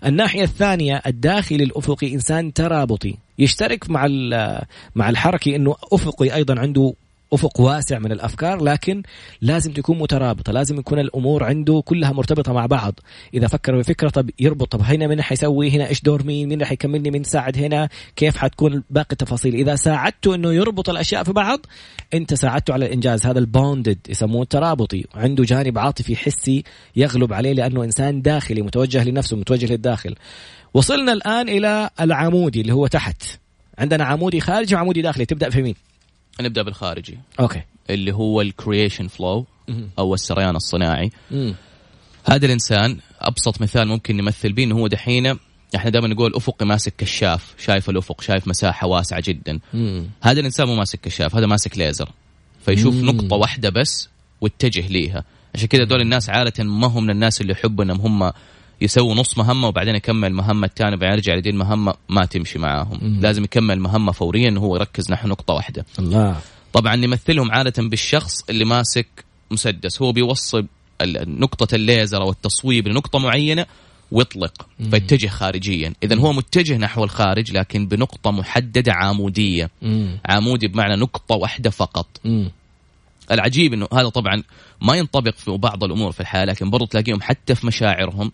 الناحية 0.06 0.44
الثانية 0.44 1.02
الداخلي 1.08 1.64
الأفقي 1.64 2.14
إنسان 2.14 2.54
ترابطي 2.54 3.18
يشترك 3.40 3.90
مع 3.90 4.08
مع 4.96 5.10
الحركي 5.10 5.56
إنه 5.56 5.76
أفقي 5.92 6.36
أيضا 6.36 6.60
عنده 6.60 6.94
أفق 7.34 7.60
واسع 7.62 8.00
من 8.00 8.12
الأفكار 8.12 8.64
لكن 8.64 9.04
لازم 9.42 9.74
تكون 9.74 9.98
مترابطة 10.00 10.54
لازم 10.54 10.80
يكون 10.80 11.00
الأمور 11.00 11.44
عنده 11.44 11.82
كلها 11.86 12.12
مرتبطة 12.12 12.54
مع 12.54 12.66
بعض. 12.66 13.00
إذا 13.34 13.48
فكر 13.48 13.78
بفكرة 13.78 14.10
طب 14.10 14.30
يربط 14.40 14.72
طب 14.72 14.82
هنا 14.82 15.08
مين 15.08 15.22
حيسوي 15.22 15.70
هنا 15.70 15.88
إيش 15.88 16.02
دور 16.02 16.24
مين 16.24 16.50
مين 16.50 16.60
راح 16.60 16.72
يكملني 16.72 17.12
مين 17.12 17.24
ساعد 17.24 17.58
هنا 17.58 17.90
كيف 18.16 18.38
حتكون 18.38 18.84
باقي 18.90 19.12
التفاصيل؟ 19.12 19.56
إذا 19.56 19.76
ساعدته 19.76 20.36
إنه 20.36 20.54
يربط 20.54 20.90
الأشياء 20.90 21.24
في 21.24 21.34
بعض 21.34 21.60
أنت 22.14 22.34
ساعدته 22.34 22.74
على 22.74 22.86
الإنجاز. 22.86 23.26
هذا 23.26 23.40
ال 23.40 23.48
bonded 23.48 23.98
يسموه 24.10 24.42
الترابطي. 24.42 25.06
عنده 25.16 25.44
جانب 25.44 25.78
عاطفي 25.78 26.16
حسي 26.16 26.64
يغلب 26.96 27.34
عليه 27.34 27.54
لأنه 27.54 27.84
إنسان 27.84 28.22
داخلي 28.22 28.62
متوجه 28.62 29.04
لنفسه 29.04 29.38
متوجه 29.38 29.66
للداخل. 29.66 30.16
وصلنا 30.74 31.14
الآن 31.14 31.50
إلى 31.50 31.90
العمودي 32.02 32.62
اللي 32.62 32.74
هو 32.74 32.88
تحت. 32.88 33.24
عندنا 33.78 34.04
عمودي 34.04 34.40
خارجي 34.40 34.76
وعمودي 34.76 35.02
داخلي. 35.02 35.26
تبدأ 35.26 35.50
في 35.50 35.62
مين؟ 35.62 35.76
نبدأ 36.44 36.62
بالخارجي. 36.62 37.18
Okay. 37.40 37.62
اللي 37.90 38.12
هو 38.12 38.42
ال 38.42 38.49
creation 38.49 39.08
flow 39.08 39.46
أو 40.00 40.14
السريان 40.14 40.56
الصناعي. 40.56 41.12
هذا 42.26 42.46
الإنسان 42.46 42.98
أبسط 43.20 43.62
مثال 43.62 43.88
ممكن 43.88 44.18
نمثل 44.18 44.54
به 44.54 44.64
إنه 44.64 44.76
هو 44.76 44.88
دحين 44.88 45.38
إحنا 45.76 45.90
دائما 45.90 46.08
نقول 46.08 46.36
افقي 46.36 46.66
ماسك 46.66 46.96
كشاف 46.96 47.56
شايف 47.58 47.90
الأفق 47.90 48.22
شايف 48.22 48.48
مساحة 48.48 48.88
واسعة 48.88 49.24
جدا. 49.26 49.60
مم. 49.74 50.10
هذا 50.22 50.40
الإنسان 50.40 50.68
مو 50.68 50.76
ماسك 50.76 51.02
كشاف 51.02 51.36
هذا 51.36 51.46
ماسك 51.46 51.78
ليزر. 51.78 52.10
فيشوف 52.66 52.96
مم. 52.96 53.06
نقطة 53.06 53.36
واحدة 53.36 53.70
بس 53.70 54.10
واتجه 54.42 54.88
ليها. 54.88 55.24
عشان 55.56 55.68
كذا 55.68 55.84
دول 55.84 56.02
الناس 56.02 56.30
عادة 56.30 56.64
ما 56.64 56.88
هم 56.88 57.04
من 57.04 57.10
الناس 57.10 57.42
اللي 57.42 57.54
يحبوا 57.54 57.84
إنهم 57.84 58.02
هم 58.02 58.32
يسووا 58.82 59.16
نص 59.16 59.38
مهمة 59.38 59.68
وبعدين 59.68 59.96
يكمل 59.96 60.28
المهمه 60.28 60.68
الثانية 60.68 60.96
وبعدين 60.96 61.14
يرجع 61.14 61.34
لدي 61.36 61.50
المهمه 61.50 61.94
ما 62.10 62.26
تمشي 62.26 62.60
معاهم. 62.60 63.00
مم. 63.02 63.20
لازم 63.22 63.44
يكمل 63.44 63.80
مهمة 63.80 64.12
فوريا 64.12 64.56
هو 64.58 64.76
يركز 64.76 65.12
نحو 65.12 65.28
نقطة 65.28 65.54
واحدة. 65.54 65.86
الله. 66.00 66.40
طبعا 66.74 66.96
نمثلهم 66.96 67.52
عادة 67.52 67.84
بالشخص 67.84 68.50
اللي 68.50 68.66
ماسك 68.66 69.26
مسدس. 69.52 70.02
هو 70.02 70.12
بيوصل 70.12 70.68
نقطة 71.28 71.76
الليزر 71.76 72.22
أو 72.22 72.30
التصويب 72.30 72.88
لنقطة 72.88 73.20
معينة 73.20 73.66
ويطلق 74.12 74.68
فيتجه 74.92 75.28
خارجيا. 75.28 75.94
اذا 76.04 76.20
هو 76.20 76.34
متجه 76.34 76.78
نحو 76.78 77.04
الخارج 77.04 77.52
لكن 77.52 77.88
بنقطة 77.88 78.32
محددة 78.32 78.94
عمودية. 78.94 79.70
مم. 79.82 80.20
عمودي 80.26 80.68
بمعنى 80.68 80.96
نقطة 80.96 81.36
واحدة 81.36 81.70
فقط. 81.70 82.08
مم. 82.26 82.52
العجيب 83.32 83.74
إنه 83.74 83.88
هذا 83.94 84.10
طبعا 84.10 84.44
ما 84.82 84.96
ينطبق 84.96 85.36
في 85.36 85.52
بعض 85.52 85.84
الأمور 85.84 86.12
في 86.12 86.20
الحياة 86.20 86.46
لكن 86.46 86.70
برضو 86.70 86.86
تلاقيهم 86.86 87.22
حتى 87.22 87.56
في 87.56 87.68
مشاعرهم 87.68 88.32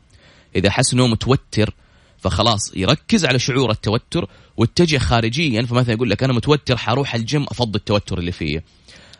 إذا 0.55 0.69
حس 0.69 0.93
إنه 0.93 1.07
متوتر 1.07 1.73
فخلاص 2.17 2.71
يركز 2.75 3.25
على 3.25 3.39
شعور 3.39 3.71
التوتر 3.71 4.29
واتجه 4.57 4.97
خارجيا 4.97 5.61
فمثلا 5.61 5.93
يقول 5.93 6.09
لك 6.09 6.23
أنا 6.23 6.33
متوتر 6.33 6.77
حروح 6.77 7.15
الجيم 7.15 7.43
افضي 7.43 7.77
التوتر 7.77 8.17
اللي 8.17 8.31
فيه 8.31 8.63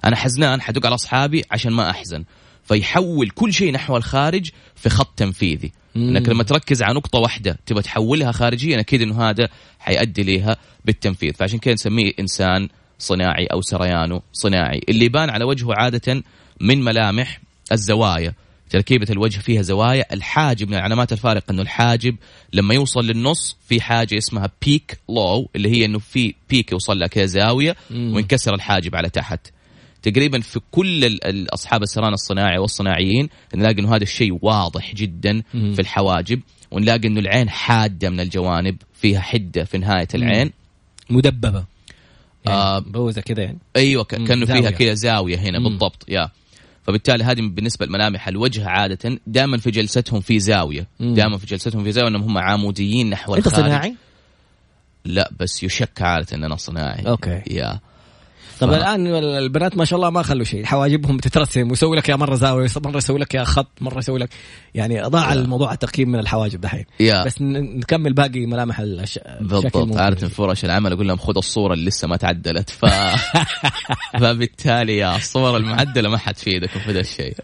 أنا 0.06 0.16
حزنان 0.16 0.62
حدق 0.62 0.86
على 0.86 0.96
أصحابي 0.96 1.44
عشان 1.52 1.72
ما 1.72 1.90
أحزن. 1.90 2.24
فيحول 2.64 3.30
كل 3.30 3.54
شيء 3.54 3.72
نحو 3.72 3.98
الخارج 3.98 4.50
في 4.76 4.90
خط 4.90 5.14
تنفيذي. 5.18 5.72
مم. 5.96 6.10
إنك 6.10 6.30
لما 6.30 6.44
تركز 6.44 6.84
على 6.84 6.96
نقطة 6.96 7.20
واحدة 7.20 7.60
تبغى 7.66 7.82
تحولها 7.82 8.32
خارجيا 8.32 8.80
أكيد 8.80 9.02
إنه 9.02 9.30
هذا 9.30 9.50
حيؤدي 9.80 10.24
ليها 10.24 10.58
بالتنفيذ. 10.86 11.34
فعشان 11.34 11.60
كذا 11.60 11.74
نسميه 11.74 12.12
إنسان 12.20 12.70
صناعي 13.00 13.46
أو 13.46 13.62
سريانه 13.62 14.22
صناعي 14.34 14.82
اللي 14.90 15.06
يبان 15.06 15.30
على 15.30 15.46
وجهه 15.46 15.74
عادة 15.74 16.24
من 16.62 16.84
ملامح 16.84 17.42
الزوايا. 17.72 18.34
تركيبة 18.74 19.08
الوجه 19.10 19.40
فيها 19.40 19.62
زوايا 19.62 20.14
الحاجب 20.14 20.68
من 20.68 20.74
العلامات 20.74 21.12
الفارقة 21.14 21.52
إنه 21.52 21.62
الحاجب 21.62 22.16
لما 22.54 22.74
يوصل 22.74 23.06
للنص 23.06 23.58
في 23.68 23.82
حاجة 23.82 24.18
اسمها 24.18 24.50
بيك 24.66 25.00
لو 25.10 25.50
اللي 25.56 25.70
هي 25.70 25.86
إنه 25.86 26.00
في 26.00 26.36
بيك 26.50 26.72
يوصل 26.72 27.00
لها 27.00 27.08
كذا 27.08 27.26
زاوية 27.26 27.76
مم. 27.92 28.16
وينكسر 28.16 28.54
الحاجب 28.54 28.96
على 28.96 29.10
تحت 29.10 29.48
تقريبا 30.02 30.40
في 30.40 30.60
كل 30.72 31.20
أصحاب 31.50 31.84
السران 31.84 32.14
الصناعي 32.14 32.58
والصناعيين 32.58 33.30
نلاقي 33.56 33.80
إنه 33.82 33.96
هذا 33.96 34.04
الشيء 34.04 34.40
واضح 34.42 34.96
جدا. 34.96 35.44
في 35.52 35.80
الحواجب 35.80 36.42
ونلاقي 36.72 37.08
إنه 37.08 37.20
العين 37.20 37.50
حادة 37.50 38.10
من 38.10 38.20
الجوانب 38.20 38.78
فيها 38.94 39.20
حدة 39.20 39.64
في 39.64 39.78
نهاية 39.78 40.08
العين 40.16 40.52
مدببة 41.10 41.66
يعني 42.46 42.58
آه. 42.58 42.80
بوزة 42.80 43.22
كذا 43.22 43.44
يعني 43.44 43.58
أيوه 43.76 44.04
كأنه 44.04 44.46
فيها. 44.46 44.72
كذا 44.72 44.94
زاوية 44.94 45.38
هنا 45.38 45.60
مم. 45.60 45.70
بالضبط 45.70 46.06
يا 46.10 46.30
فبالتالي 46.84 47.24
هذه 47.24 47.42
بالنسبة 47.42 47.86
لملامح 47.86 48.28
الوجه 48.28 48.68
عادة 48.70 49.20
دائما 49.28 49.58
في 49.58 49.72
جلستهم 49.72 50.22
في 50.22 50.40
زاوية. 50.40 50.88
دائما 51.00 51.38
في 51.38 51.46
جلستهم 51.46 51.84
في 51.84 51.92
زاوية 51.92 52.10
إنهم 52.10 52.24
هم 52.24 52.38
عموديين 52.38 53.10
نحو 53.10 53.36
أنت 53.36 53.48
الخارج 53.48 53.66
صناعي؟ 53.66 53.96
لا 55.06 55.32
بس 55.40 55.64
يشك 55.64 56.02
عادة 56.02 56.38
ان 56.38 56.44
أنا 56.44 56.56
صناعي 56.56 57.08
okay. 57.08 57.42
يا 57.48 57.80
طب 58.66 58.72
ف- 58.72 58.76
الآن 58.76 59.08
البنات 59.24 59.78
ما 59.78 59.86
شاء 59.86 59.98
الله 59.98 60.10
ما 60.10 60.22
خلوا 60.24 60.44
شيء. 60.44 60.66
حواجبهم 60.66 61.18
بتترسم 61.18 61.70
ويسوي 61.70 61.98
لك 61.98 62.10
يا 62.10 62.16
مرة 62.16 62.36
زاوية 62.36 62.68
مرة 62.86 62.98
يسوي 62.98 63.20
لك 63.20 63.34
يا 63.34 63.44
خط 63.44 63.72
مرة 63.82 63.98
يسوي 63.98 64.20
لك. 64.20 64.30
يعني 64.76 65.02
ضاع 65.02 65.30
يا. 65.30 65.34
الموضوع 65.34 65.74
التقييم 65.74 66.10
من 66.10 66.20
الحواجب 66.20 66.62
دحين. 66.62 66.86
بس 67.26 67.42
نكمل 67.42 68.14
باقي 68.14 68.46
ملامح 68.46 68.80
الش... 68.80 69.20
بالضبط. 69.42 69.78
في 70.26 70.42
ورش 70.42 70.66
العمل 70.66 70.94
أقول 70.94 71.08
لهم 71.08 71.18
خذ 71.18 71.38
الصورة 71.38 71.74
اللي 71.74 71.86
لسه 71.86 72.08
ما 72.08 72.18
تعدلت. 72.18 72.70
ف 72.70 72.86
فبالتالي 74.22 74.98
يا 74.98 75.16
الصور 75.16 75.58
المعدلة 75.58 76.10
ما 76.10 76.18
حتفيدكم 76.18 76.80
في 76.80 76.92
ذا 76.92 77.00
الشيء. 77.00 77.36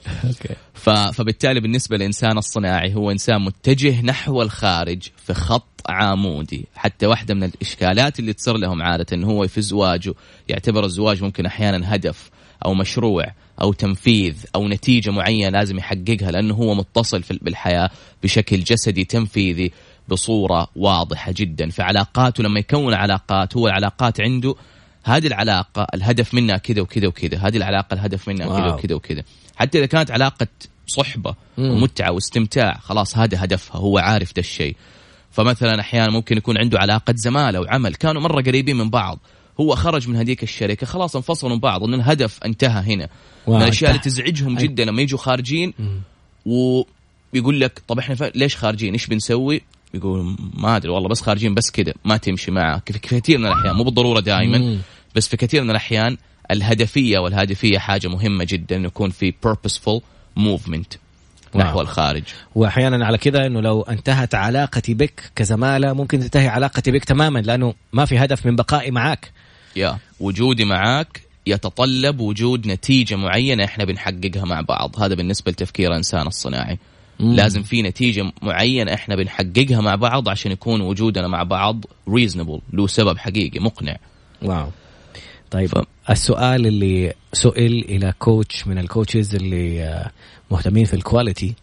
ف... 0.74 0.90
فبالتالي 0.90 1.60
بالنسبة 1.60 1.98
للانسان 1.98 2.38
الصناعي 2.38 2.96
هو 2.96 3.12
إنسان 3.12 3.42
متجه 3.42 4.02
نحو 4.02 4.42
الخارج 4.42 5.04
في 5.26 5.34
خط 5.34 5.79
عمودي 5.90 6.66
حتى 6.76 7.06
واحدة 7.06 7.34
من 7.34 7.44
الإشكالات 7.44 8.20
اللي 8.20 8.34
تصير 8.34 8.58
لهم 8.58 8.82
عادة 8.82 9.06
إنه 9.14 9.28
هو 9.28 9.48
في 9.48 9.62
زواجه 9.62 10.14
يعتبر 10.50 10.86
الزواج 10.86 11.24
ممكن 11.24 11.46
أحيانا 11.46 11.96
هدف 11.96 12.30
أو 12.66 12.74
مشروع 12.74 13.26
أو 13.62 13.74
تنفيذ 13.74 14.46
أو 14.56 14.68
نتيجة 14.68 15.10
معينة 15.12 15.50
لازم 15.50 15.78
يحققها 15.78 16.32
لأنه 16.32 16.54
هو 16.54 16.76
متصل 16.76 17.24
في 17.24 17.40
بالحياة 17.42 17.90
بشكل 18.24 18.60
جسدي 18.60 19.06
تنفيذي 19.06 19.72
بصورة 20.08 20.68
واضحة 20.76 21.34
جدا 21.36 21.70
في 21.70 21.82
علاقاته 21.82 22.44
لما 22.44 22.60
يكون 22.60 22.94
علاقات 22.94 23.58
هو 23.58 23.68
العلاقات 23.68 24.22
عنده 24.22 24.56
هذه 25.04 25.28
العلاقة 25.28 25.88
الهدف 25.94 26.34
منها 26.34 26.58
كذا 26.58 26.82
وكذا 26.82 27.08
وكذا 27.08 27.38
هذه 27.38 27.58
العلاقة 27.58 27.94
الهدف 27.94 28.28
منها 28.28 28.48
كذا. 28.48 28.74
وكذا 28.74 28.96
وكذا 28.96 29.24
حتى 29.56 29.78
إذا 29.78 29.86
كانت 29.86 30.12
علاقة 30.12 30.48
صحبة 30.88 31.36
مم. 31.58 31.72
ومتعة 31.72 32.12
واستمتاع 32.12 32.80
خلاص 32.82 33.18
هذا 33.18 33.44
هدفها 33.44 33.78
هو 33.78 33.98
عارف 33.98 34.36
ده 34.36 34.40
الشيء 34.40 34.76
فمثلا 35.32 35.80
أحيانا 35.80 36.12
ممكن 36.12 36.38
يكون 36.38 36.58
عنده 36.58 36.80
علاقة 36.80 37.14
زمالة 37.18 37.60
وعمل 37.60 37.96
كانوا 37.96 38.22
مرة 38.22 38.42
قريبين 38.42 38.78
من 38.78 38.90
بعض. 38.90 39.20
هو 39.60 39.76
خرج 39.76 40.10
من 40.10 40.16
هذيك 40.16 40.44
الشركة. 40.44 40.86
خلاص 40.88 41.16
انفصلوا 41.16 41.54
من 41.54 41.60
بعض. 41.60 41.84
انه 41.84 41.96
الهدف 41.96 42.44
انتهى 42.46 42.94
هنا. 42.94 43.10
من 43.48 43.56
الأشياء 43.62 43.92
اللي. 43.92 44.02
تزعجهم. 44.02 44.56
جدا. 44.58 44.86
لما 44.86 45.02
يجوا 45.02 45.20
خارجين. 45.20 45.74
ويقول 46.46 47.60
لك 47.62 47.82
طب 47.88 48.00
إحنا 48.00 48.16
ف- 48.16 48.32
ليش 48.36 48.56
خارجين؟ 48.56 48.94
إيش 48.94 49.08
بنسوي؟ 49.08 49.62
يقول 49.94 50.36
ما 50.54 50.76
أدري 50.76 50.92
والله 50.92 51.10
بس 51.10 51.22
خارجين 51.22 51.54
بس 51.54 51.72
كذا 51.72 51.94
ما 52.06 52.18
تمشي 52.18 52.52
معه. 52.52 52.82
في 52.86 53.00
كثير 53.00 53.38
من 53.38 53.46
الأحيان. 53.46 53.76
مو 53.76 53.84
بالضرورة 53.84 54.20
دائما. 54.20 54.58
بس 55.16 55.28
في 55.28 55.38
كثير 55.38 55.64
من 55.64 55.70
الأحيان 55.70 56.18
الهدفية 56.52 57.20
والهادفيه 57.20 57.78
حاجة 57.78 58.08
مهمة 58.08 58.46
جدا. 58.50 58.76
يكون 58.76 59.10
في 59.10 59.34
purposeful 59.48 60.00
movement. 60.40 60.98
نحو 61.56 61.70
واو. 61.78 61.82
الخارج. 61.82 62.24
وأحيانا 62.56 63.06
على 63.06 63.18
كذا 63.18 63.46
إنه 63.46 63.62
لو 63.62 63.82
انتهت 63.82 64.36
علاقتي 64.36 64.94
بك 64.94 65.32
كزمالة 65.36 65.94
ممكن 65.94 66.20
تنتهي 66.20 66.48
علاقتي 66.48 66.92
بك 66.92 67.06
تماما 67.06 67.40
لأنه 67.40 67.74
ما 67.94 68.06
في 68.06 68.18
هدف 68.18 68.46
من 68.46 68.56
بقائي 68.56 68.92
معك 68.92 69.32
يا 69.76 69.98
وجودي 70.20 70.66
معاك 70.66 71.22
يتطلب 71.48 72.20
وجود 72.20 72.68
نتيجة 72.68 73.16
معينة 73.16 73.64
إحنا 73.64 73.86
بنحققها 73.86 74.46
مع 74.46 74.62
بعض. 74.62 75.00
هذا 75.02 75.16
بالنسبة 75.16 75.52
لتفكير 75.52 75.92
الانسان 75.92 76.28
الصناعي. 76.28 76.78
مم. 77.20 77.34
لازم 77.36 77.64
في 77.64 77.82
نتيجة 77.82 78.32
معينة 78.42 78.94
إحنا 78.94 79.16
بنحققها 79.16 79.82
مع 79.82 79.96
بعض 79.96 80.30
عشان 80.30 80.52
يكون 80.52 80.82
وجودنا 80.82 81.28
مع 81.28 81.44
بعض 81.44 81.86
reasonable 82.10 82.60
له 82.74 82.88
سبب 82.88 83.18
حقيقي 83.18 83.60
مقنع. 83.60 83.98
Wow. 84.42 84.68
طيب 85.52 85.68
ف- 85.68 85.84
السؤال 86.10 86.68
اللي 86.68 87.14
سئل 87.34 87.86
إلى 87.90 88.14
coach 88.20 88.68
من 88.68 88.78
ال 88.78 88.85
coaches 88.85 89.36
اللي 89.36 89.84
آه، 89.84 90.12
مهتمين 90.52 90.86
في 90.86 90.94
ال 90.94 91.02
quality 91.02 91.56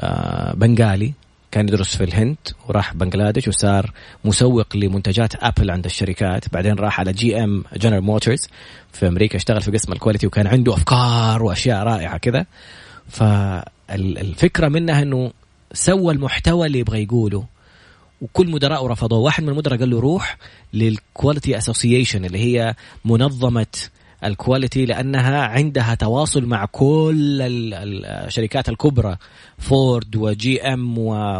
آه، 0.00 0.54
بنغالي 0.54 1.12
كان 1.54 1.68
يدرس 1.68 1.96
في 1.96 2.04
الهند 2.04 2.36
وراح 2.68 2.94
بنغلاديش 2.94 3.48
وصار 3.48 3.92
مسوق 4.24 4.76
لمنتجات 4.76 5.44
ابل 5.44 5.70
عند 5.70 5.84
الشركات. 5.84 6.52
بعدين 6.52 6.74
راح 6.74 7.00
على 7.00 7.12
GM 7.12 7.64
جنرال 7.76 8.02
موتورز 8.02 8.48
في 8.92 9.08
أمريكا 9.08 9.36
اشتغل 9.36 9.60
في 9.60 9.70
قسم 9.70 9.92
ال 9.92 9.96
quality 9.96 10.26
وكان 10.26 10.46
عنده 10.46 10.74
أفكار 10.74 11.42
وأشياء 11.42 11.82
رائعة 11.82 12.18
كذا. 12.18 12.46
فالفكرة 13.08 14.68
منها 14.68 15.02
إنه 15.02 15.32
سوى 15.72 16.12
المحتوى 16.14 16.66
اللي 16.66 16.78
يبغى 16.78 17.02
يقوله. 17.02 17.44
وكل 18.20 18.50
مدراء 18.50 18.86
رفضوه. 18.86 19.18
واحد 19.18 19.42
من 19.42 19.48
المدراء 19.48 19.78
قال 19.78 19.90
له 19.90 20.00
روح 20.00 20.36
لل 20.72 20.91
quality 20.91 21.58
association 21.58 22.24
اللي 22.24 22.38
هي 22.38 22.74
منظمة 23.04 23.66
ال 24.24 24.32
quality 24.32 24.86
لأنها 24.86 25.40
عندها 25.40 25.94
تواصل 25.94 26.44
مع 26.44 26.64
كل 26.64 27.38
الشركات 28.04 28.68
الكبرى 28.68 29.16
فورد 29.58 30.16
و 30.16 30.62
GM 30.62 30.98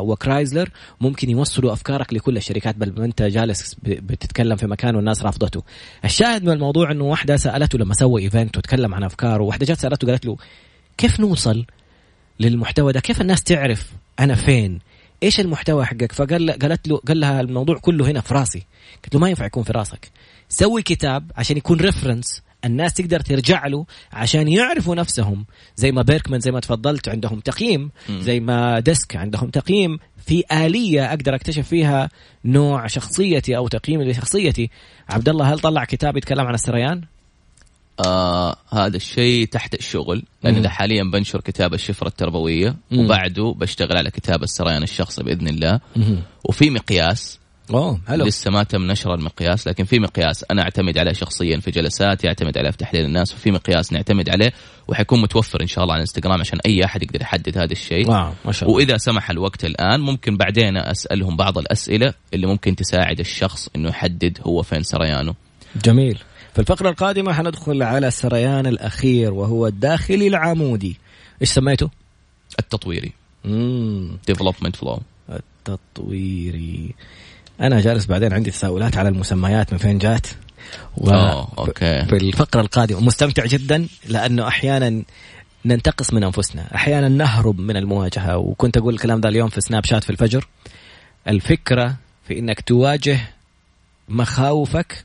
وكرايزلر 0.08 0.68
ممكن 1.00 1.30
يوصلوا 1.30 1.72
أفكارك 1.72 2.12
لكل 2.12 2.36
الشركات 2.36 2.76
بل 2.76 3.02
أنت 3.02 3.22
جالس 3.22 3.76
بتتكلم 3.82 4.56
في 4.56 4.66
مكان 4.66 4.96
والناس 4.96 5.22
رافضته. 5.22 5.62
الشاهد 6.04 6.44
من 6.44 6.52
الموضوع 6.52 6.90
إنه 6.90 7.04
واحدة 7.04 7.36
سألته 7.36 7.78
لما 7.78 7.94
سوى 7.94 8.22
event 8.22 8.58
وتكلم 8.58 8.94
عن 8.94 9.04
أفكاره 9.04 9.42
واحدة 9.42 9.66
جات 9.66 9.78
سألته 9.78 10.06
قالت 10.08 10.26
له 10.26 10.36
كيف 10.98 11.20
نوصل 11.20 11.64
للمحتوى 12.40 12.92
ده؟ 12.92 13.00
كيف 13.00 13.20
الناس 13.20 13.42
تعرف 13.42 13.92
أنا 14.20 14.34
فين؟ 14.34 14.78
إيش 15.22 15.40
المحتوى 15.40 15.84
حقك؟ 15.84 16.12
فقال 16.12 16.50
قالت 16.50 16.88
له 16.88 16.96
قال 16.96 17.20
لها 17.20 17.40
الموضوع 17.40 17.78
كله 17.78 18.10
هنا 18.10 18.20
في 18.20 18.34
راسي. 18.34 18.66
قلت 19.04 19.14
له 19.14 19.20
ما 19.20 19.28
ينفع 19.28 19.46
يكون 19.46 19.62
في 19.62 19.72
راسك. 19.72 20.10
سوي 20.48 20.82
كتاب 20.82 21.30
عشان 21.36 21.56
يكون 21.56 21.80
reference 21.80 22.42
الناس 22.64 22.94
تقدر 22.94 23.20
ترجع 23.20 23.66
له 23.66 23.86
عشان 24.12 24.48
يعرفوا 24.48 24.94
نفسهم. 24.94 25.44
زي 25.76 25.92
ما 25.92 26.02
بيركمان 26.02 26.40
زي 26.40 26.50
ما 26.50 26.60
تفضلت 26.60 27.08
عندهم 27.08 27.40
تقييم. 27.40 27.90
زي 28.10 28.40
ما 28.40 28.80
ديسك 28.80 29.16
عندهم 29.16 29.50
تقييم. 29.50 29.98
في 30.26 30.44
آلية 30.52 31.08
أقدر 31.08 31.34
أكتشف 31.34 31.68
فيها 31.68 32.08
نوع 32.44 32.86
شخصيتي 32.86 33.56
أو 33.56 33.68
تقييم 33.68 34.02
لشخصيتي. 34.02 34.70
عبد 35.08 35.28
الله 35.28 35.52
هل 35.52 35.58
طلع 35.58 35.84
كتاب 35.84 36.16
يتكلم 36.16 36.46
عن 36.46 36.54
السريان؟ 36.54 37.02
آه 38.06 38.56
هذا 38.70 38.96
الشيء 38.96 39.46
تحت 39.46 39.74
الشغل 39.74 40.22
لأن 40.42 40.56
أنا 40.56 40.68
حاليا 40.68 41.04
بنشر 41.04 41.40
كتاب 41.40 41.74
الشفرة 41.74 42.08
التربوية 42.08 42.76
مم. 42.90 43.04
وبعده 43.04 43.54
بشتغل 43.56 43.96
على 43.96 44.10
كتاب 44.10 44.42
السريان 44.42 44.82
الشخصي 44.82 45.22
بإذن 45.22 45.48
الله. 45.48 45.80
مم. 45.96 46.22
وفي 46.44 46.70
مقياس 46.70 47.38
أوه 47.70 48.00
حلو. 48.08 48.24
لسه 48.24 48.50
ما 48.50 48.62
تم 48.62 48.82
نشر 48.82 49.14
المقياس 49.14 49.68
لكن 49.68 49.84
في 49.84 49.98
مقياس. 49.98 50.44
أنا 50.50 50.62
أعتمد 50.62 50.98
عليه 50.98 51.12
شخصيا 51.12 51.60
في 51.60 51.70
جلسات 51.70 52.24
يعتمد 52.24 52.58
عليه 52.58 52.70
في 52.70 52.76
تحليل 52.76 53.04
الناس 53.04 53.34
وفي 53.34 53.50
مقياس 53.50 53.92
نعتمد 53.92 54.30
عليه 54.30 54.52
وحيكون 54.88 55.22
متوفر 55.22 55.62
إن 55.62 55.66
شاء 55.66 55.84
الله 55.84 55.94
على 55.94 56.00
الإنستغرام 56.00 56.40
عشان 56.40 56.58
أي 56.66 56.84
أحد 56.84 57.02
يقدر 57.02 57.20
يحدد 57.20 57.58
هذا 57.58 57.72
الشيء. 57.72 58.10
Wow 58.10 58.32
ما 58.44 58.52
شاء 58.52 58.68
الله. 58.68 58.76
وإذا 58.76 58.96
سمح 58.96 59.30
الوقت 59.30 59.64
الآن 59.64 60.00
ممكن 60.00 60.36
بعدين 60.36 60.76
أسألهم 60.76 61.36
بعض 61.36 61.58
الأسئلة 61.58 62.14
اللي 62.34 62.46
ممكن 62.46 62.76
تساعد 62.76 63.20
الشخص 63.20 63.68
إنه 63.76 63.88
يحدد 63.88 64.38
هو 64.42 64.62
فين 64.62 64.82
سريانه. 64.82 65.34
جميل. 65.84 66.18
في 66.54 66.60
الفقرة 66.60 66.90
القادمة 66.90 67.32
حندخل 67.32 67.82
على 67.82 68.08
السريان 68.08 68.66
الأخير 68.66 69.32
وهو 69.34 69.66
الداخلي 69.66 70.28
العمودي. 70.28 70.96
إيش 71.40 71.50
سميته؟ 71.50 71.90
التطويري. 72.58 73.12
امم 73.46 74.18
development 74.26 74.76
flow 74.76 75.00
التطويري. 75.30 76.94
أنا 77.60 77.80
جالس 77.80 78.06
بعدين 78.06 78.32
عندي 78.32 78.50
تساؤلات 78.50 78.96
على 78.96 79.08
المسميات 79.08 79.72
من 79.72 79.78
فين 79.78 79.98
جات. 79.98 80.26
و 80.96 81.10
أوه، 81.10 81.48
okay. 81.58 82.04
في 82.04 82.16
الفقره 82.16 82.60
القادمة 82.60 83.00
مستمتع 83.00 83.46
جدا 83.46 83.86
لأنه 84.08 84.48
أحيانا 84.48 85.02
ننتقص 85.64 86.12
من 86.12 86.24
أنفسنا. 86.24 86.74
أحيانا 86.74 87.08
نهرب 87.08 87.60
من 87.60 87.76
المواجهة 87.76 88.38
وكنت 88.38 88.76
أقول 88.76 88.94
الكلام 88.94 89.20
ذا 89.20 89.28
اليوم 89.28 89.48
في 89.48 89.60
سناب 89.60 89.84
شات 89.84 90.04
في 90.04 90.10
الفجر. 90.10 90.48
الفكرة 91.28 91.96
في 92.28 92.38
إنك 92.38 92.60
تواجه 92.60 93.18
مخاوفك 94.08 95.04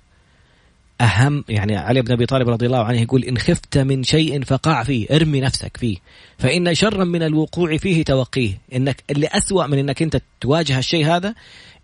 أهم 1.02 1.44
يعني 1.50 1.78
علي 1.78 2.02
بن 2.02 2.12
أبي 2.12 2.26
طالب 2.26 2.50
رضي 2.50 2.66
الله 2.66 2.84
عنه 2.84 3.02
يقول 3.02 3.24
إن 3.24 3.38
خفت 3.38 3.78
من 3.78 4.04
شيء 4.04 4.44
فقع 4.44 4.84
فيه 4.84 5.08
ارمي 5.12 5.42
نفسك 5.42 5.78
فيه. 5.78 5.98
فإن 6.38 6.76
شرا 6.76 7.04
من 7.04 7.24
الوقوع 7.24 7.78
فيه 7.78 8.04
توقيه. 8.04 8.58
إنك 8.76 9.04
اللي 9.10 9.28
أسوأ 9.28 9.68
من 9.68 9.78
إنك 9.78 10.02
أنت 10.02 10.22
تواجه 10.42 10.80
الشيء 10.80 11.06
هذا 11.06 11.36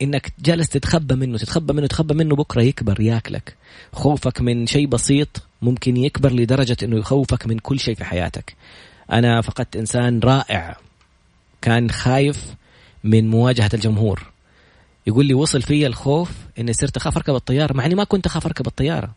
إنك 0.01 0.33
جالس 0.39 0.69
تتخبى 0.69 1.15
منه 1.15 1.37
تتخبى 1.37 1.73
منه 1.73 1.87
تتخبى 1.87 2.13
منه 2.13 2.35
بكرة 2.35 2.61
يكبر 2.61 3.01
ياكلك. 3.01 3.55
خوفك 3.93 4.41
من 4.41 4.67
شيء 4.67 4.87
بسيط 4.87 5.41
ممكن 5.61 5.97
يكبر 5.97 6.31
لدرجة 6.31 6.77
إنه 6.83 6.97
يخوفك 6.97 7.47
من 7.47 7.59
كل 7.59 7.79
شيء 7.79 7.95
في 7.95 8.05
حياتك. 8.05 8.55
أنا 9.11 9.41
فقدت 9.41 9.75
إنسان 9.75 10.19
رائع 10.19 10.77
كان 11.61 11.91
خايف 11.91 12.55
من 13.03 13.29
مواجهة 13.29 13.69
الجمهور. 13.73 14.31
يقول 15.07 15.25
لي 15.25 15.33
وصل 15.33 15.61
في 15.61 15.87
الخوف 15.87 16.31
إني 16.59 16.73
صرت 16.73 16.97
أخاف 16.97 17.17
أركب 17.17 17.35
الطيارة 17.35 17.73
مع 17.73 17.85
إني 17.85 17.95
ما 17.95 18.03
كنت 18.03 18.25
أخاف 18.25 18.45
أركب 18.45 18.67
الطيارة. 18.67 19.11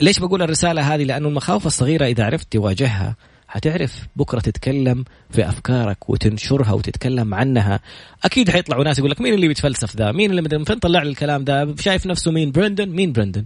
ليش 0.00 0.18
بقول 0.18 0.42
الرسالة 0.42 0.94
هذه؟ 0.94 1.04
لأنه 1.04 1.28
المخاوف 1.28 1.66
الصغيرة 1.66 2.06
إذا 2.06 2.24
عرفت 2.24 2.52
تواجهها 2.52 3.16
حتعرف 3.48 4.06
بكرة 4.16 4.40
تتكلم 4.40 5.04
في 5.30 5.48
أفكارك 5.48 6.10
وتنشرها 6.10 6.72
وتتكلم 6.72 7.34
عنها. 7.34 7.80
أكيد 8.24 8.50
حيطلعوا 8.50 8.84
ناس 8.84 8.98
يقول 8.98 9.10
لك 9.10 9.20
مين 9.20 9.34
اللي 9.34 9.48
بيتفلسف 9.48 9.96
ذا؟ 9.96 10.12
مين 10.12 10.30
اللي 10.30 10.42
من 10.42 10.64
فين 10.64 10.78
طلع 10.78 11.02
الكلام 11.02 11.44
ذا؟ 11.44 11.74
شايف 11.80 12.06
نفسه 12.06 12.30
مين؟ 12.30 12.50
برندن؟ 12.50 12.88
مين 12.88 13.12
برندن؟ 13.12 13.44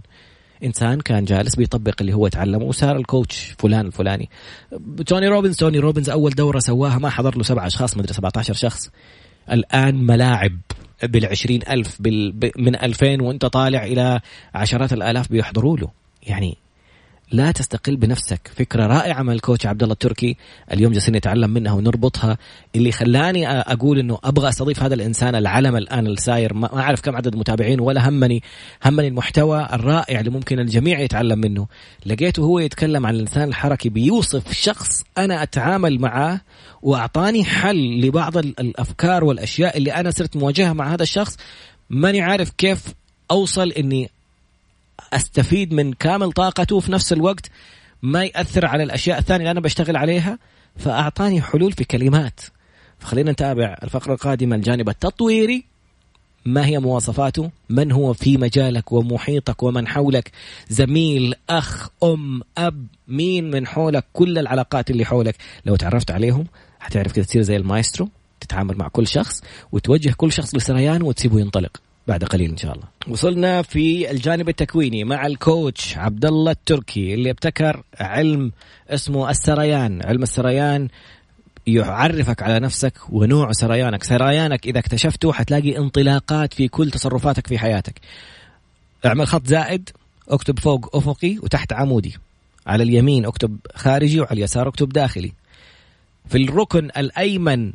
إنسان 0.63 1.01
كان 1.01 1.25
جالس 1.25 1.55
بيطبق 1.55 1.95
اللي 2.01 2.13
هو 2.13 2.27
تعلمه 2.27 2.65
وصار 2.65 2.97
ال 2.97 3.07
coach 3.07 3.55
فلان 3.59 3.85
الفلاني. 3.85 4.29
توني 5.05 5.27
روبنز 5.27 5.55
توني 5.55 5.79
روبنز 5.79 6.09
أول 6.09 6.31
دورة 6.31 6.59
سواها 6.59 6.97
ما 6.97 7.09
حضر 7.09 7.37
له 7.37 7.43
سبعة 7.43 7.67
أشخاص 7.67 7.97
مدري 7.97 8.13
17 8.13 8.53
شخص. 8.53 8.89
الآن 9.51 9.95
ملاعب 9.95 10.59
بالعشرين 11.03 11.61
ألف 11.69 12.01
بال... 12.01 12.51
من 12.57 12.75
ألفين 12.75 13.21
وانت 13.21 13.45
طالع 13.45 13.85
إلى 13.85 14.21
عشرات 14.53 14.93
الآلاف 14.93 15.31
بيحضروا 15.31 15.77
له. 15.77 15.89
يعني 16.23 16.57
لا 17.31 17.51
تستقل 17.51 17.95
بنفسك. 17.95 18.51
فكرة 18.55 18.87
رائعة 18.87 19.23
من 19.23 19.33
الكوتش 19.33 19.65
عبد 19.65 19.83
الله 19.83 19.93
التركي. 19.93 20.37
اليوم 20.73 20.93
جالسين 20.93 21.15
نتعلم 21.15 21.49
منها 21.49 21.73
ونربطها. 21.73 22.37
اللي 22.75 22.91
خلاني 22.91 23.47
أقول 23.49 23.99
إنه 23.99 24.19
أبغى 24.23 24.49
أستضيف 24.49 24.83
هذا 24.83 24.93
الإنسان 24.93 25.35
العلم 25.35 25.75
الآن 25.75 26.07
الساير. 26.07 26.53
ما 26.53 26.79
أعرف 26.79 27.01
كم 27.01 27.15
عدد 27.15 27.33
المتابعين 27.33 27.79
ولا 27.79 28.09
همني. 28.09 28.43
همني 28.85 29.07
المحتوى 29.07 29.67
الرائع 29.73 30.19
اللي 30.19 30.31
ممكن 30.31 30.59
الجميع 30.59 30.99
يتعلم 30.99 31.39
منه. 31.39 31.67
لقيته 32.05 32.43
هو 32.43 32.59
يتكلم 32.59 33.05
عن 33.05 33.15
الإنسان 33.15 33.49
الحركي 33.49 33.89
بيوصف 33.89 34.53
شخص 34.53 35.03
أنا 35.17 35.43
أتعامل 35.43 35.99
معاه 35.99 36.41
وأعطاني 36.81 37.43
حل 37.43 38.01
لبعض 38.01 38.37
الأفكار 38.37 39.23
والأشياء 39.23 39.77
اللي 39.77 39.93
أنا 39.93 40.11
صرت 40.11 40.37
مواجهها 40.37 40.73
مع 40.73 40.93
هذا 40.93 41.03
الشخص. 41.03 41.37
ماني 41.89 42.21
عارف 42.21 42.49
كيف 42.49 42.93
أوصل 43.31 43.71
إني 43.71 44.09
أستفيد 45.13 45.73
من 45.73 45.93
كامل 45.93 46.31
طاقته 46.31 46.75
وفي 46.75 46.91
نفس 46.91 47.13
الوقت 47.13 47.51
ما 48.01 48.23
يأثر 48.23 48.65
على 48.65 48.83
الأشياء 48.83 49.19
الثانية 49.19 49.39
اللي 49.41 49.51
أنا 49.51 49.59
بشتغل 49.59 49.97
عليها 49.97 50.39
فأعطاني 50.75 51.41
حلول 51.41 51.71
في 51.71 51.83
كلمات. 51.83 52.39
فخلينا 52.99 53.31
نتابع 53.31 53.77
الفقرة 53.83 54.13
القادمة 54.13 54.55
الجانب 54.55 54.89
التطويري. 54.89 55.65
ما 56.45 56.65
هي 56.65 56.79
مواصفاته؟ 56.79 57.51
من 57.69 57.91
هو 57.91 58.13
في 58.13 58.37
مجالك 58.37 58.91
ومحيطك 58.91 59.63
ومن 59.63 59.87
حولك؟ 59.87 60.31
زميل 60.69 61.33
أخ 61.49 61.89
أم 62.03 62.41
أب 62.57 62.87
مين 63.07 63.51
من 63.51 63.67
حولك؟ 63.67 64.05
كل 64.13 64.37
العلاقات 64.37 64.91
اللي 64.91 65.05
حولك. 65.05 65.35
لو 65.65 65.75
تعرفت 65.75 66.11
عليهم 66.11 66.47
حتعرف 66.79 67.11
كده 67.11 67.25
تصير 67.25 67.41
زي 67.41 67.55
المايسترو 67.55 68.09
تتعامل 68.39 68.77
مع 68.77 68.87
كل 68.87 69.07
شخص 69.07 69.41
وتوجه 69.71 70.13
كل 70.17 70.31
شخص 70.31 70.55
لسريان 70.55 71.01
وتسيبه 71.01 71.39
ينطلق. 71.39 71.81
بعد 72.09 72.23
قليل 72.23 72.49
إن 72.49 72.57
شاء 72.57 72.73
الله. 72.73 72.85
وصلنا 73.07 73.61
في 73.61 74.11
الجانب 74.11 74.49
التكويني 74.49 75.03
مع 75.03 75.25
الكوتش 75.25 75.97
عبد 75.97 76.25
الله 76.25 76.51
التركي 76.51 77.13
اللي 77.13 77.29
ابتكر 77.29 77.83
علم 77.99 78.51
اسمه 78.89 79.29
السريان، 79.29 80.05
علم 80.05 80.23
السريان 80.23 80.87
يعرفك 81.67 82.43
على 82.43 82.59
نفسك 82.59 82.93
ونوع 83.09 83.51
سريانك، 83.51 84.03
سريانك 84.03 84.67
إذا 84.67 84.79
اكتشفته 84.79 85.33
حتلاقي 85.33 85.77
انطلاقات 85.77 86.53
في 86.53 86.67
كل 86.67 86.91
تصرفاتك 86.91 87.47
في 87.47 87.57
حياتك. 87.57 87.99
اعمل 89.05 89.27
خط 89.27 89.47
زائد 89.47 89.89
اكتب 90.29 90.59
فوق 90.59 90.95
افقي 90.95 91.37
وتحت 91.37 91.73
عمودي. 91.73 92.17
على 92.67 92.83
اليمين 92.83 93.25
اكتب 93.25 93.57
خارجي 93.75 94.19
وعلى 94.19 94.33
اليسار 94.33 94.67
اكتب 94.67 94.89
داخلي. 94.89 95.31
في 96.29 96.37
الركن 96.37 96.85
الأيمن 96.97 97.73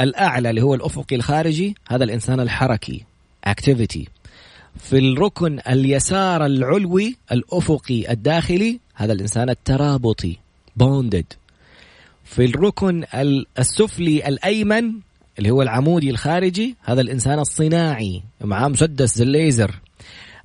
الأعلى 0.00 0.50
اللي 0.50 0.62
هو 0.62 0.74
الأفقي 0.74 1.16
الخارجي 1.16 1.74
هذا 1.88 2.04
الإنسان 2.04 2.40
الحركي 2.40 3.09
activity. 3.48 4.08
في 4.76 4.98
الركن 4.98 5.58
اليسار 5.68 6.46
العلوي 6.46 7.16
الأفقي 7.32 8.12
الداخلي 8.12 8.80
هذا 8.94 9.12
الإنسان 9.12 9.50
الترابطي 9.50 10.36
bonded. 10.82 11.36
في 12.24 12.44
الركن 12.44 13.04
السفلي 13.58 14.28
الأيمن 14.28 14.92
اللي 15.38 15.50
هو 15.50 15.62
العمودي 15.62 16.10
الخارجي 16.10 16.76
هذا 16.82 17.00
الإنسان 17.00 17.38
الصناعي 17.38 18.22
معاه 18.40 18.68
مسدس 18.68 19.20
الليزر. 19.20 19.74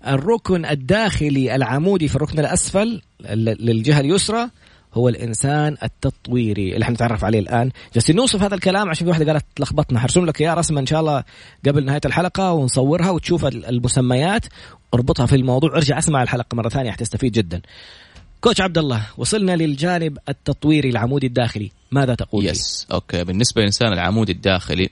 الركن 0.08 0.66
الداخلي 0.66 1.56
العمودي 1.56 2.08
في 2.08 2.16
الركن 2.16 2.40
الأسفل 2.40 3.02
للجهة 3.30 4.00
اليسرى 4.00 4.50
هو 4.96 5.10
الإنسان 5.10 5.78
التطويري 5.84 6.74
اللي 6.74 6.86
حنتعرف 6.86 7.24
عليه 7.24 7.40
الآن. 7.40 7.72
جالسين 7.94 8.16
نوصف 8.16 8.42
هذا 8.44 8.56
الكلام 8.56 8.90
عشان 8.90 9.06
في 9.06 9.10
واحدة 9.10 9.32
قالت 9.32 9.46
لخبطنا. 9.60 10.00
حرسم 10.00 10.26
لك 10.26 10.42
إياه 10.42 10.54
رسمه 10.54 10.80
إن 10.80 10.86
شاء 10.86 11.00
الله 11.00 11.24
قبل 11.66 11.86
نهاية 11.86 12.02
الحلقة 12.06 12.52
ونصورها 12.52 13.10
وتشوف 13.10 13.46
المسميات. 13.46 14.46
اربطها 14.94 15.26
في 15.26 15.36
الموضوع. 15.36 15.70
ارجع 15.76 15.98
أسمع 15.98 16.24
الحلقة 16.24 16.56
مرة 16.56 16.70
ثانية 16.70 16.92
حتستفيد 16.92 17.32
جدا. 17.32 17.62
coach 18.42 18.62
عبد 18.62 18.78
الله 18.78 19.08
وصلنا 19.18 19.56
للجانب 19.56 20.18
التطويري 20.30 20.90
العمودي 20.90 21.28
الداخلي. 21.28 21.72
ماذا 21.92 22.16
تقول 22.16 22.46
yes. 22.46 22.88
okay. 22.92 23.24
بالنسبة 23.24 23.62
للإنسان 23.62 23.94
العمودي 23.94 24.32
الداخلي 24.32 24.90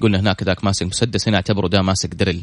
قلنا 0.00 0.20
هناك 0.20 0.42
ذاك 0.42 0.64
ماسك 0.64 0.86
مسدس 0.86 1.28
هنا 1.28 1.36
اعتبره 1.36 1.68
ده 1.68 1.82
ماسك 1.82 2.14
drill 2.14 2.40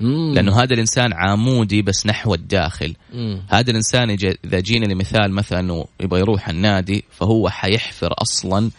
مم. 0.00 0.32
لأنه 0.34 0.62
هذا 0.62 0.74
الإنسان 0.74 1.12
عمودي 1.12 1.82
بس 1.82 2.06
نحو 2.06 2.34
الداخل 2.34 2.94
مم. 3.14 3.42
هذا 3.50 3.70
الإنسان 3.70 4.10
إذا 4.44 4.60
جينا 4.60 4.86
لمثال 4.92 5.32
مثلا 5.32 5.60
إنه 5.60 5.84
يبغى 6.00 6.20
يروح 6.20 6.48
النادي 6.48 7.04
فهو 7.10 7.48
حيحفر 7.48 8.14
أصلا 8.22 8.70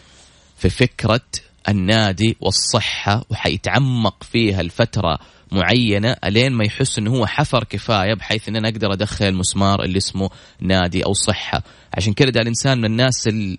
في 0.58 0.70
فكرة 0.70 1.22
النادي 1.70 2.38
والصحة 2.42 3.26
وحيتعمق 3.30 4.24
فيها 4.24 4.62
الفترة 4.62 5.20
معينة 5.52 6.16
ألين 6.26 6.54
ما 6.54 6.64
يحس 6.64 6.98
إنه 6.98 7.12
هو 7.12 7.26
حفر 7.26 7.64
كفاية 7.64 8.14
بحيث 8.14 8.50
ان 8.50 8.56
أنا 8.56 8.70
أقدر 8.70 8.94
أدخل 8.94 9.26
المسمار 9.28 9.84
اللي 9.84 9.98
اسمه 9.98 10.30
نادي 10.62 11.06
أو 11.06 11.14
صحة 11.14 11.64
عشان 11.94 12.14
كذا 12.14 12.30
ده 12.30 12.42
الإنسان 12.42 12.78
من 12.78 12.86
الناس 12.86 13.28
اللي 13.28 13.58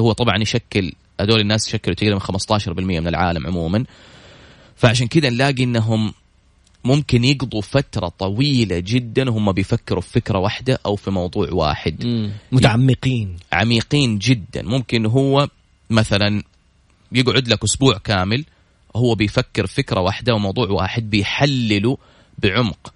هو 0.00 0.12
طبعا 0.12 0.42
يشكل 0.42 0.92
هذول 1.20 1.40
الناس 1.40 1.68
يشكلوا 1.68 1.94
تقريبا 1.96 2.18
15% 2.18 2.68
من 2.78 3.08
العالم 3.08 3.46
عموما 3.46 3.84
فعشان 4.76 5.06
كذا 5.06 5.30
نلاقي 5.30 5.64
إنهم 5.64 6.12
ممكن 6.84 7.24
يقضوا 7.24 7.60
فترة 7.60 8.08
طويلة 8.08 8.78
جدا 8.78 9.30
وهم 9.30 9.52
بيفكروا 9.52 10.00
في 10.00 10.10
فكرة 10.10 10.38
واحدة 10.38 10.78
أو 10.86 10.96
في 10.96 11.10
موضوع 11.10 11.48
واحد. 11.52 12.06
مم. 12.06 12.32
متعمقين. 12.52 13.36
عميقين 13.52 14.18
جدا. 14.18 14.62
ممكن 14.62 15.06
هو 15.06 15.48
مثلا 15.90 16.42
يقعد 17.12 17.48
لك 17.48 17.64
أسبوع 17.64 17.98
كامل 17.98 18.44
هو 18.96 19.14
بيفكر 19.14 19.66
فكرة 19.66 20.00
واحدة 20.00 20.34
وموضوع 20.34 20.70
واحد 20.70 21.10
بيحلله 21.10 21.98
بعمق. 22.38 22.94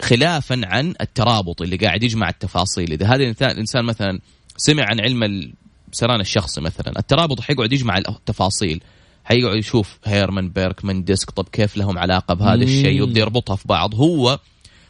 خلافا 0.00 0.60
عن 0.64 0.94
الترابط 1.00 1.62
اللي 1.62 1.76
قاعد 1.76 2.02
يجمع 2.02 2.28
التفاصيل. 2.28 2.92
إذا 2.92 3.06
هذا 3.06 3.22
الإنسان 3.24 3.84
مثلا 3.84 4.20
سمع 4.56 4.84
عن 4.84 5.00
علم 5.00 5.52
السران 5.92 6.20
الشخصي 6.20 6.60
مثلا 6.60 6.98
الترابط 6.98 7.40
حيقعد 7.40 7.72
يجمع 7.72 7.98
التفاصيل. 7.98 8.80
حيقعد 9.26 9.56
يشوف 9.56 9.98
هيرمان 10.04 10.48
بيركمان 10.48 11.04
DISC 11.04 11.30
طب 11.30 11.48
كيف 11.52 11.76
لهم 11.76 11.98
علاقة 11.98 12.34
بهذا 12.34 12.64
الشيء؟ 12.64 13.00
ويبدا 13.00 13.20
يربطها 13.20 13.56
في 13.56 13.68
بعض. 13.68 13.94
هو 13.94 14.38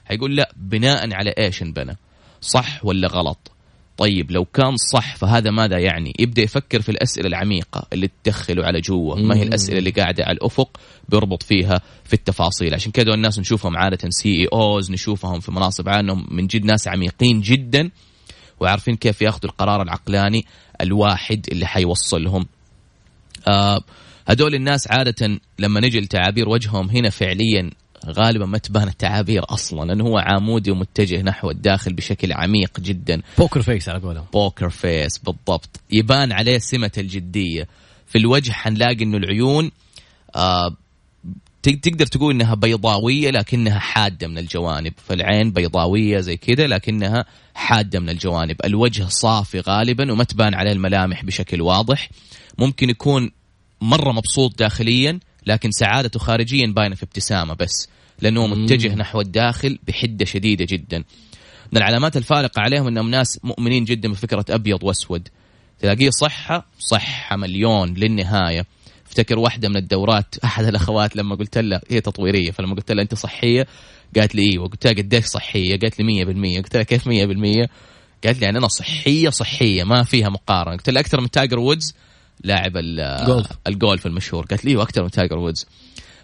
حيقول 0.04 0.36
لا 0.36 0.52
بناء 0.56 1.14
على 1.14 1.30
إيش 1.30 1.62
انبنى؟ 1.62 1.96
صح 2.40 2.84
ولا 2.84 3.08
غلط؟ 3.08 3.50
طيب 3.96 4.30
لو 4.30 4.44
كان 4.44 4.76
صح 4.76 5.16
فهذا 5.16 5.50
ماذا 5.50 5.78
يعني؟ 5.78 6.12
يبدأ 6.18 6.42
يفكر 6.42 6.82
في 6.82 6.88
الأسئلة 6.88 7.28
العميقة 7.28 7.86
اللي 7.92 8.10
تدخله 8.24 8.64
على 8.64 8.80
جوا 8.80 9.16
ما 9.16 9.36
هي 9.36 9.42
الأسئلة 9.42 9.78
اللي 9.78 9.90
قاعدة 9.90 10.24
على 10.24 10.36
الأفق 10.36 10.80
بيربط 11.08 11.42
فيها 11.42 11.80
في 12.04 12.14
التفاصيل. 12.14 12.74
عشان 12.74 12.92
كذا 12.92 13.14
الناس 13.14 13.38
نشوفهم 13.38 13.76
عادة 13.76 14.10
CEOs 14.10 14.90
نشوفهم 14.90 15.40
في 15.40 15.52
مناصب 15.52 15.88
عالم 15.88 16.26
من 16.30 16.46
جد 16.46 16.64
ناس 16.64 16.88
عميقين 16.88 17.40
جدا 17.40 17.90
وعارفين 18.60 18.96
كيف 18.96 19.22
ياخذوا 19.22 19.50
القرار 19.50 19.82
العقلاني 19.82 20.46
الواحد 20.80 21.46
اللي 21.52 21.66
حيوصلهم. 21.66 22.46
آه 23.48 23.80
هذول 24.26 24.54
الناس 24.54 24.90
عادة 24.90 25.40
لما 25.58 25.80
نجي 25.80 26.00
لتعابير 26.00 26.48
وجههم 26.48 26.90
هنا 26.90 27.10
فعليا 27.10 27.70
غالبا 28.06 28.46
ما 28.46 28.58
تبان 28.58 28.88
التعابير 28.88 29.42
أصلا 29.48 29.84
لأنه 29.84 30.04
هو 30.04 30.18
عمودي 30.18 30.70
ومتجه 30.70 31.22
نحو 31.22 31.50
الداخل 31.50 31.92
بشكل 31.92 32.32
عميق 32.32 32.80
جدا. 32.80 33.22
poker 33.38 33.62
face 33.62 33.88
على 33.88 33.98
قولهم. 33.98 34.24
poker 34.32 34.70
face 34.70 35.18
بالضبط. 35.18 35.80
يبان 35.90 36.32
عليه 36.32 36.58
سمة 36.58 36.90
الجدية. 36.98 37.68
في 38.06 38.18
الوجه 38.18 38.52
حنلاقي 38.52 39.04
إنه 39.04 39.16
العيون 39.16 39.70
آه 40.36 40.76
تقدر 41.62 42.06
تقول 42.06 42.34
إنها 42.34 42.54
بيضاوية 42.54 43.30
لكنها 43.30 43.78
حادة 43.78 44.28
من 44.28 44.38
الجوانب. 44.38 44.92
فالعين 45.08 45.50
بيضاوية 45.52 46.20
زي 46.20 46.36
كذا 46.36 46.66
لكنها 46.66 47.24
حادة 47.54 48.00
من 48.00 48.10
الجوانب. 48.10 48.56
الوجه 48.64 49.04
صافي 49.08 49.60
غالبا 49.60 50.12
وما 50.12 50.24
تبان 50.24 50.54
عليه 50.54 50.72
الملامح 50.72 51.24
بشكل 51.24 51.62
واضح. 51.62 52.10
ممكن 52.58 52.90
يكون 52.90 53.30
مرة 53.80 54.12
مبسوط 54.12 54.58
داخليا 54.58 55.20
لكن 55.46 55.70
سعادته 55.70 56.18
خارجيا 56.18 56.66
باينة 56.66 56.94
في 56.94 57.02
ابتسامة 57.02 57.54
بس 57.54 57.88
لأنه 58.20 58.46
متجه 58.46 58.94
نحو 58.94 59.20
الداخل 59.20 59.78
بحدة 59.88 60.24
شديدة 60.24 60.66
جدا. 60.68 61.04
من 61.72 61.78
العلامات 61.78 62.16
الفارقة 62.16 62.60
عليهم 62.60 62.86
أنهم 62.86 63.10
ناس 63.10 63.40
مؤمنين 63.44 63.84
جدا 63.84 64.08
بفكرة 64.08 64.44
أبيض 64.50 64.84
وأسود. 64.84 65.28
تلاقيه 65.78 66.10
صحة 66.10 66.66
صحة 66.78 67.36
مليون 67.36 67.94
للنهاية. 67.94 68.66
افتكر 69.06 69.38
واحدة 69.38 69.68
من 69.68 69.76
الدورات 69.76 70.34
أحد 70.44 70.64
الأخوات 70.64 71.16
لما 71.16 71.34
قلت 71.34 71.58
لها 71.58 71.80
هي 71.90 72.00
تطويرية 72.00 72.50
فلما 72.50 72.74
قلت 72.74 72.92
لها 72.92 73.02
أنت 73.02 73.14
صحية؟ 73.14 73.66
قالت 74.16 74.34
لي 74.34 74.52
إيوه. 74.52 74.68
قلت 74.68 74.86
لها 74.86 74.94
قديش 74.94 75.24
صحية؟ 75.24 75.78
قالت 75.78 76.00
لي 76.00 76.24
100% 76.24 76.62
قلت 76.62 76.74
لها 76.74 76.82
كيف 76.82 77.08
100% 77.08 77.68
قالت 78.24 78.38
لي 78.38 78.44
يعني 78.44 78.58
أنا 78.58 78.68
صحية 78.68 79.30
صحية 79.30 79.84
ما 79.84 80.02
فيها 80.02 80.28
مقارنة. 80.28 80.76
قلت 80.76 80.90
لها 80.90 81.00
أكثر 81.00 81.20
من 81.20 81.30
تايجر 81.30 81.58
وودز 81.58 81.94
لاعب 82.46 82.76
الجولف. 83.66 84.06
المشهور. 84.06 84.46
قالت 84.46 84.64
لي 84.64 84.76
وأكثر 84.76 85.02
من 85.02 85.10
تايجر 85.10 85.38
وودز 85.38 85.66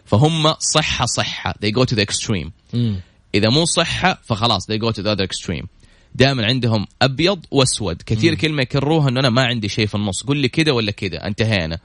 فهم 0.05 0.55
صحة 0.59 1.07
صحة. 1.07 1.55
They 1.64 1.70
go 1.70 1.85
to 1.85 1.97
the 1.97 2.03
extreme. 2.03 2.51
مم. 2.75 3.01
إذا 3.35 3.49
مو 3.49 3.64
صحة 3.64 4.20
فخلاص 4.25 4.70
they 4.70 4.79
go 4.79 4.93
to 4.93 5.03
the 5.03 5.16
other 5.16 5.27
extreme. 5.27 5.66
دائما 6.14 6.47
عندهم 6.47 6.87
أبيض 7.03 7.47
وأسود. 7.51 8.03
كثير 8.07 8.33
مم. 8.33 8.39
كلمة 8.39 8.62
يكرروها 8.62 9.09
إنه 9.09 9.20
أنا 9.20 9.31
ما 9.31 9.45
عندي 9.45 9.68
شيء 9.68 9.87
في 9.87 9.95
النص. 9.95 10.23
قل 10.23 10.37
لي 10.37 10.49
كذا 10.49 10.73
ولا 10.73 10.91
كذا. 10.93 11.27
انتهينا. 11.27 11.79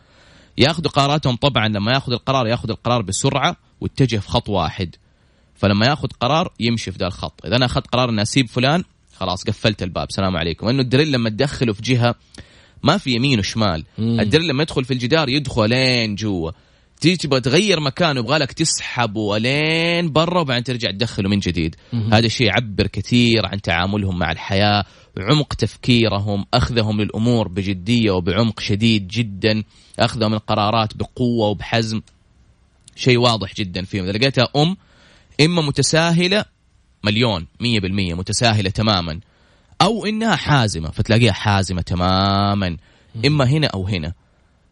ياخذوا 0.57 0.91
قراراتهم 0.91 1.35
طبعا 1.35 1.67
لما 1.67 1.91
ياخذ 1.91 2.11
القرار 2.11 2.47
ياخذ 2.47 2.69
القرار 2.69 3.01
بسرعة 3.01 3.55
ويتجه 3.81 4.17
في 4.17 4.29
خط 4.29 4.49
واحد. 4.49 4.95
فلما 5.55 5.85
ياخذ 5.85 6.07
قرار 6.19 6.53
يمشي 6.59 6.91
في 6.91 6.97
ذا 6.97 7.07
الخط. 7.07 7.45
إذا 7.45 7.55
أنا 7.55 7.65
أخذت 7.65 7.87
قرار 7.87 8.09
إني 8.09 8.21
أسيب 8.21 8.49
فلان 8.49 8.83
خلاص 9.15 9.43
قفلت 9.43 9.83
الباب. 9.83 10.11
سلام 10.11 10.37
عليكم. 10.37 10.67
إنه 10.67 10.81
الدريل 10.81 11.11
لما 11.11 11.29
تدخله 11.29 11.73
في 11.73 11.81
جهة 11.81 12.15
ما 12.83 12.97
في 12.97 13.11
يمين 13.11 13.39
وشمال. 13.39 13.83
الدريل 13.99 14.47
لما 14.47 14.63
يدخل 14.63 14.85
في 14.85 14.93
الجدار 14.93 15.29
يدخل 15.29 15.69
لين 15.69 16.15
جوا. 16.15 16.51
تيجي 17.01 17.17
تبغى 17.17 17.41
تغير 17.41 17.79
مكانه 17.79 18.19
يبغى 18.19 18.37
لك 18.37 18.51
تسحبه 18.51 19.37
لين 19.37 20.11
برا 20.11 20.41
وبعدين 20.41 20.63
ترجع 20.63 20.91
تدخله 20.91 21.29
من 21.29 21.39
جديد. 21.39 21.75
مم. 21.93 22.13
هذا 22.13 22.25
الشيء 22.25 22.47
يعبر 22.47 22.87
كثير 22.87 23.45
عن 23.45 23.61
تعاملهم 23.61 24.19
مع 24.19 24.31
الحياة 24.31 24.85
عمق 25.17 25.53
تفكيرهم 25.53 26.45
أخذهم 26.53 27.01
للأمور 27.01 27.47
بجدية 27.47 28.11
وبعمق 28.11 28.59
شديد 28.59 29.07
جدا 29.07 29.63
أخذهم 29.99 30.33
القرارات 30.33 30.97
بقوة 30.97 31.47
وبحزم. 31.47 32.01
شيء 32.95 33.17
واضح 33.17 33.53
جدا 33.55 33.85
فيهم. 33.85 34.03
إذا 34.03 34.17
لقيتها 34.17 34.47
أم 34.55 34.77
إما 35.41 35.61
متساهلة 35.61 36.45
مليون 37.03 37.47
مية 37.59 37.79
بالمية 37.79 38.13
متساهلة 38.13 38.69
تماما. 38.69 39.19
أو 39.81 40.05
إنها 40.05 40.35
حازمة 40.35 40.91
فتلاقيها 40.91 41.33
حازمة 41.33 41.81
تماما 41.81 42.77
إما 43.25 43.45
هنا 43.45 43.67
أو 43.67 43.87
هنا. 43.87 44.13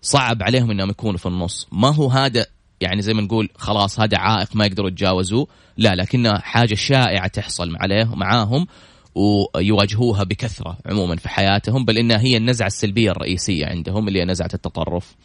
صعب 0.02 0.44
عليهم 0.44 0.72
إنهم 0.72 0.90
يكونوا 0.90 1.18
في 1.18 1.26
النص. 1.26 1.68
ما 1.72 1.96
هو 1.96 2.10
هذا 2.10 2.46
يعني 2.82 3.02
زي 3.02 3.14
ما 3.14 3.22
نقول 3.22 3.50
خلاص 3.56 4.00
هذا 4.00 4.18
عائق 4.18 4.56
ما 4.56 4.66
يقدروا 4.66 4.90
يتجاوزوه. 4.90 5.48
لا 5.78 5.96
لكنها 5.96 6.40
حاجة 6.40 6.76
شائعة 6.76 7.28
تحصل 7.28 7.76
عليه 7.76 8.16
معاهم 8.16 8.68
ويواجهوها 9.16 10.24
بكثرة 10.24 10.78
عموما 10.86 11.16
في 11.16 11.30
حياتهم 11.30 11.86
بل 11.86 11.98
إنها 11.98 12.20
هي 12.20 12.38
النزعة 12.38 12.68
السلبية 12.68 13.12
الرئيسية 13.12 13.66
عندهم 13.66 14.08
اللي 14.08 14.20
هي 14.20 14.26
نزعة 14.26 14.50
التطرف. 14.54 15.16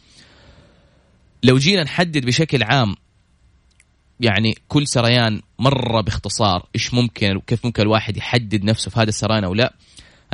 لو 1.43 1.57
جينا 1.57 1.83
نحدد 1.83 2.25
بشكل 2.25 2.63
عام 2.63 2.95
يعني 4.21 4.57
كل 4.67 4.87
سريان 4.87 5.41
مرة 5.59 6.01
باختصار 6.01 6.67
إيش 6.75 6.93
ممكن 6.93 7.35
وكيف 7.35 7.65
ممكن 7.65 7.83
الواحد 7.83 8.17
يحدد 8.17 8.63
نفسه 8.63 8.91
في 8.91 8.99
هذا 8.99 9.09
السريان 9.09 9.43
أو 9.43 9.53
لا. 9.53 9.73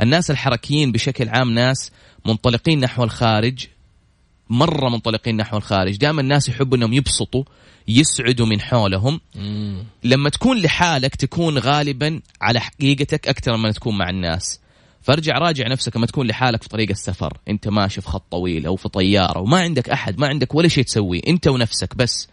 الناس 0.00 0.30
الحركيين 0.30 0.92
بشكل 0.92 1.28
عام 1.28 1.50
ناس 1.50 1.92
منطلقين 2.26 2.80
نحو 2.80 3.04
الخارج 3.04 3.66
مرة 4.50 4.88
منطلقين 4.88 5.36
نحو 5.36 5.56
الخارج. 5.56 5.96
دائما 5.96 6.20
الناس 6.20 6.48
يحبوا 6.48 6.76
إنهم 6.76 6.92
يبسطوا 6.92 7.44
يسعدوا 7.88 8.46
من 8.46 8.60
حولهم. 8.60 9.20
مم. 9.34 9.84
لما 10.04 10.30
تكون 10.30 10.58
لحالك 10.58 11.16
تكون 11.16 11.58
غالبا 11.58 12.20
على 12.40 12.60
حقيقتك 12.60 13.28
أكثر 13.28 13.56
من 13.56 13.72
تكون 13.72 13.98
مع 13.98 14.10
الناس. 14.10 14.60
فارجع 15.02 15.38
راجع 15.38 15.68
نفسك 15.68 15.96
لما 15.96 16.06
تكون 16.06 16.26
لحالك 16.26 16.62
في 16.62 16.68
طريق 16.68 16.90
السفر. 16.90 17.38
أنت 17.48 17.68
ماشي 17.68 18.00
في 18.00 18.08
خط 18.08 18.24
طويل 18.30 18.66
أو 18.66 18.76
في 18.76 18.88
طيارة 18.88 19.40
وما 19.40 19.60
عندك 19.60 19.90
أحد 19.90 20.18
ما 20.20 20.26
عندك 20.26 20.54
ولا 20.54 20.68
شيء 20.68 20.84
تسويه. 20.84 21.20
أنت 21.28 21.48
ونفسك 21.48 21.96
بس. 21.96 22.28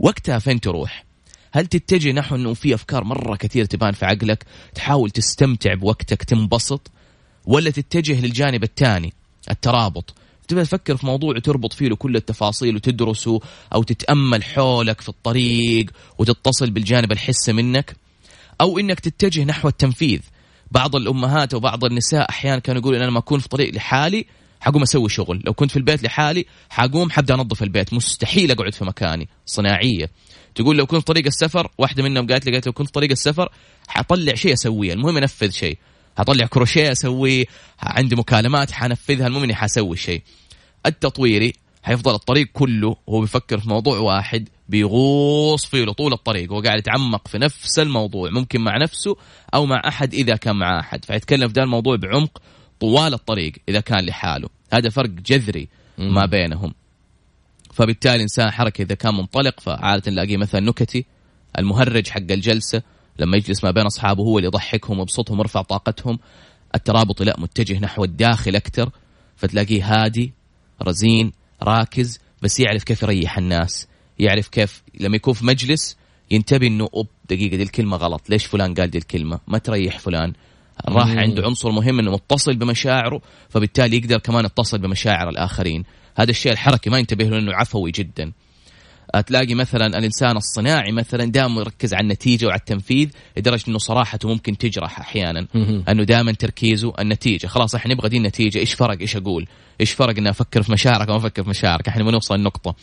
وقتها 0.00 0.38
فين 0.38 0.60
تروح؟ 0.60 1.04
هل 1.52 1.66
تتجه 1.66 2.12
نحو 2.12 2.36
إنه 2.36 2.54
في 2.54 2.74
أفكار 2.74 3.04
مرة 3.04 3.36
كثير 3.36 3.64
تبان 3.64 3.92
في 3.92 4.06
عقلك 4.06 4.44
تحاول 4.74 5.10
تستمتع 5.10 5.74
بوقتك 5.74 6.24
تنبسط؟ 6.24 6.90
ولا 7.46 7.70
تتجه 7.70 8.20
للجانب 8.20 8.62
الثاني 8.62 9.12
الترابط؟ 9.50 10.14
تبدا 10.48 10.64
تفكر 10.64 10.96
في 10.96 11.06
موضوع 11.06 11.36
وتربط 11.36 11.72
فيه 11.72 11.94
كل 11.94 12.16
التفاصيل 12.16 12.76
وتدرسه 12.76 13.40
أو 13.74 13.82
تتأمل 13.82 14.44
حولك 14.44 15.00
في 15.00 15.08
الطريق 15.08 15.90
وتتصل 16.18 16.70
بالجانب 16.70 17.12
الحسي 17.12 17.52
منك؟ 17.52 17.96
أو 18.60 18.78
إنك 18.78 19.00
تتجه 19.00 19.44
نحو 19.44 19.68
التنفيذ؟ 19.68 20.20
بعض 20.70 20.96
الأمهات 20.96 21.54
وبعض 21.54 21.84
النساء 21.84 22.28
أحيانا 22.28 22.58
كانوا 22.58 22.80
يقولوا 22.80 22.98
أنا 22.98 23.06
لما 23.06 23.18
أكون 23.18 23.40
في 23.40 23.48
طريق 23.48 23.74
لحالي 23.74 24.26
حقوم 24.60 24.82
أسوي 24.82 25.08
شغل. 25.08 25.42
لو 25.46 25.52
كنت 25.52 25.70
في 25.70 25.76
البيت 25.76 26.02
لحالي 26.02 26.46
حقوم 26.70 27.10
حبدا 27.10 27.34
أنظف 27.34 27.62
البيت. 27.62 27.94
مستحيل 27.94 28.50
أقعد 28.50 28.74
في 28.74 28.84
مكاني. 28.84 29.28
صناعية. 29.46 30.10
تقول 30.54 30.78
لو 30.78 30.86
كنت 30.86 31.06
طريق 31.06 31.26
السفر 31.26 31.70
واحدة 31.78 32.02
منهم 32.02 32.26
قالت 32.26 32.46
لي 32.46 32.52
قالت 32.52 32.66
لو 32.66 32.72
كنت 32.72 32.90
طريق 32.94 33.10
السفر 33.10 33.48
حطلع 33.88 34.34
شيء 34.34 34.52
أسويه. 34.52 34.92
المهم 34.92 35.16
أنفذ 35.16 35.50
شيء. 35.50 35.78
حطلع 36.18 36.46
كروشيه 36.46 36.92
أسويه. 36.92 37.44
عندي 37.80 38.16
مكالمات 38.16 38.70
حنفذها. 38.70 39.26
المهم 39.26 39.42
إني 39.42 39.54
حاسوي 39.54 39.96
شيء. 39.96 40.22
التطويري 40.86 41.52
حيفضل 41.82 42.14
الطريق 42.14 42.48
كله. 42.52 42.96
وهو 43.06 43.20
بيفكر 43.20 43.58
في 43.58 43.68
موضوع 43.68 43.98
واحد 43.98 44.48
بيغوص 44.68 45.66
فيه 45.66 45.84
طول 45.84 46.12
الطريق. 46.12 46.52
وهو 46.52 46.60
قاعد 46.60 46.78
يتعمق 46.78 47.28
في 47.28 47.38
نفس 47.38 47.78
الموضوع 47.78 48.30
ممكن 48.30 48.60
مع 48.60 48.76
نفسه 48.76 49.16
أو 49.54 49.66
مع 49.66 49.82
أحد 49.88 50.14
إذا 50.14 50.36
كان 50.36 50.56
مع 50.56 50.80
أحد. 50.80 51.04
فيتكلم 51.04 51.48
في 51.48 51.54
ذا 51.54 51.62
الموضوع 51.62 51.96
بعمق 51.96 52.42
طوال 52.80 53.14
الطريق 53.14 53.52
إذا 53.68 53.80
كان 53.80 54.06
لحاله. 54.06 54.48
هذا 54.72 54.90
فرق 54.90 55.10
جذري 55.10 55.68
ما 55.98 56.26
بينهم. 56.26 56.74
فبالتالي 57.72 58.22
إنسان 58.22 58.50
حركة 58.50 58.82
إذا 58.82 58.94
كان 58.94 59.14
منطلق 59.14 59.60
فعادة 59.60 60.10
نلاقيه 60.10 60.36
مثلا 60.36 60.60
نكتي 60.60 61.04
المهرج 61.58 62.08
حق 62.08 62.30
الجلسة 62.30 62.82
لما 63.18 63.36
يجلس 63.36 63.64
ما 63.64 63.70
بين 63.70 63.86
أصحابه 63.86 64.22
هو 64.22 64.38
اللي 64.38 64.46
يضحكهم 64.46 64.98
ويبسطهم 64.98 65.38
ويرفع 65.38 65.62
طاقتهم. 65.62 66.18
الترابطي 66.74 67.24
لا 67.24 67.36
متجه 67.38 67.78
نحو 67.78 68.04
الداخل 68.04 68.56
أكثر 68.56 68.90
فتلاقيه 69.36 69.84
هادي 69.84 70.32
رزين 70.82 71.32
راكز 71.62 72.18
بس 72.42 72.60
يعرف 72.60 72.84
كيف 72.84 73.02
يريح 73.02 73.38
الناس. 73.38 73.88
يعرف 74.18 74.48
كيف 74.48 74.82
لما 75.00 75.16
يكون 75.16 75.34
في 75.34 75.46
مجلس 75.46 75.96
ينتبه 76.30 76.66
إنه 76.66 76.88
أوب 76.94 77.08
دقيقة 77.30 77.56
دي 77.56 77.62
الكلمة 77.62 77.96
غلط. 77.96 78.30
ليش 78.30 78.46
فلان 78.46 78.74
قال 78.74 78.90
دي 78.90 78.98
الكلمة؟ 78.98 79.40
ما 79.48 79.58
تريح 79.58 79.98
فلان. 79.98 80.32
راح 80.88 81.08
عنده 81.08 81.42
عنصر 81.42 81.70
مهم 81.70 81.98
إنه 81.98 82.10
متصل 82.10 82.56
بمشاعره 82.56 83.20
فبالتالي 83.48 83.96
يقدر 83.96 84.18
كمان 84.18 84.44
يتصل 84.44 84.78
بمشاعر 84.78 85.28
الآخرين. 85.28 85.84
هذا 86.16 86.30
الشيء 86.30 86.52
الحركي 86.52 86.90
ما 86.90 86.98
ينتبه 86.98 87.24
له 87.24 87.38
إنه 87.38 87.54
عفوي 87.54 87.90
جدا. 87.90 88.32
تلاقي 89.26 89.54
مثلا 89.54 89.86
الإنسان 89.86 90.36
الصناعي 90.36 90.92
مثلا 90.92 91.24
دائما 91.24 91.60
يركز 91.60 91.94
على 91.94 92.02
النتيجة 92.02 92.46
وعلى 92.46 92.58
التنفيذ 92.58 93.10
لدرجة 93.36 93.64
إنه 93.68 93.78
صراحته 93.78 94.28
ممكن 94.28 94.58
تجرح 94.58 95.00
أحيانا. 95.00 95.46
إنه 95.88 96.04
دائما 96.04 96.32
تركيزه 96.32 96.92
النتيجة. 96.98 97.46
خلاص 97.46 97.74
إحنا 97.74 97.94
نبغى 97.94 98.08
دي 98.08 98.16
النتيجة. 98.16 98.58
إيش 98.58 98.74
فرق؟ 98.74 99.00
إيش 99.00 99.16
أقول؟ 99.16 99.46
إيش 99.80 99.92
فرق 99.92 100.18
إني 100.18 100.30
أفكر 100.30 100.62
في 100.62 100.72
مشاعرك 100.72 101.08
أو 101.08 101.16
أفكر 101.16 101.42
في 101.42 101.50
مشاعرك؟ 101.50 101.88
إحنا 101.88 102.04
بنوصل 102.04 102.34
النقطه 102.34 102.74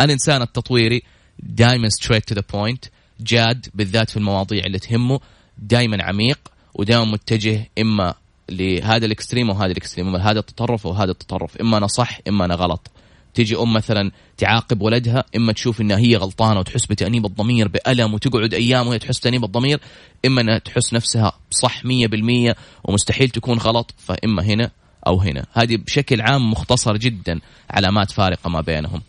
الإنسان 0.00 0.42
التطويري 0.42 1.02
دائما 1.38 1.88
straight 1.88 2.28
to 2.28 2.34
the 2.34 2.42
point 2.52 2.84
جاد 3.20 3.66
بالذات 3.74 4.10
في 4.10 4.16
المواضيع 4.16 4.64
اللي 4.66 4.78
تهمه 4.78 5.20
دائما 5.58 6.04
عميق. 6.04 6.38
ودائما 6.74 7.04
متجه 7.04 7.68
إما 7.78 8.14
لهذا 8.48 9.06
ال 9.06 9.11
extreme 9.11 9.50
وهذا 9.50 9.72
ال 9.72 9.78
extreme 9.78 10.16
هذا 10.16 10.38
التطرف 10.38 10.86
وهذا 10.86 11.10
التطرف 11.10 11.56
إما 11.56 11.76
أنا 11.76 11.86
صح 11.86 12.18
إما 12.28 12.44
أنا 12.44 12.54
غلط. 12.54 12.90
تيجي 13.34 13.56
أم 13.56 13.72
مثلا 13.72 14.10
تعاقب 14.36 14.82
ولدها 14.82 15.24
إما 15.36 15.52
تشوف 15.52 15.80
إنها 15.80 15.98
هي 15.98 16.16
غلطانة 16.16 16.60
وتحس 16.60 16.86
بتأنيب 16.86 17.26
الضمير 17.26 17.68
بألم 17.68 18.14
وتقعد 18.14 18.54
أيام 18.54 18.86
وهي 18.86 18.98
تحس 18.98 19.18
بتانيب 19.18 19.44
الضمير 19.44 19.80
إما 20.26 20.40
أنها 20.40 20.58
تحس 20.58 20.94
نفسها 20.94 21.32
صح 21.50 21.82
100% 21.82 22.54
ومستحيل 22.84 23.28
تكون 23.30 23.58
غلط 23.58 23.94
فإما 23.98 24.42
هنا 24.42 24.70
أو 25.06 25.20
هنا. 25.20 25.46
هذه 25.52 25.76
بشكل 25.76 26.20
عام 26.20 26.50
مختصر 26.50 26.96
جدا 26.96 27.40
علامات 27.70 28.10
فارقه 28.10 28.50
ما 28.50 28.60
بينهم. 28.60 29.02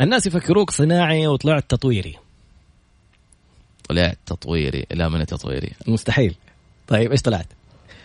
الناس 0.00 0.26
يفكروك 0.26 0.70
صناعي 0.70 1.26
وطلعت 1.26 1.70
تطويري. 1.70 2.16
طلعت 3.88 4.18
تطويري 4.26 4.86
لا 4.90 5.08
من 5.08 5.26
تطويري. 5.26 5.72
مستحيل. 5.88 6.34
طيب 6.88 7.10
إيش 7.10 7.22
طلعت؟ 7.22 7.46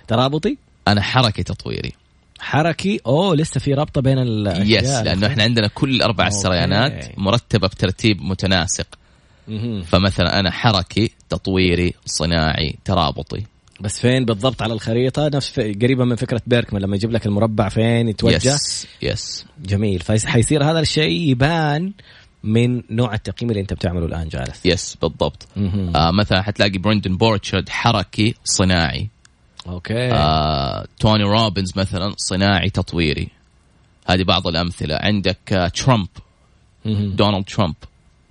ترابطي؟ 0.08 0.58
أنا 0.88 1.02
حركي 1.02 1.44
تطويري. 1.44 1.94
حركي؟ 2.40 3.00
أوه 3.06 3.36
لسه 3.36 3.60
في 3.60 3.74
رابطة 3.74 4.02
بين 4.02 4.20
الأشياء. 4.20 4.84
yes 4.84 4.90
لأنه 4.90 5.28
إحنا 5.28 5.44
عندنا 5.44 5.68
كل 5.68 6.02
أربع 6.02 6.28
السريانات 6.28 7.06
مرتبة 7.18 7.68
بترتيب 7.68 8.22
متناسق. 8.22 8.88
فمثلا 9.86 10.40
أنا 10.40 10.52
حركي 10.52 11.12
تطويري 11.30 11.94
صناعي 12.06 12.76
ترابطي. 12.86 13.44
بس 13.82 14.00
فين 14.00 14.26
بالضبط 14.26 14.62
على 14.62 14.74
الخريطة؟ 14.74 15.28
نفس 15.28 15.60
قريبة 15.60 16.06
من 16.06 16.16
فكرة 16.16 16.42
بيركمان 16.48 16.82
لما 16.82 16.96
يجيب 16.96 17.12
لك 17.12 17.26
المربع 17.26 17.70
فين 17.70 18.08
يتوجه؟ 18.08 18.54
yes 18.54 18.88
yes. 19.02 19.46
جميل. 19.62 20.00
فحيصير 20.00 20.64
هذا 20.64 20.80
الشيء 20.80 21.30
يبان 21.30 21.94
من 22.44 22.82
نوع 22.90 23.14
التقييم 23.14 23.50
اللي 23.50 23.62
انت 23.62 23.74
بتعمله 23.74 24.06
الآن 24.06 24.28
جالس. 24.28 24.66
yes 24.66 24.98
بالضبط. 25.02 25.48
آه 25.96 26.12
مثلا 26.12 26.42
حتلاقي 26.42 26.78
برندن 26.78 27.18
بورتشارد 27.18 27.70
حركي 27.70 28.36
صناعي. 28.44 29.10
okay. 29.68 30.12
آه، 30.14 30.86
توني 31.00 31.24
روبنز 31.24 31.78
مثلا 31.78 32.14
صناعي 32.18 32.70
تطويري. 32.70 33.30
هذه 34.08 34.24
بعض 34.24 34.48
الأمثلة. 34.48 34.96
عندك 35.02 35.54
آه، 35.54 35.68
ترامب. 35.68 36.08
دونالد 36.86 37.46
ترامب. 37.46 37.76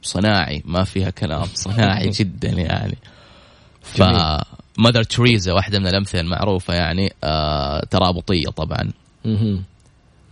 صناعي 0.03 0.63
ما 0.65 0.85
فيها 0.85 1.11
كلام. 1.11 1.47
صناعي 1.67 2.11
جدا 2.11 2.49
يعني. 2.49 2.99
ف 3.83 4.03
Mother 4.79 5.03
تريزا 5.03 5.53
واحدة 5.53 5.79
من 5.79 5.87
الأمثلة 5.87 6.21
المعروفة 6.21 6.75
يعني. 6.75 7.13
آه 7.25 7.85
ترابطيه 7.91 8.49
طبعا. 8.57 8.91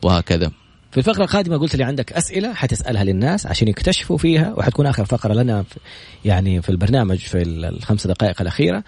وهكذا. 0.03 0.51
في 0.91 0.99
الفقرة 0.99 1.23
القادمة 1.25 1.57
قلت 1.57 1.77
لي 1.77 1.85
عندك 1.85 2.13
أسئلة 2.13 2.55
حتسألها 2.55 3.05
للناس 3.05 3.47
عشان 3.47 3.69
يكتشفوا 3.69 4.19
فيها 4.19 4.55
وحتكون 4.57 4.87
آخر 4.87 5.05
فقرة 5.05 5.35
لنا 5.35 5.63
في 5.63 5.81
يعني 6.25 6.63
في 6.63 6.69
البرنامج 6.69 7.19
في 7.19 7.43
الخمس 7.43 8.07
دقائق 8.07 8.41
الأخيرة. 8.41 8.85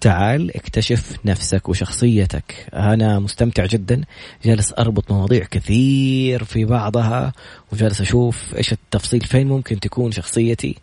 تعال 0.00 0.56
اكتشف 0.56 1.16
نفسك 1.24 1.68
وشخصيتك. 1.68 2.66
أنا 2.74 3.18
مستمتع 3.18 3.66
جدا. 3.66 4.00
جالس 4.44 4.72
أربط 4.78 5.12
مواضيع 5.12 5.44
كثير 5.44 6.44
في 6.44 6.64
بعضها 6.64 7.32
وجالس 7.72 8.00
أشوف 8.00 8.54
إيش 8.56 8.72
التفصيل 8.72 9.20
فين 9.20 9.48
ممكن 9.48 9.80
تكون 9.80 10.12
شخصيتي 10.12 10.76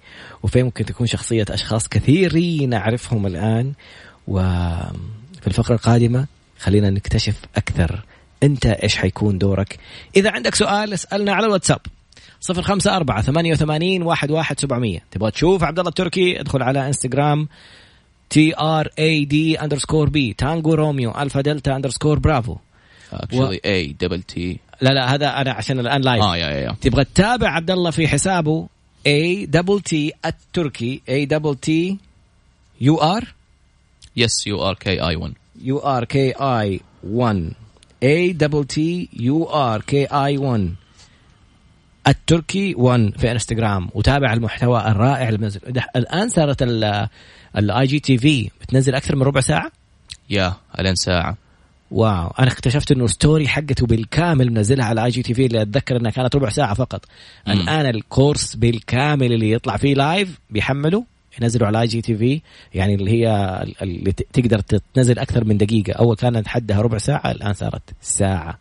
وفين 0.44 0.66
ممكن 0.66 0.86
تكون 0.86 1.08
شخصية 1.08 1.46
أشخاص 1.50 1.88
كثيرين 1.88 2.74
أعرفهم 2.74 3.28
الآن. 3.28 3.74
وفي 4.28 5.48
الفقرة 5.48 5.76
القادمة 5.76 6.26
خلينا 6.60 6.90
نكتشف 6.90 7.42
أكثر 7.56 8.06
أنت 8.46 8.66
إيش 8.66 8.96
حيكون 8.96 9.38
دورك؟ 9.38 9.80
إذا 10.16 10.32
عندك 10.32 10.56
سؤال 10.56 10.94
اسألنا 10.94 11.34
على 11.34 11.46
الواتساب. 11.46 11.80
صفر 12.40 12.62
خمسة 12.62 12.96
أربعة 12.96 13.22
ثمانية 13.22 13.52
وثمانين 13.52 14.04
واحد 14.04 14.32
واحد 14.32 14.60
سبعمية. 14.60 15.04
تبغى 15.12 15.32
تشوف 15.32 15.64
عبد 15.64 15.80
الله 15.80 15.90
التركي؟ 15.90 16.40
ادخل 16.40 16.64
على 16.64 16.88
انستغرام 16.88 17.48
T 18.30 18.60
R 18.60 18.90
A 19.00 19.26
D 19.26 19.62
underscore 19.62 20.10
B 20.10 20.34
Tango 20.34 20.74
Romeo 20.74 21.12
Alpha 21.12 21.42
Delta 21.42 21.76
underscore 21.76 22.20
Bravo. 22.20 22.56
actually 23.14 23.62
A 23.66 23.96
double 24.00 24.22
T 24.22 24.60
لا 24.82 24.90
لا 24.90 25.14
هذا 25.14 25.28
أنا 25.28 25.52
عشان 25.52 25.80
الآن 25.80 26.02
live 26.02 26.24
آه 26.24 26.38
يا 26.38 26.48
يا 26.50 26.76
تبغى 26.82 27.04
تتابع 27.04 27.50
عبد 27.50 27.72
الله 27.72 27.92
في 27.92 28.08
حسابه 28.08 28.68
A 29.08 29.46
double 29.46 29.82
T 29.82 30.14
التركي 30.26 31.02
A 31.10 31.26
double 31.26 31.56
T 31.56 31.98
U 32.82 32.98
R 32.98 33.34
yes 34.18 34.48
U 34.48 34.70
R 34.70 34.74
K 34.74 35.08
I 35.08 35.16
1 35.16 35.34
U 35.62 35.80
R 35.80 36.06
K 36.06 36.32
I 36.32 36.80
1 37.04 37.52
A 38.06 38.34
double 38.34 38.66
T 38.66 39.10
U 39.20 39.44
R 39.44 39.82
K 39.82 40.06
I 40.06 40.38
1 40.38 40.76
التركي 42.08 42.76
1 42.76 43.14
في 43.18 43.32
انستغرام 43.32 43.90
وتابع 43.94 44.34
المحتوى 44.34 44.88
الرائع 44.88 45.28
اللي 45.28 45.38
بنزل 45.38 45.60
الآن 45.96 46.30
صارت 46.30 46.62
ال 47.58 47.86
IGTV 47.86 48.50
بتنزل 48.62 48.96
أكثر 48.96 49.16
من 49.16 49.22
ربع 49.24 49.42
ساعة؟ 49.42 49.72
يا 50.30 50.54
الين 50.80 50.96
ساعة. 50.96 51.38
wow. 51.92 52.28
أنا 52.40 52.52
اكتشفت 52.52 52.92
إنه 52.92 53.08
story 53.08 53.48
حقته 53.48 53.86
بالكامل 53.88 54.52
منزلها 54.52 54.86
على 54.86 55.06
IGTV 55.06 55.46
اللي 55.46 55.62
أتذكر 55.62 55.98
إنها 55.98 56.12
كانت 56.12 56.36
ربع 56.36 56.50
ساعة 56.50 56.74
فقط. 56.74 57.06
الآن 57.48 57.86
الكورس 57.86 58.56
بالكامل 58.56 59.34
اللي 59.34 59.52
يطلع 59.52 59.78
فيه 59.78 59.94
live 59.94 60.40
بيحمله 60.50 61.06
ينزلوا 61.42 61.68
على 61.68 61.82
IGTV 61.82 62.42
يعني 62.74 62.96
اللي 62.96 63.12
هي 63.12 63.64
اللي 63.82 64.12
تقدر 64.12 64.60
تنزل 64.94 65.20
أكثر 65.20 65.44
من 65.44 65.58
دقيقة 65.58 65.94
أول 65.94 66.16
كانت 66.16 66.48
حدها 66.48 66.82
ربع 66.82 66.98
ساعة 66.98 67.32
الآن 67.32 67.54
صارت 67.54 67.82
ساعة 68.02 68.60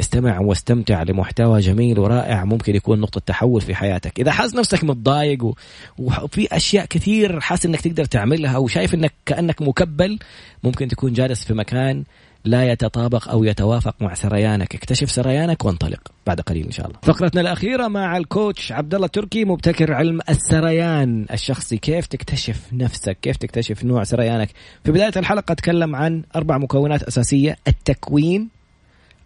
استمع 0.00 0.40
واستمتع 0.40 1.02
لمحتوى 1.02 1.60
جميل 1.60 1.98
ورائع 1.98 2.44
ممكن 2.44 2.76
يكون 2.76 3.00
نقطة 3.00 3.20
تحول 3.26 3.60
في 3.60 3.74
حياتك 3.74 4.20
إذا 4.20 4.32
حاسس 4.32 4.54
نفسك 4.54 4.84
متضايق. 4.84 5.54
وفي 5.98 6.56
أشياء 6.56 6.86
كثير 6.86 7.40
حاسس 7.40 7.66
أنك 7.66 7.80
تقدر 7.80 8.04
تعملها 8.04 8.58
وشايف 8.58 8.94
أنك 8.94 9.12
كأنك 9.26 9.62
مكبل 9.62 10.18
ممكن 10.64 10.88
تكون 10.88 11.12
جالس 11.12 11.44
في 11.44 11.54
مكان 11.54 12.04
لا 12.44 12.72
يتطابق 12.72 13.28
أو 13.28 13.44
يتوافق 13.44 13.94
مع 14.00 14.14
سريانك، 14.14 14.74
اكتشف 14.74 15.10
سريانك 15.10 15.64
وانطلق 15.64 16.00
بعد 16.26 16.40
قليل 16.40 16.64
إن 16.64 16.70
شاء 16.70 16.86
الله. 16.86 16.98
فقرتنا 17.02 17.40
الأخيرة 17.40 17.88
مع 17.88 18.16
ال 18.16 18.25
coach 18.25 18.72
عبد 18.72 18.94
الله 18.94 19.06
تركي 19.06 19.44
مبتكر 19.44 19.92
علم 19.92 20.20
السريان 20.28 21.26
الشخصي، 21.32 21.76
كيف 21.76 22.06
تكتشف 22.06 22.60
نفسك، 22.72 23.18
كيف 23.22 23.36
تكتشف 23.36 23.84
نوع 23.84 24.04
سريانك. 24.04 24.50
في 24.84 24.92
بداية 24.92 25.12
الحلقة 25.16 25.54
تكلم 25.54 25.96
عن 25.96 26.22
أربع 26.36 26.58
مكونات 26.58 27.02
أساسية، 27.02 27.56
التكوين، 27.68 28.48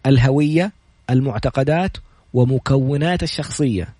الهوية، 0.05 0.71
المعتقدات 1.09 1.97
ومكونات 2.33 3.23
الشخصية. 3.23 3.98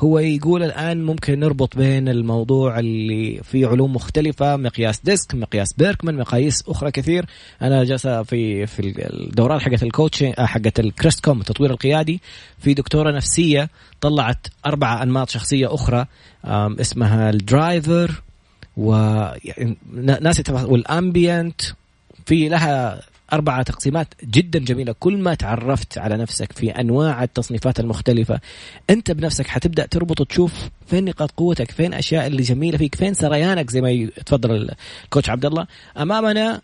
هو 0.00 0.18
يقول 0.18 0.62
الآن 0.62 1.04
ممكن 1.04 1.40
نربط 1.40 1.76
بين 1.76 2.08
الموضوع 2.08 2.78
اللي 2.78 3.40
في 3.42 3.64
علوم 3.64 3.92
مختلفة 3.92 4.56
مقياس 4.56 5.00
DISC 5.04 5.34
مقياس 5.34 5.72
بيركمان 5.72 6.16
مقاييس 6.16 6.64
أخرى 6.68 6.90
كثير. 6.90 7.26
أنا 7.62 7.84
جالس 7.84 8.06
في 8.06 8.66
في 8.66 9.06
الدورات 9.12 9.60
حقت 9.60 9.82
ال 9.82 9.88
coaching 9.88 10.34
آه، 10.38 10.46
حقت 10.46 10.80
ال 10.80 11.24
Crestcom 11.24 11.40
التطوير 11.40 11.70
القيادي 11.70 12.20
في 12.58 12.74
دكتورة 12.74 13.10
نفسية 13.10 13.68
طلعت 14.00 14.46
أربع 14.66 15.02
أنماط 15.02 15.30
شخصية 15.30 15.74
أخرى 15.74 16.06
اسمها 16.44 17.30
ال 17.30 17.43
driver 17.43 18.22
و 18.76 18.94
يعني 19.44 19.76
ناس 20.20 20.42
وال 20.50 20.74
amiable 20.74 21.60
في 22.26 22.48
لها 22.48 23.00
أربعة 23.32 23.62
تقسيمات 23.62 24.14
جدا 24.24 24.58
جميلة. 24.58 24.94
كل 25.00 25.18
ما 25.18 25.34
تعرفت 25.34 25.98
على 25.98 26.16
نفسك 26.16 26.52
في 26.52 26.70
أنواع 26.70 27.22
التصنيفات 27.22 27.80
المختلفة 27.80 28.40
أنت 28.90 29.10
بنفسك 29.10 29.46
حتبدأ 29.46 29.86
تربط 29.86 30.20
وتشوف 30.20 30.52
فين 30.86 31.04
نقاط 31.04 31.30
قوتك 31.30 31.70
فين 31.70 31.94
أشياء 31.94 32.26
اللي 32.26 32.42
جميلة 32.42 32.78
فيك 32.78 32.94
فين 32.94 33.14
سريانك 33.14 33.70
زي 33.70 33.80
ما 33.80 33.90
يتفضل 33.90 34.70
ال 35.04 35.08
coach 35.08 35.30
عبد 35.30 35.44
الله 35.44 35.66
أمامنا 35.96 36.60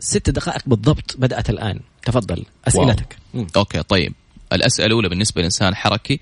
ست 0.00 0.30
دقائق 0.30 0.62
بالضبط 0.66 1.16
بدأت 1.18 1.50
الآن. 1.50 1.80
تفضل 2.04 2.44
أسئلتك. 2.68 3.16
okay 3.56 3.82
طيب. 3.82 4.12
الأسئلة 4.52 4.86
الأولى 4.86 5.08
بالنسبة 5.08 5.40
لإنسان 5.40 5.74
حركي 5.74 6.20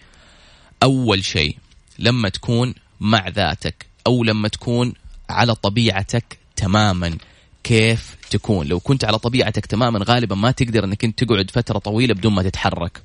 أول 0.82 1.24
شيء 1.24 1.56
لما 1.98 2.28
تكون 2.28 2.74
مع 3.00 3.28
ذاتك 3.28 3.86
أو 4.06 4.24
لما 4.24 4.48
تكون 4.48 4.92
على 5.30 5.54
طبيعتك 5.54 6.38
تماما 6.56 7.16
كيف 7.64 8.16
تكون. 8.30 8.66
لو 8.66 8.80
كنت 8.80 9.04
على 9.04 9.18
طبيعتك 9.18 9.66
تماما 9.66 10.00
غالبا 10.04 10.34
ما 10.34 10.50
تقدر 10.50 10.84
إنك 10.84 11.04
أنت 11.04 11.24
تقعد 11.24 11.50
فترة 11.50 11.78
طويلة 11.78 12.14
بدون 12.14 12.32
ما 12.32 12.42
تتحرك. 12.42 13.02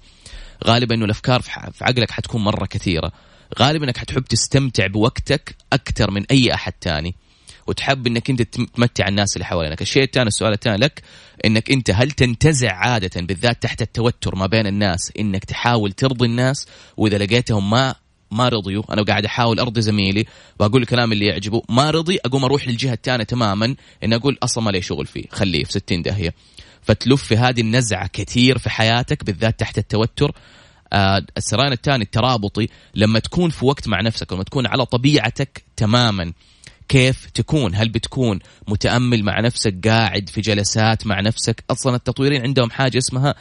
غالبا 0.65 0.95
إنه 0.95 1.05
الأفكار 1.05 1.41
في 1.41 1.51
عقلك 1.81 2.11
حتكون 2.11 2.43
مرة 2.43 2.65
كثيرة. 2.65 3.11
غالبا 3.59 3.85
إنك 3.85 3.97
حتحب 3.97 4.23
تستمتع 4.23 4.87
بوقتك 4.87 5.55
أكثر 5.73 6.11
من 6.11 6.25
أي 6.31 6.53
أحد 6.53 6.73
تاني. 6.81 7.15
وتحب 7.67 8.07
إنك 8.07 8.29
أنت 8.29 8.41
تمتع 8.41 9.07
الناس 9.07 9.35
اللي 9.35 9.45
حوالينك. 9.45 9.81
الشيء 9.81 10.03
الثاني 10.03 10.27
السؤال 10.27 10.53
الثاني 10.53 10.77
لك 10.77 11.01
إنك 11.45 11.71
أنت 11.71 11.91
هل 11.91 12.11
تنتزع 12.11 12.71
عادة 12.73 13.21
بالذات 13.21 13.63
تحت 13.63 13.81
التوتر 13.81 14.35
ما 14.35 14.47
بين 14.47 14.67
الناس 14.67 15.11
إنك 15.19 15.45
تحاول 15.45 15.91
ترضي 15.91 16.25
الناس 16.25 16.67
وإذا 16.97 17.17
لقيتهم 17.17 17.69
ما 17.69 17.95
ما 18.31 18.49
رضيوا. 18.49 18.93
أنا 18.93 19.03
قاعد 19.03 19.25
أحاول 19.25 19.59
أرضي 19.59 19.81
زميلي 19.81 20.25
وأقول 20.59 20.81
الكلام 20.81 21.11
اللي 21.11 21.25
يعجبه. 21.25 21.61
ما 21.69 21.91
رضي 21.91 22.19
أقوم 22.25 22.43
أروح 22.43 22.67
للجهة 22.67 22.93
الثانية 22.93 23.23
تماما 23.23 23.75
إن 24.03 24.13
أقول 24.13 24.37
أصلا 24.43 24.63
ما 24.63 24.71
لي 24.71 24.81
شغل 24.81 25.05
فيه. 25.05 25.25
خليه 25.31 25.63
في 25.63 25.71
60 25.71 26.01
داهية. 26.01 26.33
فتلف 26.81 27.23
في 27.23 27.37
هذه 27.37 27.61
النزعة 27.61 28.07
كثير 28.07 28.57
في 28.57 28.69
حياتك 28.69 29.23
بالذات 29.23 29.59
تحت 29.59 29.77
التوتر. 29.77 30.31
آه 30.93 31.25
السريان 31.37 31.71
الثاني 31.71 32.03
الترابطي 32.03 32.67
لما 32.95 33.19
تكون 33.19 33.49
في 33.49 33.65
وقت 33.65 33.87
مع 33.87 34.01
نفسك 34.01 34.33
لما 34.33 34.43
تكون 34.43 34.67
على 34.67 34.85
طبيعتك 34.85 35.63
تماما 35.75 36.33
كيف 36.89 37.29
تكون؟ 37.29 37.75
هل 37.75 37.89
بتكون 37.89 38.39
متأمل 38.67 39.23
مع 39.23 39.39
نفسك 39.39 39.87
قاعد 39.87 40.29
في 40.29 40.41
جلسات 40.41 41.07
مع 41.07 41.21
نفسك؟ 41.21 41.63
أصلا 41.69 41.95
التطويرين 41.95 42.41
عندهم 42.41 42.69
حاجة 42.71 42.97
اسمها 42.97 43.35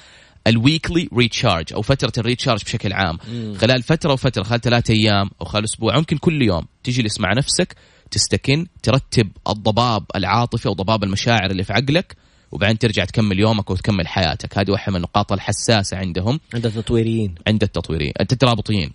ال 0.46 0.55
weekly 0.55 1.08
recharge 1.16 1.72
أو 1.72 1.82
فترة 1.82 2.12
ال 2.18 2.24
recharge 2.24 2.64
بشكل 2.64 2.92
عام 2.92 3.18
مم. 3.28 3.54
خلال 3.58 3.82
فترة 3.82 4.12
وفترة 4.12 4.42
خلال 4.42 4.60
ثلاثة 4.60 4.94
أيام 4.94 5.30
أو 5.40 5.46
خلال 5.46 5.64
أسبوع 5.64 5.96
ممكن 5.96 6.16
كل 6.18 6.42
يوم 6.42 6.66
تجلس 6.82 7.20
مع 7.20 7.32
نفسك 7.32 7.76
تستكن 8.10 8.66
ترتب 8.82 9.30
الضباب 9.48 10.04
العاطفي 10.16 10.66
أو 10.66 10.72
ضباب 10.72 11.04
المشاعر 11.04 11.50
اللي 11.50 11.64
في 11.64 11.72
عقلك 11.72 12.16
وبعدين 12.52 12.78
ترجع 12.78 13.04
تكمل 13.04 13.40
يومك 13.40 13.70
وتكمل 13.70 14.08
حياتك 14.08 14.58
هذه 14.58 14.70
واحدة 14.70 14.90
من 14.90 14.96
النقاط 14.96 15.32
الحساسة 15.32 15.96
عندهم 15.96 16.40
عند 16.54 16.66
التطويريين 16.66 17.34
عند 17.48 17.62
التطويريين 17.62 18.12
الترابطيين 18.20 18.92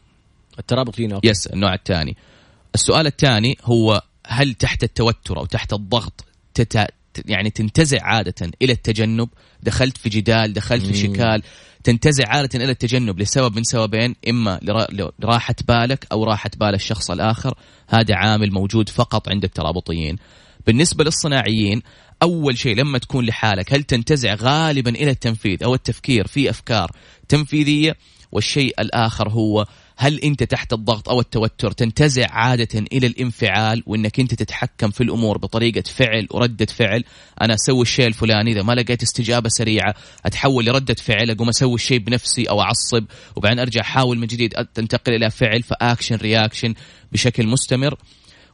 الترابطيين 0.59 1.11
okay. 1.11 1.27
Yes 1.27 1.47
النوع 1.47 1.73
الثاني 1.73 2.17
السؤال 2.75 3.07
الثاني 3.07 3.57
هو 3.63 4.01
هل 4.27 4.53
تحت 4.53 4.83
التوتر 4.83 5.37
أو 5.37 5.45
تحت 5.45 5.73
الضغط. 5.73 6.25
يعني 7.25 7.49
تنتزع 7.49 7.97
عادة 8.01 8.51
إلى 8.61 8.73
التجنب. 8.73 9.29
دخلت 9.63 9.97
في 9.97 10.09
جدال 10.09 10.53
دخلت 10.53 10.85
في 10.85 10.93
شكال. 10.93 11.43
تنتزع 11.83 12.23
عادة 12.27 12.63
إلى 12.63 12.71
التجنب 12.71 13.19
لسبب 13.19 13.55
من 13.55 13.63
سببين 13.63 14.15
إما 14.29 14.59
لراحة 15.19 15.55
بالك 15.67 16.07
أو 16.11 16.23
راحة 16.23 16.51
بال 16.57 16.75
الشخص 16.75 17.11
الآخر. 17.11 17.53
هذا 17.87 18.15
عامل 18.15 18.51
موجود 18.51 18.89
فقط 18.89 19.29
عند 19.29 19.43
الترابطيين. 19.43 20.17
بالنسبة 20.67 21.03
للصناعيين 21.03 21.81
أول 22.23 22.57
شيء 22.57 22.75
لما 22.75 22.97
تكون 22.97 23.25
لحالك 23.25 23.73
هل 23.73 23.83
تنتزع 23.83 24.33
غالبا 24.33 24.89
إلى 24.89 25.11
التنفيذ 25.11 25.63
أو 25.63 25.73
التفكير 25.73 26.27
في 26.27 26.49
أفكار 26.49 26.91
تنفيذية؟ 27.27 27.95
والشيء 28.31 28.81
الآخر 28.81 29.29
هو 29.29 29.65
هل 30.01 30.19
انت 30.19 30.43
تحت 30.43 30.73
الضغط 30.73 31.09
أو 31.09 31.19
التوتر 31.19 31.71
تنتزع 31.71 32.25
عادة 32.29 32.79
إلى 32.93 33.07
الانفعال 33.07 33.83
وانك 33.85 34.19
انت 34.19 34.33
تتحكم 34.33 34.89
في 34.91 35.03
الأمور 35.03 35.37
بطريقة 35.37 35.81
فعل 35.81 36.27
وردة 36.31 36.65
فعل؟ 36.65 37.03
أنا 37.41 37.53
أسوي 37.53 37.81
الشيء 37.81 38.07
الفلاني 38.07 38.51
اذا 38.51 38.63
ما 38.63 38.73
لقيت 38.73 39.03
استجابة 39.03 39.49
سريعة 39.49 39.95
اتحول 40.25 40.65
لردة 40.65 40.93
فعل 40.93 41.31
اقوم 41.31 41.49
أسوي 41.49 41.75
الشيء 41.75 41.97
بنفسي 41.97 42.43
أو 42.43 42.61
اعصب 42.61 43.05
وبعدين 43.35 43.59
ارجع 43.59 43.81
احاول 43.81 44.17
من 44.17 44.27
جديد 44.27 44.53
تنتقل 44.73 45.13
إلى 45.13 45.29
فعل 45.29 45.63
ف 45.63 45.71
action 45.71 46.15
reaction 46.15 46.73
بشكل 47.11 47.47
مستمر. 47.47 47.95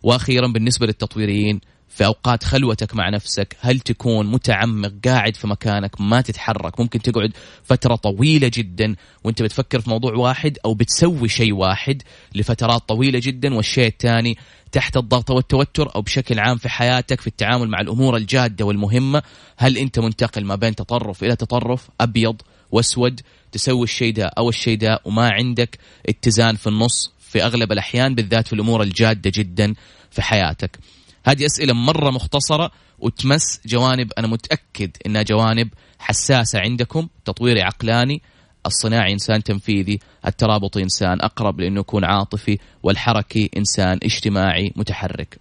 وأخيرا 0.03 0.47
بالنسبة 0.47 0.85
للتطويريين 0.85 1.61
في 1.95 2.05
اوقات 2.05 2.43
خلوتك 2.43 2.95
مع 2.95 3.09
نفسك 3.09 3.55
هل 3.59 3.79
تكون 3.79 4.31
متعمق 4.31 4.93
قاعد 5.05 5.35
في 5.35 5.47
مكانك 5.47 6.01
ما 6.01 6.21
تتحرك 6.21 6.79
ممكن 6.79 7.01
تقعد 7.01 7.31
فترة 7.63 7.95
طويلة 7.95 8.51
جدا 8.53 8.95
وأنت 9.23 9.41
بتفكر 9.41 9.81
في 9.81 9.89
موضوع 9.89 10.13
واحد 10.13 10.57
أو 10.65 10.73
بتسوي 10.73 11.29
شيء 11.29 11.53
واحد 11.53 12.01
لفترات 12.35 12.81
طويلة 12.89 13.19
جدا 13.23 13.53
والشيء 13.55 13.87
الثاني 13.87 14.37
تحت 14.71 14.97
الضغط 14.97 15.31
والتوتر 15.31 15.95
أو 15.95 16.01
بشكل 16.01 16.39
عام 16.39 16.57
في 16.57 16.69
حياتك 16.69 17.21
في 17.21 17.27
التعامل 17.27 17.69
مع 17.69 17.81
الأمور 17.81 18.17
الجادة 18.17 18.65
والمهمة 18.65 19.23
هل 19.57 19.77
أنت 19.77 19.99
منتقل 19.99 20.45
ما 20.45 20.55
بين 20.55 20.75
تطرف 20.75 21.23
إلى 21.23 21.35
تطرف 21.35 21.89
أبيض 22.01 22.41
وأسود 22.71 23.21
تسوي 23.51 23.83
الشيء 23.83 24.13
ده 24.13 24.25
أو 24.25 24.49
الشيء 24.49 24.77
ده 24.77 24.99
وما 25.05 25.29
عندك 25.29 25.79
اتزان 26.09 26.55
في 26.55 26.67
النص 26.67 27.11
في 27.19 27.43
أغلب 27.43 27.71
الأحيان 27.71 28.15
بالذات 28.15 28.47
في 28.47 28.53
الأمور 28.53 28.81
الجادة 28.81 29.31
جدا 29.35 29.73
في 30.11 30.21
حياتك. 30.21 30.79
هذه 31.25 31.45
أسئلة 31.45 31.73
مرة 31.73 32.11
مختصرة 32.11 32.71
وتمس 32.99 33.61
جوانب 33.65 34.11
أنا 34.17 34.27
متأكد 34.27 34.91
إنها 35.05 35.21
جوانب 35.21 35.69
حساسة 35.99 36.59
عندكم 36.59 37.07
تطويري 37.25 37.61
عقلاني 37.61 38.21
الصناعي 38.65 39.13
إنسان 39.13 39.43
تنفيذي 39.43 39.99
الترابطي 40.27 40.83
إنسان 40.83 41.21
أقرب 41.21 41.59
لأنه 41.59 41.79
يكون 41.79 42.05
عاطفي 42.05 42.57
والحركي 42.83 43.49
إنسان 43.57 43.99
اجتماعي 44.03 44.73
متحرك. 44.75 45.37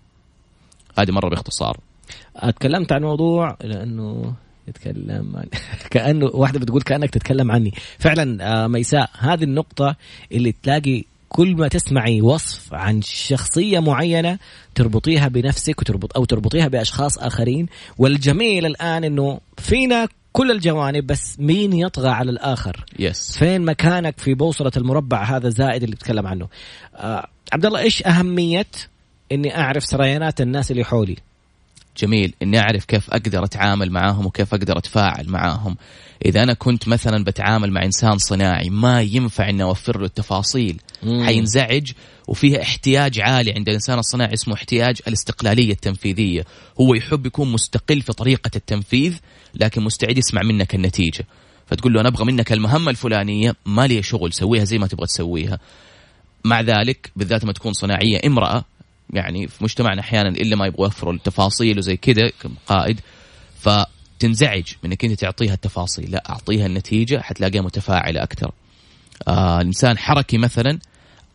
هذه 0.99 1.11
مرة 1.11 1.28
باختصار. 1.28 1.76
أتكلمت 2.37 2.93
عن 2.93 3.03
موضوع 3.03 3.57
لأنه 3.61 4.35
يتكلم 4.68 5.37
عن 5.37 5.47
كأنه 5.91 6.26
واحدة 6.35 6.59
بتقول 6.59 6.82
كأنك 6.82 7.11
تتكلم 7.11 7.53
عني. 7.53 7.72
فعلا 7.99 8.53
آه، 8.64 8.66
ميساء 8.66 9.11
هذه 9.18 9.45
النقطة 9.45 9.97
اللي 10.32 10.53
تلاقي 10.53 11.05
كل 11.35 11.57
ما 11.57 11.68
تسمعي 11.68 12.20
وصف 12.20 12.74
عن 12.74 13.03
شخصية 13.03 13.78
معينة 13.78 14.39
تربطيها 14.74 15.28
بنفسك 15.28 15.80
وتربط 15.80 16.16
أو 16.16 16.24
تربطيها 16.24 16.68
بأشخاص 16.68 17.18
آخرين. 17.18 17.66
والجميل 17.99 18.66
الآن 18.66 19.05
إنه 19.05 19.41
فينا 19.59 20.09
كل 20.32 20.51
الجوانب 20.51 21.07
بس 21.07 21.41
مين 21.41 21.72
يطغى 21.72 22.09
على 22.09 22.30
الآخر؟ 22.30 22.85
يس 22.99 23.39
فين 23.39 23.64
مكانك 23.64 24.18
في 24.18 24.35
بوصلة 24.35 24.72
المربع 24.76 25.24
هذا 25.37 25.49
الزائد 25.49 25.82
اللي 25.82 25.97
تتكلم 25.97 26.26
عنه؟ 26.26 26.49
آه 26.97 27.26
عبد 27.53 27.66
الله 27.66 27.78
إيش 27.78 28.07
أهمية 28.07 28.66
إني 29.32 29.59
أعرف 29.59 29.85
سريانات 29.85 30.41
الناس 30.41 30.70
اللي 30.70 30.85
حولي؟ 30.85 31.16
جميل. 31.97 32.35
إني 32.43 32.59
أعرف 32.59 32.85
كيف 32.85 33.11
أقدر 33.11 33.45
أتعامل 33.45 33.91
معاهم 33.91 34.26
وكيف 34.26 34.55
أقدر 34.55 34.78
أتفاعل 34.78 35.28
معاهم. 35.28 35.76
إذا 36.24 36.43
أنا 36.43 36.55
كنت 36.55 36.89
مثلا 36.89 37.24
بتعامل 37.24 37.70
مع 37.70 37.85
إنسان 37.85 38.18
صناعي 38.18 38.70
ما 38.70 39.03
ينفع 39.03 39.49
إني 39.49 39.62
أوفر 39.62 39.99
له 39.99 40.07
التفاصيل. 40.07 40.80
حينزعج 41.05 41.93
وفيها 42.29 42.63
احتياج 42.63 43.21
عالي 43.21 43.53
عند 43.53 43.69
الإنسان 43.69 43.99
الصناعي 43.99 44.35
اسمه 44.35 44.55
احتياج 44.55 44.97
الاستقلالية 45.09 45.73
التنفيذية. 45.73 46.45
هو 46.81 46.95
يحب 46.95 47.27
يكون 47.27 47.53
مستقل 47.53 48.03
في 48.03 48.13
طريقة 48.13 48.51
التنفيذ 48.57 49.17
لكن 49.55 49.83
مستعد 49.83 50.19
يسمع 50.19 50.43
منك 50.43 50.75
النتيجة. 50.75 51.27
فتقول 51.67 51.93
له 51.93 52.01
أنا 52.01 52.09
أبغى 52.09 52.25
منك 52.25 52.53
المهمة 52.53 52.91
الفلانية 52.91 53.55
ما 53.67 53.87
لي 53.87 54.03
شغل 54.03 54.33
سويها 54.33 54.65
زي 54.65 54.79
ما 54.79 54.87
تبغى 54.87 55.07
تسويها. 55.07 55.59
مع 56.45 56.61
ذلك 56.61 57.11
بالذات 57.17 57.45
لما 57.45 57.53
تكون 57.53 57.73
صناعية 57.73 58.21
امرأة 58.27 58.65
يعني 59.13 59.49
في 59.49 59.65
مجتمعنا 59.65 60.01
أحيانا 60.01 60.29
إلا 60.29 60.57
ما 60.57 60.67
يبغوا 60.67 60.85
يوفروا 60.85 61.13
التفاصيل 61.13 61.79
وزي 61.79 61.97
كذا 61.97 62.31
كقائد 62.41 63.01
فتنزعج 63.61 64.65
من 64.83 64.91
إنك 64.91 65.05
أنت 65.05 65.21
تعطيها 65.21 65.55
التفاصيل. 65.55 66.11
لا 66.11 66.23
أعطيها 66.31 66.67
النتيجة 66.67 67.21
حتلاقيها 67.21 67.63
متفاعلة 67.63 68.23
أكثر. 68.23 68.53
آه 69.29 69.61
الإنسان 69.61 69.99
حركي 69.99 70.39
مثلا 70.39 70.79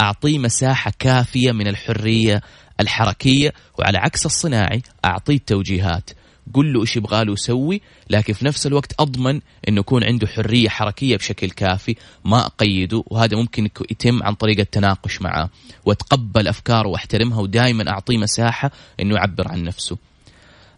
أعطيه 0.02 0.40
مساحة 0.40 0.94
كافية 1.00 1.52
من 1.52 1.68
الحرية 1.68 2.42
الحركية 2.80 3.54
وعلى 3.80 3.98
عكس 3.98 4.26
الصناعي 4.26 4.82
أعطيه 5.06 5.38
توجيهات 5.38 6.10
قل 6.54 6.74
له 6.74 6.82
إيش 6.82 6.98
يبغى 6.98 7.26
له 7.26 7.34
يسوي 7.34 7.82
لكن 8.10 8.34
في 8.34 8.46
نفس 8.46 8.68
الوقت 8.68 8.94
أضمن 9.00 9.42
إنه 9.68 9.80
يكون 9.80 10.04
عنده 10.04 10.28
حرية 10.28 10.70
حركية 10.70 11.18
بشكل 11.18 11.50
كافي 11.50 11.96
ما 12.26 12.46
أقيده 12.46 13.04
وهذا 13.08 13.38
ممكن 13.38 13.70
يتم 13.92 14.24
عن 14.24 14.34
طريق 14.34 14.60
التناقش 14.60 15.22
معه. 15.22 15.50
وأتقبل 15.86 16.48
أفكاره 16.48 16.88
وأحترمها 16.88 17.42
ودائما 17.42 17.90
أعطيه 17.90 18.18
مساحة 18.18 18.72
إنه 19.00 19.16
يعبر 19.16 19.48
عن 19.48 19.64
نفسه. 19.64 19.98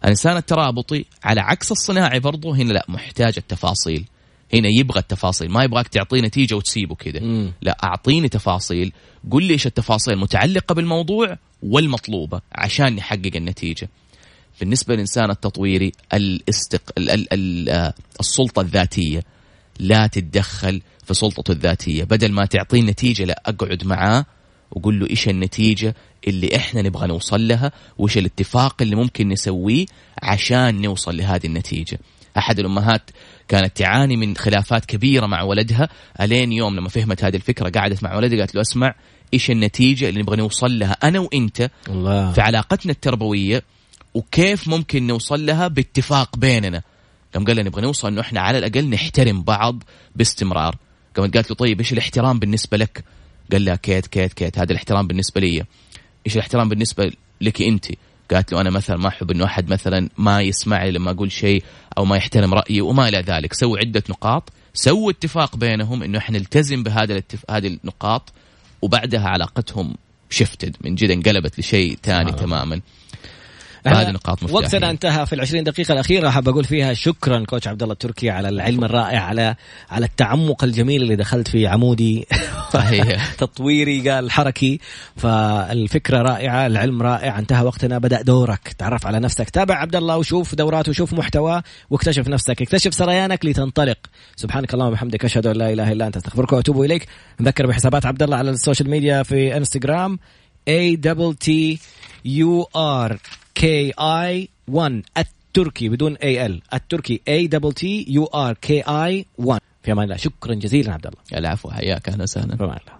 الانسان 0.04 0.36
الترابطي 0.36 1.04
على 1.24 1.40
عكس 1.40 1.72
الصناعي 1.72 2.20
برضه 2.20 2.56
هنا 2.56 2.72
لا 2.72 2.84
محتاج 2.88 3.34
التفاصيل. 3.36 4.04
هنا 4.54 4.68
يبغى 4.68 5.00
التفاصيل. 5.00 5.50
ما 5.50 5.64
يبغاك 5.64 5.88
تعطيه 5.88 6.20
نتيجة 6.20 6.54
وتسيبه 6.54 6.94
كذا. 6.94 7.20
لا 7.62 7.76
أعطيني 7.84 8.28
تفاصيل. 8.28 8.92
قل 9.30 9.44
لي 9.44 9.52
إيش 9.52 9.66
التفاصيل 9.66 10.14
المتعلقة 10.14 10.74
بالموضوع 10.74 11.38
والمطلوبة 11.62 12.40
عشان 12.52 12.96
نحقق 12.96 13.30
النتيجة. 13.36 13.88
بالنسبة 14.60 14.94
للإنسان 14.94 15.30
التطويري 15.30 15.92
الاستق... 16.14 16.82
ال... 16.98 17.10
ال... 17.10 17.32
ال... 17.32 17.68
آه، 17.68 17.94
السلطة 18.20 18.60
الذاتية. 18.60 19.24
لا 19.78 20.06
تتدخل 20.06 20.82
في 21.04 21.14
سلطته 21.14 21.52
الذاتية. 21.52 22.04
بدل 22.04 22.32
ما 22.32 22.44
تعطيه 22.44 22.80
نتيجة 22.80 23.24
لا 23.24 23.42
أقعد 23.46 23.84
معاه 23.86 24.24
وقول 24.70 25.00
له 25.00 25.10
إيش 25.10 25.28
النتيجة 25.28 25.94
اللي 26.28 26.56
إحنا 26.56 26.82
نبغى 26.82 27.06
نوصل 27.06 27.48
لها 27.48 27.72
وإيش 27.98 28.18
الاتفاق 28.18 28.82
اللي 28.82 28.96
ممكن 28.96 29.28
نسويه 29.28 29.86
عشان 30.22 30.82
نوصل 30.82 31.16
لهذه 31.16 31.46
النتيجة. 31.46 31.98
أحد 32.38 32.58
الأمهات 32.58 33.10
كانت 33.48 33.76
تعاني 33.76 34.16
من 34.16 34.36
خلافات 34.36 34.84
كبيرة 34.84 35.26
مع 35.26 35.42
ولدها. 35.42 35.88
ألين 36.20 36.52
يوم 36.52 36.76
لما 36.76 36.88
فهمت 36.88 37.24
هذه 37.24 37.36
الفكرة 37.36 37.70
قعدت 37.70 38.02
مع 38.02 38.16
ولدها 38.16 38.38
قالت 38.38 38.54
له 38.54 38.60
أسمع 38.60 38.94
إيش 39.34 39.50
النتيجة 39.50 40.08
اللي 40.08 40.22
نبغى 40.22 40.36
نوصل 40.36 40.78
لها؟ 40.78 40.92
أنا 40.92 41.20
وإنت 41.20 41.70
الله. 41.88 42.32
في 42.32 42.40
علاقتنا 42.40 42.92
التربوية 42.92 43.62
وكيف 44.14 44.68
ممكن 44.68 45.06
نوصل 45.06 45.46
لها 45.46 45.68
باتفاق 45.68 46.36
بيننا؟ 46.36 46.82
قام 47.34 47.44
قال 47.44 47.64
نبغى 47.64 47.82
نوصل 47.82 48.08
إنه 48.08 48.20
إحنا 48.20 48.40
على 48.40 48.58
الأقل 48.58 48.90
نحترم 48.90 49.42
بعض 49.42 49.82
باستمرار. 50.16 50.76
قامت 51.16 51.34
قالت 51.34 51.50
له 51.50 51.56
طيب 51.56 51.78
إيش 51.78 51.92
الاحترام 51.92 52.38
بالنسبة 52.38 52.76
لك؟ 52.76 53.04
قال 53.52 53.64
لها 53.64 53.76
كيت 53.76 54.06
كيت 54.06 54.32
كيت 54.32 54.58
هذا 54.58 54.72
الاحترام 54.72 55.06
بالنسبة 55.06 55.40
لي. 55.40 55.64
إيش 56.26 56.34
الاحترام 56.34 56.68
بالنسبة 56.68 57.12
لك 57.40 57.62
أنت؟ 57.62 57.86
قالت 58.32 58.52
له 58.52 58.60
أنا 58.60 58.70
مثلا 58.70 58.96
ما 58.96 59.08
أحب 59.08 59.30
إنه 59.30 59.44
أحد 59.44 59.70
مثلا 59.70 60.08
ما 60.18 60.40
يسمع 60.40 60.84
لي 60.84 60.90
لما 60.90 61.10
أقول 61.10 61.32
شيء 61.32 61.64
أو 61.98 62.04
ما 62.04 62.16
يحترم 62.16 62.54
رأيي 62.54 62.80
وما 62.80 63.08
إلى 63.08 63.18
ذلك. 63.18 63.52
سووا 63.52 63.78
عدة 63.78 64.02
نقاط. 64.10 64.52
سووا 64.74 65.10
اتفاق 65.10 65.56
بينهم 65.56 66.02
إنه 66.02 66.18
إحنا 66.18 66.38
نلتزم 66.38 66.82
بهذا 66.82 67.12
الاتف... 67.12 67.50
هذه 67.50 67.66
النقاط. 67.66 68.32
وبعدها 68.82 69.28
علاقتهم 69.28 69.94
شفتد 70.30 70.76
من 70.80 70.94
جد 70.94 71.10
انقلبت 71.10 71.58
لشيء 71.58 71.98
ثاني 72.02 72.30
آه. 72.30 72.34
تماما. 72.34 72.80
هذه 73.86 74.10
نقاط 74.10 74.42
مفتاحية. 74.42 74.64
وقتنا 74.64 74.90
انتهى 74.90 75.26
في 75.26 75.32
العشرين 75.32 75.64
دقيقة 75.64 75.92
الأخيرة 75.92 76.30
حاب 76.30 76.48
أقول 76.48 76.64
فيها 76.64 76.94
شكرا 76.94 77.44
كوتش 77.44 77.68
عبد 77.68 77.82
الله 77.82 77.92
التركي 77.92 78.30
على 78.30 78.48
العلم 78.48 78.84
الرائع 78.84 79.20
على 79.20 79.56
على 79.90 80.06
التعمق 80.06 80.64
الجميل 80.64 81.02
اللي 81.02 81.16
دخلت 81.16 81.48
في 81.48 81.66
عمودي. 81.66 82.26
تطويري 83.38 84.10
قال 84.10 84.30
حركي. 84.30 84.80
فالفكرة 85.16 86.22
رائعة 86.22 86.66
العلم 86.66 87.02
رائع 87.02 87.38
انتهى 87.38 87.64
وقتنا 87.64 87.98
بدأ 87.98 88.22
دورك. 88.22 88.74
تعرف 88.78 89.06
على 89.06 89.20
نفسك. 89.20 89.50
تابع 89.50 89.74
عبد 89.74 89.96
الله 89.96 90.18
وشوف 90.18 90.54
دوراته 90.54 90.90
وشوف 90.90 91.12
محتواه 91.12 91.62
واكتشف 91.90 92.28
نفسك. 92.28 92.62
اكتشف 92.62 92.94
سريانك 92.94 93.44
لتنطلق. 93.44 93.98
سبحانك 94.36 94.74
اللهم 94.74 94.88
وبحمدك 94.88 95.24
أشهد 95.24 95.46
أن 95.46 95.56
لا 95.56 95.72
إله 95.72 95.92
إلا 95.92 96.06
أنت 96.06 96.16
أستغفرك 96.16 96.52
وأتوب 96.52 96.82
إليك. 96.82 97.06
نذكر 97.40 97.66
بحسابات 97.66 98.06
عبد 98.06 98.22
الله 98.22 98.36
على 98.36 98.50
ال 98.50 98.56
social 98.56 98.90
media 98.90 99.22
في 99.22 99.56
إنستغرام 99.56 100.18
A 100.66 100.96
double 100.96 101.34
T 101.34 101.80
U 102.24 102.66
R. 102.74 103.41
K 103.54 103.92
I 103.98 104.48
1 104.68 105.02
التركي 105.18 105.88
بدون 105.88 106.16
A 106.16 106.46
L 106.46 106.62
التركي 106.74 107.20
A 107.28 107.46
double 107.46 107.72
T 107.72 108.06
U 108.08 108.24
R 108.24 108.54
K 108.54 108.82
I 108.82 109.26
1 109.38 109.60
في 109.82 109.92
أمان 109.92 110.04
الله. 110.04 110.16
شكرا 110.16 110.54
جزيلا 110.54 110.92
عبد 110.92 111.06
الله. 111.06 111.38
العفو 111.38 111.70
حياك 111.70 112.08
أهلا 112.08 112.22
وسهلا. 112.22 112.56
في 112.56 112.64
أمان 112.64 112.76
الله. 112.76 112.90